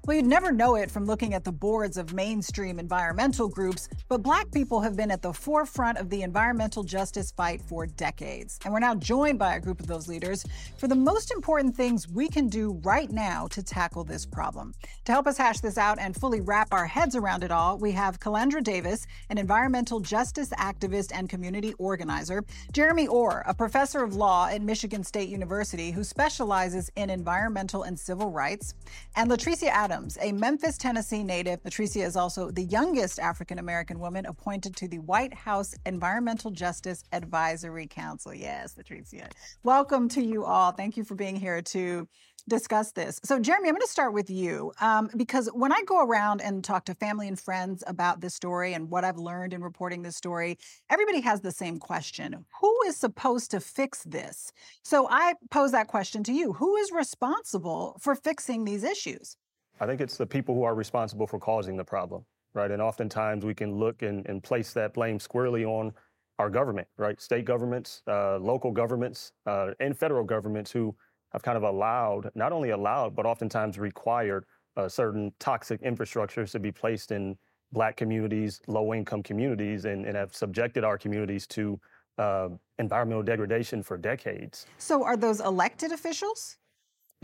Well, 0.06 0.16
you'd 0.16 0.28
never 0.28 0.51
know 0.51 0.76
it 0.76 0.91
from 0.91 1.08
looking 1.08 1.34
at 1.34 1.43
the 1.43 1.51
boards 1.51 1.97
of 1.97 2.14
mainstream 2.14 2.78
environmental 2.78 3.49
groups, 3.49 3.89
but 4.08 4.22
black 4.22 4.51
people 4.51 4.80
have 4.82 4.95
been 4.95 5.10
at 5.10 5.24
the 5.24 5.34
forefront 5.34 5.97
of 5.97 6.12
the 6.12 6.22
environmental 6.22 6.84
justice 6.84 7.32
fight 7.32 7.60
for 7.60 7.88
decades. 7.88 8.60
And 8.64 8.72
we're 8.72 8.82
now 8.82 8.93
joined 8.93 9.39
by 9.39 9.56
a 9.56 9.60
group 9.60 9.80
of 9.80 9.88
those 9.88 10.08
leaders 10.08 10.45
for 10.78 10.88
the 10.88 10.93
most 10.93 11.32
important 11.32 11.76
things 11.76 12.08
we 12.08 12.28
can 12.28 12.49
do 12.49 12.80
right 12.84 13.10
now 13.10 13.47
to 13.47 13.64
tackle 13.64 14.03
this 14.03 14.28
problem. 14.28 14.76
To 15.06 15.12
help 15.12 15.26
us 15.26 15.39
hash 15.39 15.62
this 15.62 15.80
out 15.80 15.97
and 15.99 16.16
fully 16.16 16.39
wrap 16.39 16.72
our 16.72 16.86
heads 16.86 17.16
around 17.16 17.43
it 17.43 17.49
all, 17.49 17.80
we 17.80 17.91
have 17.93 18.20
Kelendra 18.20 18.64
Davis, 18.64 19.08
an 19.32 19.39
environmental 19.39 19.99
justice 19.99 20.51
activist 20.60 21.14
and 21.16 21.28
community 21.28 21.74
organizer, 21.80 22.43
Jeremy 22.74 23.08
Orr, 23.08 23.41
a 23.47 23.56
professor 23.56 24.03
of 24.03 24.14
law 24.14 24.49
at 24.49 24.62
Michigan 24.62 25.03
State 25.03 25.30
University 25.30 25.89
who 25.89 26.03
specializes 26.03 26.91
in 26.95 27.10
environmental 27.10 27.82
and 27.82 27.99
civil 27.99 28.30
rights, 28.30 28.76
and 29.16 29.32
Latricia 29.32 29.70
Adams 29.70 29.95
Adams, 29.96 30.18
a 30.20 30.34
Memphis, 30.34 30.78
Tennessee 30.78 31.24
native. 31.24 31.64
Latricia 31.64 32.04
is 32.06 32.18
also 32.18 32.52
the 32.52 32.66
youngest 32.66 33.18
African 33.18 33.60
American 33.60 33.98
woman 33.98 34.26
appointed 34.26 34.76
to 34.76 34.89
the 34.89 35.00
White 35.00 35.34
House 35.34 35.74
Environmental 35.86 36.52
Justice 36.52 37.02
Advisory 37.14 37.88
Council. 37.88 38.34
Yes, 38.34 38.76
Latricia. 38.76 39.32
Welcome 39.64 40.10
to 40.10 40.22
you 40.22 40.43
all. 40.43 40.74
Thank 40.74 40.98
you 40.98 41.06
for 41.06 41.16
being 41.16 41.38
here 41.38 41.62
to 41.62 42.10
discuss 42.50 42.91
this. 42.91 43.22
So, 43.24 43.39
Jeremy, 43.39 43.70
I'm 43.70 43.76
going 43.76 43.82
to 43.84 43.88
start 43.88 44.12
with 44.12 44.30
you 44.30 44.74
um, 44.82 45.10
because 45.16 45.48
when 45.54 45.72
I 45.72 45.82
go 45.88 46.06
around 46.06 46.41
and 46.41 46.62
talk 46.62 46.84
to 46.86 46.93
family 46.93 47.30
and 47.30 47.39
friends 47.39 47.82
about 47.88 48.20
this 48.20 48.36
story 48.36 48.74
and 48.74 48.89
what 48.89 49.06
I've 49.06 49.18
learned 49.18 49.54
in 49.54 49.64
reporting 49.64 50.02
this 50.02 50.18
story, 50.18 50.58
everybody 50.89 51.22
has 51.22 51.39
the 51.39 51.54
same 51.54 51.80
question 51.80 52.46
Who 52.60 52.82
is 52.86 52.98
supposed 52.98 53.50
to 53.52 53.62
fix 53.62 54.04
this? 54.04 54.52
So, 54.84 55.08
I 55.10 55.36
pose 55.52 55.72
that 55.72 55.88
question 55.88 56.22
to 56.26 56.34
you 56.34 56.52
Who 56.52 56.76
is 56.76 56.91
responsible 56.91 57.98
for 58.02 58.14
fixing 58.14 58.66
these 58.66 58.84
issues? 58.84 59.38
I 59.80 59.86
think 59.86 60.01
it's 60.01 60.17
the 60.17 60.26
people 60.26 60.55
who 60.55 60.63
are 60.63 60.76
responsible 60.76 61.28
for 61.28 61.39
causing 61.39 61.76
the 61.76 61.84
problem, 61.84 62.23
right? 62.53 62.71
And 62.71 62.82
oftentimes 62.82 63.43
we 63.43 63.53
can 63.53 63.76
look 63.76 64.01
and, 64.01 64.26
and 64.28 64.41
place 64.41 64.73
that 64.73 64.93
blame 64.93 65.19
squarely 65.19 65.65
on 65.65 65.93
our 66.39 66.49
government, 66.49 66.88
right? 66.97 67.19
State 67.19 67.45
governments, 67.45 68.01
uh, 68.07 68.38
local 68.38 68.71
governments, 68.71 69.32
uh, 69.45 69.71
and 69.80 69.97
federal 69.97 70.23
governments 70.23 70.71
who 70.71 70.95
have 71.32 71.43
kind 71.43 71.57
of 71.57 71.63
allowed, 71.63 72.30
not 72.36 72.51
only 72.51 72.69
allowed, 72.69 73.15
but 73.15 73.26
oftentimes 73.26 73.78
required 73.78 74.45
uh, 74.78 74.88
certain 74.88 75.32
toxic 75.39 75.82
infrastructures 75.82 76.51
to 76.51 76.59
be 76.59 76.71
placed 76.71 77.11
in 77.11 77.38
black 77.71 77.97
communities, 77.97 78.61
low 78.67 78.93
income 78.93 79.23
communities, 79.23 79.86
and, 79.86 80.05
and 80.05 80.15
have 80.15 80.34
subjected 80.34 80.84
our 80.84 80.97
communities 80.97 81.47
to 81.47 81.80
uh, 82.17 82.49
environmental 82.80 83.23
degradation 83.23 83.84
for 83.84 83.97
decades. 83.97 84.65
So, 84.78 85.03
are 85.03 85.17
those 85.17 85.41
elected 85.41 85.91
officials? 85.91 86.57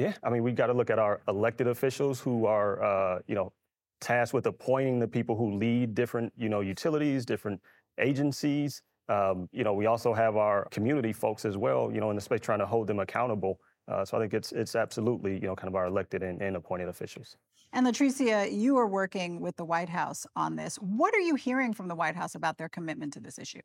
Yeah, 0.01 0.13
I 0.23 0.31
mean, 0.31 0.41
we've 0.41 0.55
got 0.55 0.65
to 0.67 0.73
look 0.73 0.89
at 0.89 0.97
our 0.97 1.21
elected 1.27 1.67
officials 1.67 2.19
who 2.19 2.47
are, 2.47 2.83
uh, 2.83 3.19
you 3.27 3.35
know, 3.35 3.53
tasked 3.99 4.33
with 4.33 4.47
appointing 4.47 4.97
the 4.97 5.07
people 5.07 5.35
who 5.35 5.53
lead 5.57 5.93
different, 5.93 6.33
you 6.35 6.49
know, 6.49 6.61
utilities, 6.61 7.23
different 7.23 7.61
agencies. 7.99 8.81
Um, 9.09 9.47
you 9.51 9.63
know, 9.63 9.73
we 9.73 9.85
also 9.85 10.11
have 10.11 10.37
our 10.37 10.67
community 10.71 11.13
folks 11.13 11.45
as 11.45 11.55
well, 11.55 11.91
you 11.93 11.99
know, 11.99 12.09
in 12.09 12.15
the 12.15 12.21
space 12.21 12.39
trying 12.39 12.57
to 12.57 12.65
hold 12.65 12.87
them 12.87 12.97
accountable. 12.97 13.59
Uh, 13.87 14.03
so 14.03 14.17
I 14.17 14.21
think 14.21 14.33
it's 14.33 14.51
it's 14.53 14.75
absolutely, 14.75 15.33
you 15.33 15.47
know, 15.47 15.55
kind 15.55 15.67
of 15.67 15.75
our 15.75 15.85
elected 15.85 16.23
and, 16.23 16.41
and 16.41 16.55
appointed 16.55 16.89
officials. 16.89 17.37
And 17.71 17.85
Latricia, 17.85 18.51
you 18.51 18.77
are 18.77 18.87
working 18.87 19.39
with 19.39 19.55
the 19.55 19.65
White 19.65 19.89
House 19.89 20.25
on 20.35 20.55
this. 20.55 20.77
What 20.77 21.13
are 21.13 21.19
you 21.19 21.35
hearing 21.35 21.73
from 21.73 21.87
the 21.87 21.95
White 21.95 22.15
House 22.15 22.33
about 22.33 22.57
their 22.57 22.69
commitment 22.69 23.13
to 23.13 23.19
this 23.19 23.37
issue? 23.37 23.61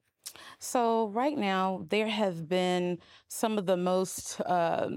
So 0.59 1.09
right 1.09 1.39
now, 1.39 1.87
there 1.89 2.09
have 2.09 2.47
been 2.47 2.99
some 3.29 3.57
of 3.57 3.65
the 3.65 3.77
most 3.79 4.39
uh, 4.43 4.91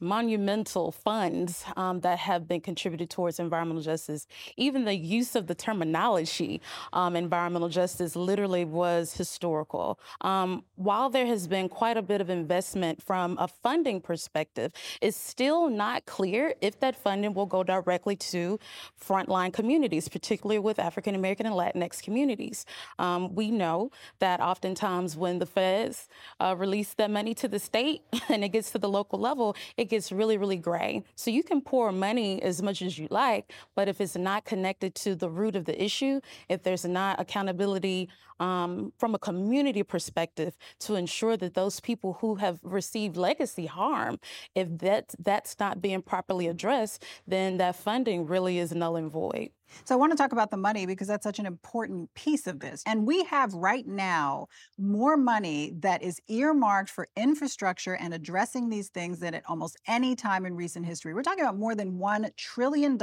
monumental 0.00 0.92
funds 0.92 1.64
um, 1.76 2.00
that 2.00 2.18
have 2.18 2.48
been 2.48 2.60
contributed 2.60 3.10
towards 3.10 3.38
environmental 3.38 3.82
justice. 3.82 4.26
Even 4.56 4.84
the 4.84 4.94
use 4.94 5.34
of 5.34 5.46
the 5.46 5.54
terminology 5.54 6.60
um, 6.92 7.16
environmental 7.16 7.68
justice 7.68 8.16
literally 8.16 8.64
was 8.64 9.14
historical. 9.14 9.98
Um, 10.20 10.64
while 10.76 11.10
there 11.10 11.26
has 11.26 11.46
been 11.46 11.68
quite 11.68 11.96
a 11.96 12.02
bit 12.02 12.20
of 12.20 12.30
investment 12.30 13.02
from 13.02 13.36
a 13.38 13.48
funding 13.48 14.00
perspective, 14.00 14.72
it's 15.00 15.16
still 15.16 15.68
not 15.68 16.06
clear 16.06 16.54
if 16.60 16.80
that 16.80 16.96
funding 16.96 17.34
will 17.34 17.46
go 17.46 17.62
directly 17.62 18.16
to 18.16 18.58
frontline 19.00 19.52
communities, 19.52 20.08
particularly 20.08 20.58
with 20.58 20.78
African 20.78 21.14
American 21.14 21.46
and 21.46 21.54
Latinx 21.54 22.02
communities. 22.02 22.66
Um, 22.98 23.34
we 23.34 23.50
know 23.50 23.90
that 24.18 24.40
oftentimes 24.40 25.16
when 25.16 25.38
the 25.38 25.46
feds 25.46 26.08
uh, 26.40 26.54
release 26.56 26.94
that 26.94 27.10
money 27.10 27.34
to 27.34 27.48
the 27.48 27.58
state 27.58 28.02
and 28.28 28.44
it 28.44 28.50
gets 28.50 28.70
to 28.72 28.78
the 28.78 28.88
local 28.88 29.18
level, 29.18 29.56
it 29.84 29.90
gets 29.90 30.10
really, 30.10 30.38
really 30.38 30.56
gray. 30.56 31.04
So 31.14 31.30
you 31.30 31.42
can 31.42 31.60
pour 31.60 31.92
money 31.92 32.42
as 32.42 32.62
much 32.62 32.80
as 32.80 32.98
you 32.98 33.06
like, 33.10 33.52
but 33.74 33.86
if 33.86 34.00
it's 34.00 34.16
not 34.16 34.46
connected 34.46 34.94
to 34.96 35.14
the 35.14 35.28
root 35.28 35.56
of 35.56 35.66
the 35.66 35.82
issue, 35.82 36.20
if 36.48 36.62
there's 36.62 36.86
not 36.86 37.20
accountability 37.20 38.08
um, 38.40 38.92
from 38.98 39.14
a 39.14 39.18
community 39.18 39.82
perspective 39.82 40.56
to 40.80 40.94
ensure 40.94 41.36
that 41.36 41.54
those 41.54 41.80
people 41.80 42.18
who 42.20 42.36
have 42.36 42.58
received 42.62 43.16
legacy 43.16 43.66
harm, 43.66 44.18
if 44.54 44.68
that 44.78 45.14
that's 45.18 45.58
not 45.58 45.80
being 45.80 46.02
properly 46.02 46.46
addressed, 46.48 47.04
then 47.26 47.56
that 47.58 47.76
funding 47.76 48.26
really 48.26 48.58
is 48.58 48.74
null 48.74 48.96
and 48.96 49.10
void. 49.10 49.50
So 49.84 49.94
I 49.94 49.98
want 49.98 50.12
to 50.12 50.16
talk 50.16 50.32
about 50.32 50.50
the 50.50 50.56
money 50.56 50.86
because 50.86 51.08
that's 51.08 51.24
such 51.24 51.38
an 51.38 51.46
important 51.46 52.12
piece 52.14 52.46
of 52.46 52.60
this. 52.60 52.82
And 52.86 53.06
we 53.06 53.24
have 53.24 53.52
right 53.54 53.86
now 53.86 54.48
more 54.78 55.16
money 55.16 55.72
that 55.80 56.02
is 56.02 56.20
earmarked 56.28 56.90
for 56.90 57.08
infrastructure 57.16 57.94
and 57.94 58.14
addressing 58.14 58.68
these 58.68 58.88
things 58.88 59.18
than 59.20 59.34
at 59.34 59.42
almost 59.48 59.76
any 59.86 60.14
time 60.14 60.46
in 60.46 60.54
recent 60.54 60.86
history. 60.86 61.14
We're 61.14 61.22
talking 61.22 61.44
about 61.44 61.58
more 61.58 61.74
than 61.74 61.98
$1 61.98 62.36
trillion 62.36 62.98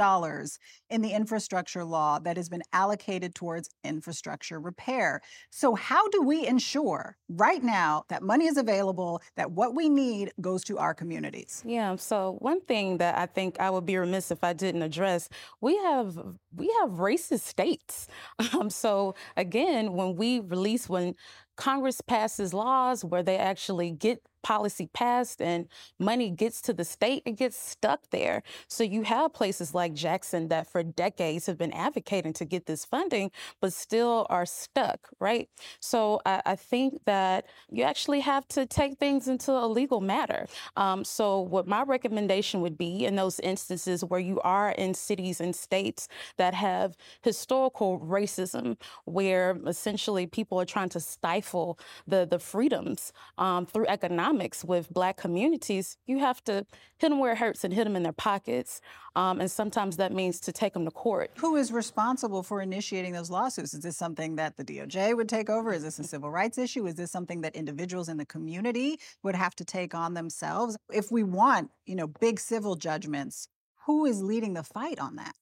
in 0.90 1.02
the 1.02 1.10
infrastructure 1.10 1.84
law 1.84 2.18
that 2.20 2.36
has 2.36 2.48
been 2.48 2.62
allocated 2.72 3.34
towards 3.34 3.70
infrastructure 3.84 4.58
repair. 4.58 5.20
So 5.50 5.74
how 5.74 6.08
do 6.08 6.22
we 6.22 6.46
ensure 6.46 7.16
right 7.28 7.62
now 7.62 8.04
that 8.08 8.22
money 8.22 8.46
is 8.46 8.56
available, 8.56 9.22
that 9.36 9.50
what 9.50 9.74
we 9.74 9.88
need 9.88 10.32
goes 10.40 10.64
to 10.64 10.78
our 10.78 10.94
communities? 10.94 11.62
Yeah, 11.66 11.96
so 11.96 12.36
one 12.40 12.60
thing 12.62 12.98
that 12.98 13.16
I 13.16 13.26
think 13.26 13.58
I 13.60 13.70
would 13.70 13.86
be 13.86 13.96
remiss 13.96 14.30
if 14.30 14.42
I 14.44 14.52
didn't 14.52 14.82
address, 14.82 15.28
we 15.60 15.76
have 15.78 16.16
we 16.54 16.72
have 16.80 16.90
racist 16.90 17.40
states. 17.40 18.08
Um, 18.52 18.68
so 18.70 19.14
again, 19.36 19.94
when 19.94 20.16
we 20.16 20.40
release, 20.40 20.88
when 20.88 21.14
Congress 21.56 22.00
passes 22.00 22.52
laws 22.52 23.04
where 23.04 23.22
they 23.22 23.38
actually 23.38 23.90
get 23.90 24.20
policy 24.42 24.88
passed 24.92 25.40
and 25.40 25.68
money 25.98 26.30
gets 26.30 26.60
to 26.62 26.72
the 26.72 26.84
state, 26.84 27.22
it 27.24 27.36
gets 27.36 27.56
stuck 27.56 28.10
there. 28.10 28.42
So 28.68 28.84
you 28.84 29.02
have 29.02 29.32
places 29.32 29.74
like 29.74 29.94
Jackson 29.94 30.48
that 30.48 30.66
for 30.66 30.82
decades 30.82 31.46
have 31.46 31.58
been 31.58 31.72
advocating 31.72 32.32
to 32.34 32.44
get 32.44 32.66
this 32.66 32.84
funding, 32.84 33.30
but 33.60 33.72
still 33.72 34.26
are 34.30 34.46
stuck, 34.46 35.08
right? 35.20 35.48
So 35.80 36.20
I, 36.26 36.42
I 36.44 36.56
think 36.56 37.04
that 37.04 37.46
you 37.70 37.84
actually 37.84 38.20
have 38.20 38.46
to 38.48 38.66
take 38.66 38.98
things 38.98 39.28
into 39.28 39.52
a 39.52 39.66
legal 39.66 40.00
matter. 40.00 40.46
Um, 40.76 41.04
so 41.04 41.40
what 41.40 41.66
my 41.66 41.82
recommendation 41.82 42.60
would 42.60 42.76
be 42.76 43.04
in 43.04 43.16
those 43.16 43.38
instances 43.40 44.04
where 44.04 44.20
you 44.20 44.40
are 44.40 44.70
in 44.72 44.94
cities 44.94 45.40
and 45.40 45.54
states 45.54 46.08
that 46.36 46.54
have 46.54 46.96
historical 47.22 48.00
racism, 48.00 48.76
where 49.04 49.58
essentially 49.66 50.26
people 50.26 50.60
are 50.60 50.64
trying 50.64 50.88
to 50.90 51.00
stifle 51.00 51.78
the, 52.06 52.26
the 52.26 52.38
freedoms 52.38 53.12
um, 53.38 53.66
through 53.66 53.86
economic 53.86 54.31
with 54.64 54.92
black 54.92 55.16
communities, 55.16 55.96
you 56.06 56.18
have 56.18 56.42
to 56.44 56.66
hit 56.98 57.10
them 57.10 57.18
where 57.18 57.32
it 57.32 57.38
hurts 57.38 57.64
and 57.64 57.72
hit 57.72 57.84
them 57.84 57.96
in 57.96 58.02
their 58.02 58.12
pockets. 58.12 58.80
Um, 59.14 59.40
and 59.40 59.50
sometimes 59.50 59.96
that 59.98 60.12
means 60.12 60.40
to 60.40 60.52
take 60.52 60.72
them 60.72 60.84
to 60.84 60.90
court. 60.90 61.30
Who 61.38 61.56
is 61.56 61.72
responsible 61.72 62.42
for 62.42 62.62
initiating 62.62 63.12
those 63.12 63.30
lawsuits? 63.30 63.74
Is 63.74 63.80
this 63.80 63.96
something 63.96 64.36
that 64.36 64.56
the 64.56 64.64
DOJ 64.64 65.16
would 65.16 65.28
take 65.28 65.50
over? 65.50 65.72
Is 65.72 65.82
this 65.82 65.98
a 65.98 66.04
civil 66.04 66.30
rights 66.30 66.58
issue? 66.58 66.86
Is 66.86 66.94
this 66.94 67.10
something 67.10 67.40
that 67.42 67.54
individuals 67.54 68.08
in 68.08 68.16
the 68.16 68.26
community 68.26 68.98
would 69.22 69.34
have 69.34 69.54
to 69.56 69.64
take 69.64 69.94
on 69.94 70.14
themselves? 70.14 70.76
If 70.90 71.12
we 71.12 71.22
want, 71.22 71.70
you 71.86 71.94
know, 71.94 72.06
big 72.06 72.40
civil 72.40 72.76
judgments, 72.76 73.48
who 73.86 74.06
is 74.06 74.22
leading 74.22 74.54
the 74.54 74.62
fight 74.62 74.98
on 74.98 75.16
that? 75.16 75.34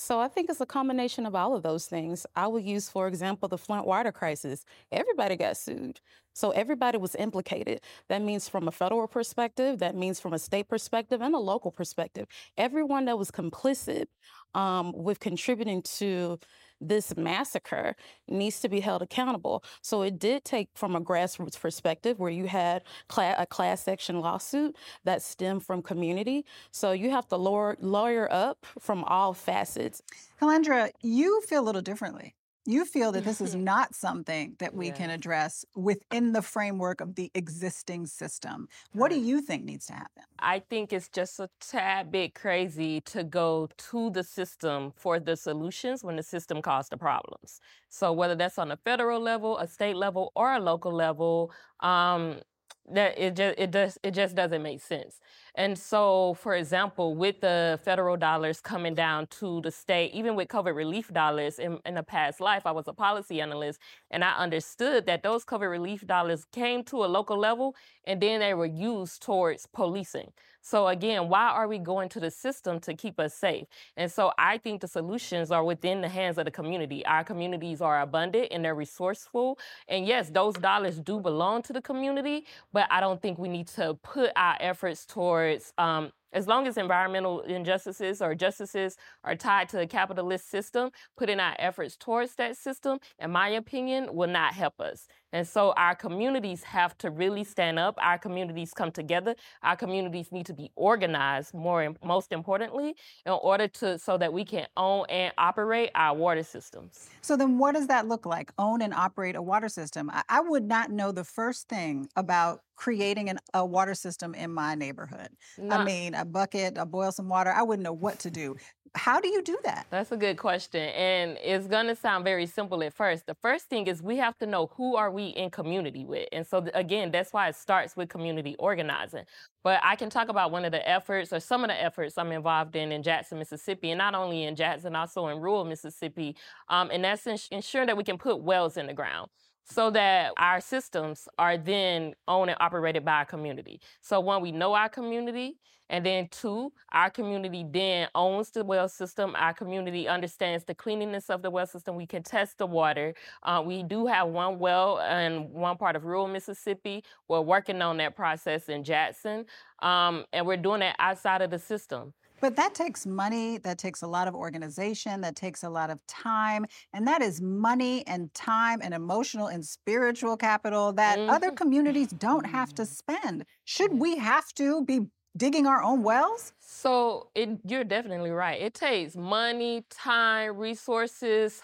So 0.00 0.20
I 0.20 0.28
think 0.28 0.48
it's 0.48 0.60
a 0.60 0.66
combination 0.66 1.26
of 1.26 1.34
all 1.34 1.56
of 1.56 1.64
those 1.64 1.86
things. 1.86 2.24
I 2.36 2.46
will 2.46 2.60
use, 2.60 2.88
for 2.88 3.08
example, 3.08 3.48
the 3.48 3.58
Flint 3.58 3.84
water 3.84 4.12
crisis. 4.12 4.64
Everybody 4.92 5.34
got 5.34 5.56
sued. 5.56 6.00
So 6.34 6.50
everybody 6.52 6.98
was 6.98 7.16
implicated. 7.16 7.80
That 8.08 8.22
means 8.22 8.48
from 8.48 8.68
a 8.68 8.70
federal 8.70 9.08
perspective, 9.08 9.80
that 9.80 9.96
means 9.96 10.20
from 10.20 10.34
a 10.34 10.38
state 10.38 10.68
perspective 10.68 11.20
and 11.20 11.34
a 11.34 11.38
local 11.38 11.72
perspective. 11.72 12.28
Everyone 12.56 13.06
that 13.06 13.18
was 13.18 13.32
complicit 13.32 14.06
um, 14.54 14.92
with 14.92 15.20
contributing 15.20 15.82
to 15.82 16.38
this 16.80 17.16
massacre 17.16 17.96
needs 18.28 18.60
to 18.60 18.68
be 18.68 18.80
held 18.80 19.02
accountable. 19.02 19.64
So 19.82 20.02
it 20.02 20.18
did 20.18 20.44
take 20.44 20.68
from 20.74 20.94
a 20.94 21.00
grassroots 21.00 21.58
perspective 21.58 22.18
where 22.18 22.30
you 22.30 22.46
had 22.46 22.82
a 23.18 23.46
class 23.46 23.88
action 23.88 24.20
lawsuit 24.20 24.76
that 25.04 25.22
stemmed 25.22 25.64
from 25.64 25.82
community. 25.82 26.44
So 26.70 26.92
you 26.92 27.10
have 27.10 27.26
to 27.28 27.36
lawyer, 27.36 27.76
lawyer 27.80 28.28
up 28.30 28.64
from 28.78 29.04
all 29.04 29.34
facets. 29.34 30.02
Kelendra, 30.40 30.90
you 31.02 31.40
feel 31.42 31.62
a 31.62 31.66
little 31.66 31.82
differently. 31.82 32.34
You 32.68 32.84
feel 32.84 33.12
that 33.12 33.24
this 33.24 33.40
is 33.40 33.54
not 33.72 33.94
something 33.94 34.54
that 34.58 34.74
we 34.74 34.90
can 34.90 35.08
address 35.08 35.64
within 35.74 36.34
the 36.34 36.42
framework 36.42 37.00
of 37.00 37.14
the 37.14 37.30
existing 37.34 38.04
system. 38.04 38.68
What 38.92 39.10
do 39.10 39.18
you 39.18 39.40
think 39.40 39.64
needs 39.64 39.86
to 39.86 39.94
happen? 39.94 40.24
I 40.38 40.58
think 40.58 40.92
it's 40.92 41.08
just 41.08 41.40
a 41.40 41.48
tad 41.60 42.12
bit 42.12 42.34
crazy 42.34 43.00
to 43.12 43.24
go 43.24 43.70
to 43.90 44.10
the 44.10 44.22
system 44.22 44.92
for 44.94 45.18
the 45.18 45.34
solutions 45.34 46.04
when 46.04 46.16
the 46.16 46.22
system 46.22 46.60
caused 46.60 46.92
the 46.92 46.98
problems. 46.98 47.62
So 47.88 48.12
whether 48.12 48.34
that's 48.34 48.58
on 48.58 48.70
a 48.70 48.76
federal 48.76 49.18
level, 49.18 49.56
a 49.56 49.66
state 49.66 49.96
level, 49.96 50.30
or 50.36 50.52
a 50.52 50.60
local 50.60 50.92
level, 50.92 51.50
um, 51.80 52.42
that 52.90 53.18
it 53.18 53.36
just 53.36 53.58
it 53.58 53.70
does 53.70 53.98
it 54.02 54.12
just 54.12 54.34
doesn't 54.34 54.62
make 54.62 54.80
sense. 54.80 55.20
And 55.58 55.76
so, 55.76 56.34
for 56.34 56.54
example, 56.54 57.16
with 57.16 57.40
the 57.40 57.80
federal 57.84 58.16
dollars 58.16 58.60
coming 58.60 58.94
down 58.94 59.26
to 59.40 59.60
the 59.60 59.72
state, 59.72 60.12
even 60.14 60.36
with 60.36 60.46
COVID 60.46 60.72
relief 60.72 61.12
dollars 61.12 61.58
in, 61.58 61.80
in 61.84 61.96
a 61.96 62.02
past 62.04 62.40
life, 62.40 62.64
I 62.64 62.70
was 62.70 62.86
a 62.86 62.92
policy 62.92 63.40
analyst 63.40 63.80
and 64.12 64.22
I 64.22 64.36
understood 64.36 65.06
that 65.06 65.24
those 65.24 65.44
COVID 65.44 65.68
relief 65.68 66.06
dollars 66.06 66.46
came 66.52 66.84
to 66.84 67.04
a 67.04 67.06
local 67.06 67.36
level 67.36 67.74
and 68.04 68.20
then 68.20 68.38
they 68.38 68.54
were 68.54 68.66
used 68.66 69.20
towards 69.20 69.66
policing. 69.66 70.32
So 70.60 70.88
again, 70.88 71.28
why 71.28 71.48
are 71.48 71.66
we 71.66 71.78
going 71.78 72.08
to 72.10 72.20
the 72.20 72.30
system 72.30 72.78
to 72.80 72.94
keep 72.94 73.18
us 73.18 73.34
safe? 73.34 73.66
And 73.96 74.12
so 74.12 74.32
I 74.38 74.58
think 74.58 74.80
the 74.80 74.88
solutions 74.88 75.50
are 75.50 75.64
within 75.64 76.02
the 76.02 76.08
hands 76.08 76.36
of 76.36 76.44
the 76.44 76.50
community. 76.50 77.04
Our 77.06 77.24
communities 77.24 77.80
are 77.80 78.00
abundant 78.02 78.48
and 78.50 78.64
they're 78.64 78.74
resourceful. 78.74 79.58
And 79.88 80.06
yes, 80.06 80.30
those 80.30 80.54
dollars 80.54 80.98
do 80.98 81.20
belong 81.20 81.62
to 81.62 81.72
the 81.72 81.80
community, 81.80 82.44
but 82.72 82.86
I 82.90 83.00
don't 83.00 83.20
think 83.20 83.38
we 83.38 83.48
need 83.48 83.66
to 83.68 83.94
put 84.02 84.30
our 84.36 84.56
efforts 84.60 85.06
towards 85.06 85.47
um, 85.78 86.12
as 86.32 86.46
long 86.46 86.66
as 86.66 86.76
environmental 86.76 87.40
injustices 87.40 88.20
or 88.20 88.34
justices 88.34 88.96
are 89.24 89.34
tied 89.34 89.68
to 89.70 89.76
the 89.76 89.86
capitalist 89.86 90.50
system, 90.50 90.90
putting 91.16 91.40
our 91.40 91.56
efforts 91.58 91.96
towards 91.96 92.34
that 92.34 92.56
system, 92.56 92.98
in 93.18 93.30
my 93.30 93.48
opinion, 93.48 94.14
will 94.14 94.28
not 94.28 94.52
help 94.52 94.80
us. 94.80 95.08
And 95.32 95.46
so 95.46 95.72
our 95.76 95.94
communities 95.94 96.62
have 96.62 96.96
to 96.98 97.10
really 97.10 97.44
stand 97.44 97.78
up. 97.78 97.96
Our 98.00 98.18
communities 98.18 98.72
come 98.72 98.90
together. 98.90 99.34
Our 99.62 99.76
communities 99.76 100.32
need 100.32 100.46
to 100.46 100.54
be 100.54 100.70
organized 100.74 101.54
more 101.54 101.94
most 102.04 102.32
importantly 102.32 102.94
in 103.26 103.32
order 103.32 103.68
to 103.68 103.98
so 103.98 104.16
that 104.18 104.32
we 104.32 104.44
can 104.44 104.66
own 104.76 105.06
and 105.08 105.32
operate 105.38 105.90
our 105.94 106.16
water 106.16 106.42
systems. 106.42 107.10
So 107.20 107.36
then 107.36 107.58
what 107.58 107.74
does 107.74 107.86
that 107.88 108.08
look 108.08 108.26
like? 108.26 108.52
Own 108.58 108.82
and 108.82 108.94
operate 108.94 109.36
a 109.36 109.42
water 109.42 109.68
system. 109.68 110.10
I, 110.10 110.22
I 110.28 110.40
would 110.40 110.64
not 110.64 110.90
know 110.90 111.12
the 111.12 111.24
first 111.24 111.68
thing 111.68 112.08
about 112.16 112.62
creating 112.76 113.28
an, 113.28 113.38
a 113.54 113.66
water 113.66 113.94
system 113.94 114.34
in 114.34 114.52
my 114.52 114.74
neighborhood. 114.74 115.28
I 115.68 115.84
mean, 115.84 116.14
a 116.14 116.24
bucket, 116.24 116.78
a 116.78 116.86
boil 116.86 117.10
some 117.10 117.28
water. 117.28 117.50
I 117.50 117.62
wouldn't 117.62 117.82
know 117.82 117.92
what 117.92 118.20
to 118.20 118.30
do. 118.30 118.56
How 118.94 119.20
do 119.20 119.28
you 119.28 119.42
do 119.42 119.58
that? 119.64 119.86
That's 119.90 120.12
a 120.12 120.16
good 120.16 120.38
question. 120.38 120.88
And 120.90 121.36
it's 121.42 121.66
going 121.66 121.88
to 121.88 121.96
sound 121.96 122.24
very 122.24 122.46
simple 122.46 122.82
at 122.82 122.94
first. 122.94 123.26
The 123.26 123.34
first 123.34 123.66
thing 123.66 123.86
is 123.86 124.02
we 124.02 124.16
have 124.16 124.38
to 124.38 124.46
know 124.46 124.70
who 124.76 124.96
are 124.96 125.10
we 125.10 125.17
in 125.26 125.50
community 125.50 126.04
with. 126.04 126.28
And 126.32 126.46
so 126.46 126.66
again, 126.74 127.10
that's 127.10 127.32
why 127.32 127.48
it 127.48 127.56
starts 127.56 127.96
with 127.96 128.08
community 128.08 128.56
organizing. 128.58 129.24
But 129.62 129.80
I 129.82 129.96
can 129.96 130.08
talk 130.08 130.28
about 130.28 130.50
one 130.50 130.64
of 130.64 130.72
the 130.72 130.88
efforts 130.88 131.32
or 131.32 131.40
some 131.40 131.62
of 131.64 131.68
the 131.68 131.82
efforts 131.82 132.16
I'm 132.16 132.32
involved 132.32 132.76
in 132.76 132.92
in 132.92 133.02
Jackson, 133.02 133.38
Mississippi, 133.38 133.90
and 133.90 133.98
not 133.98 134.14
only 134.14 134.44
in 134.44 134.56
Jackson, 134.56 134.96
also 134.96 135.26
in 135.28 135.40
rural 135.40 135.64
Mississippi. 135.64 136.36
Um, 136.68 136.90
and 136.92 137.04
that's 137.04 137.26
ins- 137.26 137.48
ensuring 137.50 137.88
that 137.88 137.96
we 137.96 138.04
can 138.04 138.18
put 138.18 138.42
wells 138.42 138.76
in 138.76 138.86
the 138.86 138.94
ground 138.94 139.28
so 139.64 139.90
that 139.90 140.32
our 140.38 140.60
systems 140.60 141.28
are 141.38 141.58
then 141.58 142.14
owned 142.26 142.50
and 142.50 142.58
operated 142.60 143.04
by 143.04 143.12
our 143.12 143.24
community. 143.26 143.80
So 144.00 144.20
one, 144.20 144.40
we 144.40 144.52
know 144.52 144.72
our 144.72 144.88
community, 144.88 145.58
and 145.90 146.04
then 146.04 146.28
two, 146.30 146.72
our 146.92 147.10
community 147.10 147.64
then 147.68 148.08
owns 148.14 148.50
the 148.50 148.64
well 148.64 148.88
system. 148.88 149.34
Our 149.36 149.54
community 149.54 150.08
understands 150.08 150.64
the 150.64 150.74
cleanliness 150.74 151.30
of 151.30 151.42
the 151.42 151.50
well 151.50 151.66
system. 151.66 151.96
We 151.96 152.06
can 152.06 152.22
test 152.22 152.58
the 152.58 152.66
water. 152.66 153.14
Uh, 153.42 153.62
we 153.64 153.82
do 153.82 154.06
have 154.06 154.28
one 154.28 154.58
well 154.58 154.98
in 154.98 155.52
one 155.52 155.76
part 155.76 155.96
of 155.96 156.04
rural 156.04 156.28
Mississippi. 156.28 157.04
We're 157.28 157.40
working 157.40 157.82
on 157.82 157.96
that 157.98 158.16
process 158.16 158.68
in 158.68 158.84
Jackson, 158.84 159.46
um, 159.80 160.24
and 160.32 160.46
we're 160.46 160.56
doing 160.56 160.82
it 160.82 160.94
outside 160.98 161.42
of 161.42 161.50
the 161.50 161.58
system. 161.58 162.12
But 162.40 162.56
that 162.56 162.74
takes 162.74 163.04
money, 163.04 163.58
that 163.58 163.78
takes 163.78 164.02
a 164.02 164.06
lot 164.06 164.28
of 164.28 164.34
organization, 164.34 165.20
that 165.22 165.34
takes 165.34 165.64
a 165.64 165.68
lot 165.68 165.90
of 165.90 166.04
time, 166.06 166.66
and 166.92 167.06
that 167.06 167.20
is 167.20 167.40
money 167.40 168.06
and 168.06 168.32
time 168.32 168.80
and 168.82 168.94
emotional 168.94 169.48
and 169.48 169.64
spiritual 169.64 170.36
capital 170.36 170.92
that 170.92 171.18
mm-hmm. 171.18 171.30
other 171.30 171.50
communities 171.50 172.08
don't 172.08 172.46
have 172.46 172.74
to 172.76 172.86
spend. 172.98 173.44
Should 173.64 173.98
we 173.98 174.16
have 174.18 174.52
to 174.54 174.84
be 174.84 175.00
digging 175.38 175.66
our 175.66 175.82
own 175.82 176.02
wells? 176.02 176.52
So 176.60 177.30
it, 177.34 177.48
you're 177.64 177.84
definitely 177.84 178.30
right. 178.30 178.60
It 178.60 178.74
takes 178.74 179.16
money, 179.16 179.86
time, 179.90 180.56
resources, 180.56 181.62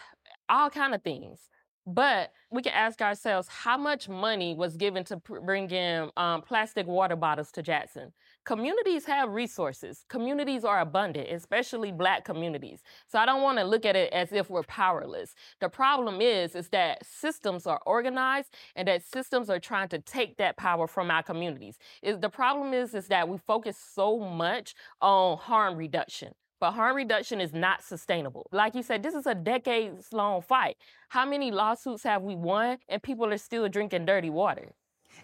all 0.48 0.70
kind 0.70 0.94
of 0.94 1.02
things. 1.02 1.40
But 1.86 2.32
we 2.50 2.62
can 2.62 2.72
ask 2.72 3.02
ourselves 3.02 3.46
how 3.48 3.76
much 3.76 4.08
money 4.08 4.54
was 4.54 4.76
given 4.76 5.04
to 5.04 5.18
bring 5.18 5.70
in 5.70 6.10
um, 6.16 6.40
plastic 6.40 6.86
water 6.86 7.16
bottles 7.16 7.52
to 7.52 7.62
Jackson? 7.62 8.12
Communities 8.45 9.07
have 9.07 9.30
resources. 9.30 10.05
Communities 10.11 10.64
are 10.64 10.80
abundant, 10.80 11.30
especially 11.30 11.90
black 11.92 12.24
communities. 12.26 12.82
So 13.09 13.18
I 13.18 13.24
don't 13.24 13.40
want 13.40 13.59
to 13.59 13.64
look 13.64 13.86
at 13.86 13.97
it 13.97 14.12
as 14.12 14.32
if 14.32 14.51
we're 14.51 14.64
powerless. 14.64 15.34
The 15.61 15.70
problem 15.70 16.20
is, 16.20 16.55
is 16.55 16.68
that 16.68 17.07
systems 17.07 17.66
are 17.66 17.80
organized 17.86 18.55
and 18.76 18.86
that 18.88 19.03
systems 19.03 19.49
are 19.49 19.59
trying 19.59 19.88
to 19.88 19.99
take 19.99 20.36
that 20.36 20.59
power 20.59 20.86
from 20.86 21.11
our 21.11 21.22
communities. 21.22 21.78
Is 22.03 22.18
the 22.18 22.28
problem 22.28 22.74
is, 22.74 22.95
is 22.95 23.09
that 23.09 23.28
we 23.28 23.38
focus 23.38 23.78
so 23.78 24.18
much 24.18 24.74
on 25.01 25.38
harm 25.38 25.76
reduction. 25.78 26.34
But 26.61 26.72
harm 26.72 26.97
reduction 26.97 27.40
is 27.40 27.55
not 27.55 27.82
sustainable. 27.82 28.47
Like 28.53 28.74
you 28.74 28.82
said, 28.82 29.03
this 29.03 29.14
is 29.14 29.26
a 29.26 29.34
decades 29.34 30.12
long 30.12 30.42
fight. 30.42 30.76
How 31.09 31.24
many 31.24 31.51
lawsuits 31.51 32.03
have 32.03 32.22
we 32.22 32.36
won 32.36 32.78
and 32.88 33.03
people 33.03 33.26
are 33.32 33.38
still 33.38 33.68
drinking 33.68 34.05
dirty 34.05 34.30
water? 34.30 34.72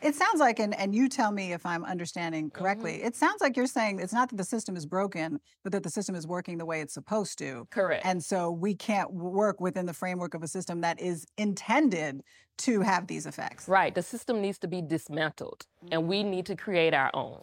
It 0.03 0.15
sounds 0.15 0.41
like, 0.41 0.59
and, 0.59 0.75
and 0.79 0.95
you 0.95 1.09
tell 1.09 1.31
me 1.31 1.53
if 1.53 1.65
I'm 1.67 1.85
understanding 1.85 2.51
correctly, 2.51 2.95
mm-hmm. 2.95 3.07
it 3.07 3.17
sounds 3.17 3.41
like 3.41 3.57
you're 3.57 3.67
saying 3.67 4.01
it's 4.01 4.13
not 4.13 4.31
that 4.31 4.37
the 4.37 4.45
system 4.45 4.77
is 4.77 4.87
broken, 4.87 5.41
but 5.63 5.73
that 5.73 5.83
the 5.83 5.91
system 5.91 6.15
is 6.15 6.27
working 6.27 6.59
the 6.59 6.67
way 6.67 6.81
it's 6.81 6.95
supposed 6.95 7.39
to. 7.39 7.67
Correct. 7.71 8.05
And 8.05 8.23
so 8.23 8.51
we 8.51 8.75
can't 8.75 9.13
work 9.13 9.61
within 9.61 9.87
the 9.87 9.95
framework 9.95 10.35
of 10.35 10.43
a 10.43 10.49
system 10.49 10.81
that 10.81 11.01
is 11.01 11.27
intended 11.37 12.23
to 12.59 12.81
have 12.81 13.07
these 13.07 13.27
effects. 13.27 13.69
Right. 13.69 13.95
The 13.95 14.03
system 14.03 14.41
needs 14.41 14.59
to 14.59 14.69
be 14.69 14.83
dismantled, 14.83 15.67
mm-hmm. 15.85 15.93
and 15.93 16.09
we 16.09 16.23
need 16.23 16.47
to 16.47 16.57
create 16.57 16.95
our 16.95 17.11
own. 17.15 17.41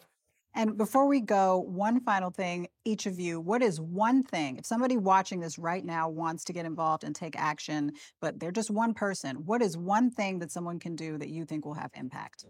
And 0.58 0.76
before 0.76 1.06
we 1.06 1.22
go, 1.22 1.60
one 1.60 2.00
final 2.00 2.32
thing, 2.32 2.68
each 2.84 3.06
of 3.06 3.20
you, 3.20 3.40
what 3.40 3.62
is 3.62 3.80
one 3.80 4.24
thing, 4.24 4.58
if 4.58 4.66
somebody 4.66 4.98
watching 4.98 5.40
this 5.40 5.60
right 5.60 5.86
now 5.86 6.10
wants 6.10 6.44
to 6.46 6.52
get 6.52 6.66
involved 6.66 7.04
and 7.04 7.14
take 7.14 7.40
action, 7.40 7.92
but 8.22 8.40
they're 8.40 8.50
just 8.50 8.72
one 8.72 8.96
person, 8.96 9.36
what 9.46 9.62
is 9.62 9.78
one 9.78 10.10
thing 10.10 10.40
that 10.40 10.52
someone 10.52 10.80
can 10.80 10.96
do 10.96 11.16
that 11.20 11.30
you 11.30 11.46
think 11.46 11.64
will 11.64 11.76
have 11.76 11.92
impact? 11.94 12.46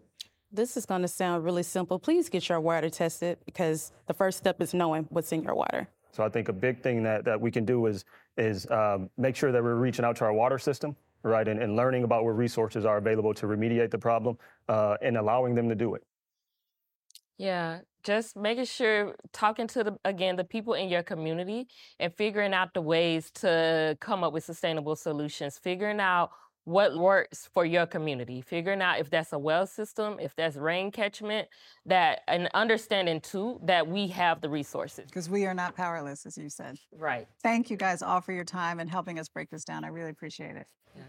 This 0.53 0.77
is 0.77 0.85
going 0.85 1.01
to 1.01 1.09
sound 1.09 1.43
really 1.43 1.63
simple. 1.63 1.99
Please 1.99 2.29
get 2.29 2.47
your 2.47 2.61
water 2.61 2.89
tested 2.89 3.39
because 3.45 3.91
the 4.05 4.13
first 4.13 4.37
step 4.37 4.61
is 4.61 4.73
knowing 4.73 5.05
what's 5.09 5.33
in 5.33 5.43
your 5.43 5.55
water. 5.55 5.89
So 6.13 6.23
I 6.23 6.29
think 6.29 6.47
a 6.47 6.53
big 6.53 6.81
thing 6.81 7.03
that, 7.03 7.25
that 7.25 7.39
we 7.41 7.51
can 7.51 7.65
do 7.65 7.87
is 7.87 8.05
is 8.37 8.71
um, 8.71 9.09
make 9.17 9.35
sure 9.35 9.51
that 9.51 9.61
we're 9.61 9.75
reaching 9.75 10.05
out 10.05 10.15
to 10.15 10.23
our 10.23 10.31
water 10.31 10.59
system, 10.59 10.95
right, 11.23 11.45
and, 11.45 11.61
and 11.61 11.75
learning 11.75 12.05
about 12.05 12.23
what 12.23 12.37
resources 12.37 12.85
are 12.85 12.97
available 12.97 13.33
to 13.33 13.47
remediate 13.47 13.91
the 13.91 13.97
problem 13.97 14.37
uh, 14.69 14.95
and 15.01 15.17
allowing 15.17 15.55
them 15.55 15.67
to 15.67 15.75
do 15.75 15.95
it. 15.95 16.03
Yeah, 17.37 17.79
just 18.07 18.37
making 18.37 18.63
sure 18.63 19.15
talking 19.33 19.67
to 19.67 19.83
the 19.83 19.97
again 20.05 20.37
the 20.37 20.43
people 20.45 20.73
in 20.73 20.87
your 20.87 21.03
community 21.03 21.67
and 21.99 22.13
figuring 22.13 22.53
out 22.53 22.73
the 22.73 22.81
ways 22.81 23.29
to 23.31 23.97
come 23.99 24.23
up 24.23 24.31
with 24.31 24.45
sustainable 24.45 24.95
solutions, 24.95 25.57
figuring 25.57 25.99
out 25.99 26.31
what 26.63 26.97
works 26.97 27.49
for 27.53 27.65
your 27.65 27.85
community, 27.85 28.39
figuring 28.39 28.81
out 28.81 28.99
if 28.99 29.09
that's 29.09 29.33
a 29.33 29.39
well 29.39 29.67
system, 29.67 30.17
if 30.21 30.33
that's 30.37 30.55
rain 30.55 30.89
catchment, 30.89 31.49
that 31.85 32.21
and 32.29 32.49
understanding 32.53 33.19
too 33.19 33.59
that 33.63 33.85
we 33.85 34.07
have 34.07 34.39
the 34.39 34.49
resources. 34.49 35.05
Because 35.05 35.29
we 35.29 35.45
are 35.45 35.53
not 35.53 35.75
powerless, 35.75 36.25
as 36.25 36.37
you 36.37 36.49
said. 36.49 36.77
Right. 36.97 37.27
Thank 37.43 37.69
you 37.69 37.75
guys 37.75 38.01
all 38.01 38.21
for 38.21 38.31
your 38.31 38.45
time 38.45 38.79
and 38.79 38.89
helping 38.89 39.19
us 39.19 39.27
break 39.27 39.49
this 39.49 39.65
down. 39.65 39.83
I 39.83 39.89
really 39.89 40.11
appreciate 40.11 40.55
it. 40.55 40.67
Yes. 40.95 41.05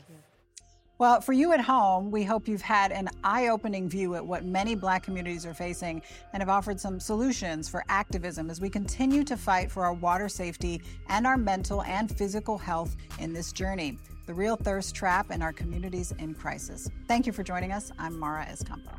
Well, 0.98 1.20
for 1.20 1.32
you 1.32 1.52
at 1.52 1.60
home, 1.60 2.10
we 2.10 2.24
hope 2.24 2.48
you've 2.48 2.60
had 2.60 2.90
an 2.90 3.08
eye 3.22 3.48
opening 3.48 3.88
view 3.88 4.16
at 4.16 4.26
what 4.26 4.44
many 4.44 4.74
Black 4.74 5.04
communities 5.04 5.46
are 5.46 5.54
facing 5.54 6.02
and 6.32 6.42
have 6.42 6.48
offered 6.48 6.80
some 6.80 6.98
solutions 6.98 7.68
for 7.68 7.84
activism 7.88 8.50
as 8.50 8.60
we 8.60 8.68
continue 8.68 9.22
to 9.22 9.36
fight 9.36 9.70
for 9.70 9.84
our 9.84 9.92
water 9.92 10.28
safety 10.28 10.82
and 11.08 11.24
our 11.24 11.36
mental 11.36 11.84
and 11.84 12.10
physical 12.10 12.58
health 12.58 12.96
in 13.20 13.32
this 13.32 13.52
journey. 13.52 13.96
The 14.26 14.34
real 14.34 14.56
thirst 14.56 14.92
trap 14.92 15.28
and 15.30 15.40
our 15.40 15.52
communities 15.52 16.12
in 16.18 16.34
crisis. 16.34 16.90
Thank 17.06 17.28
you 17.28 17.32
for 17.32 17.44
joining 17.44 17.70
us. 17.70 17.92
I'm 17.96 18.18
Mara 18.18 18.44
Schiavocampo. 18.46 18.98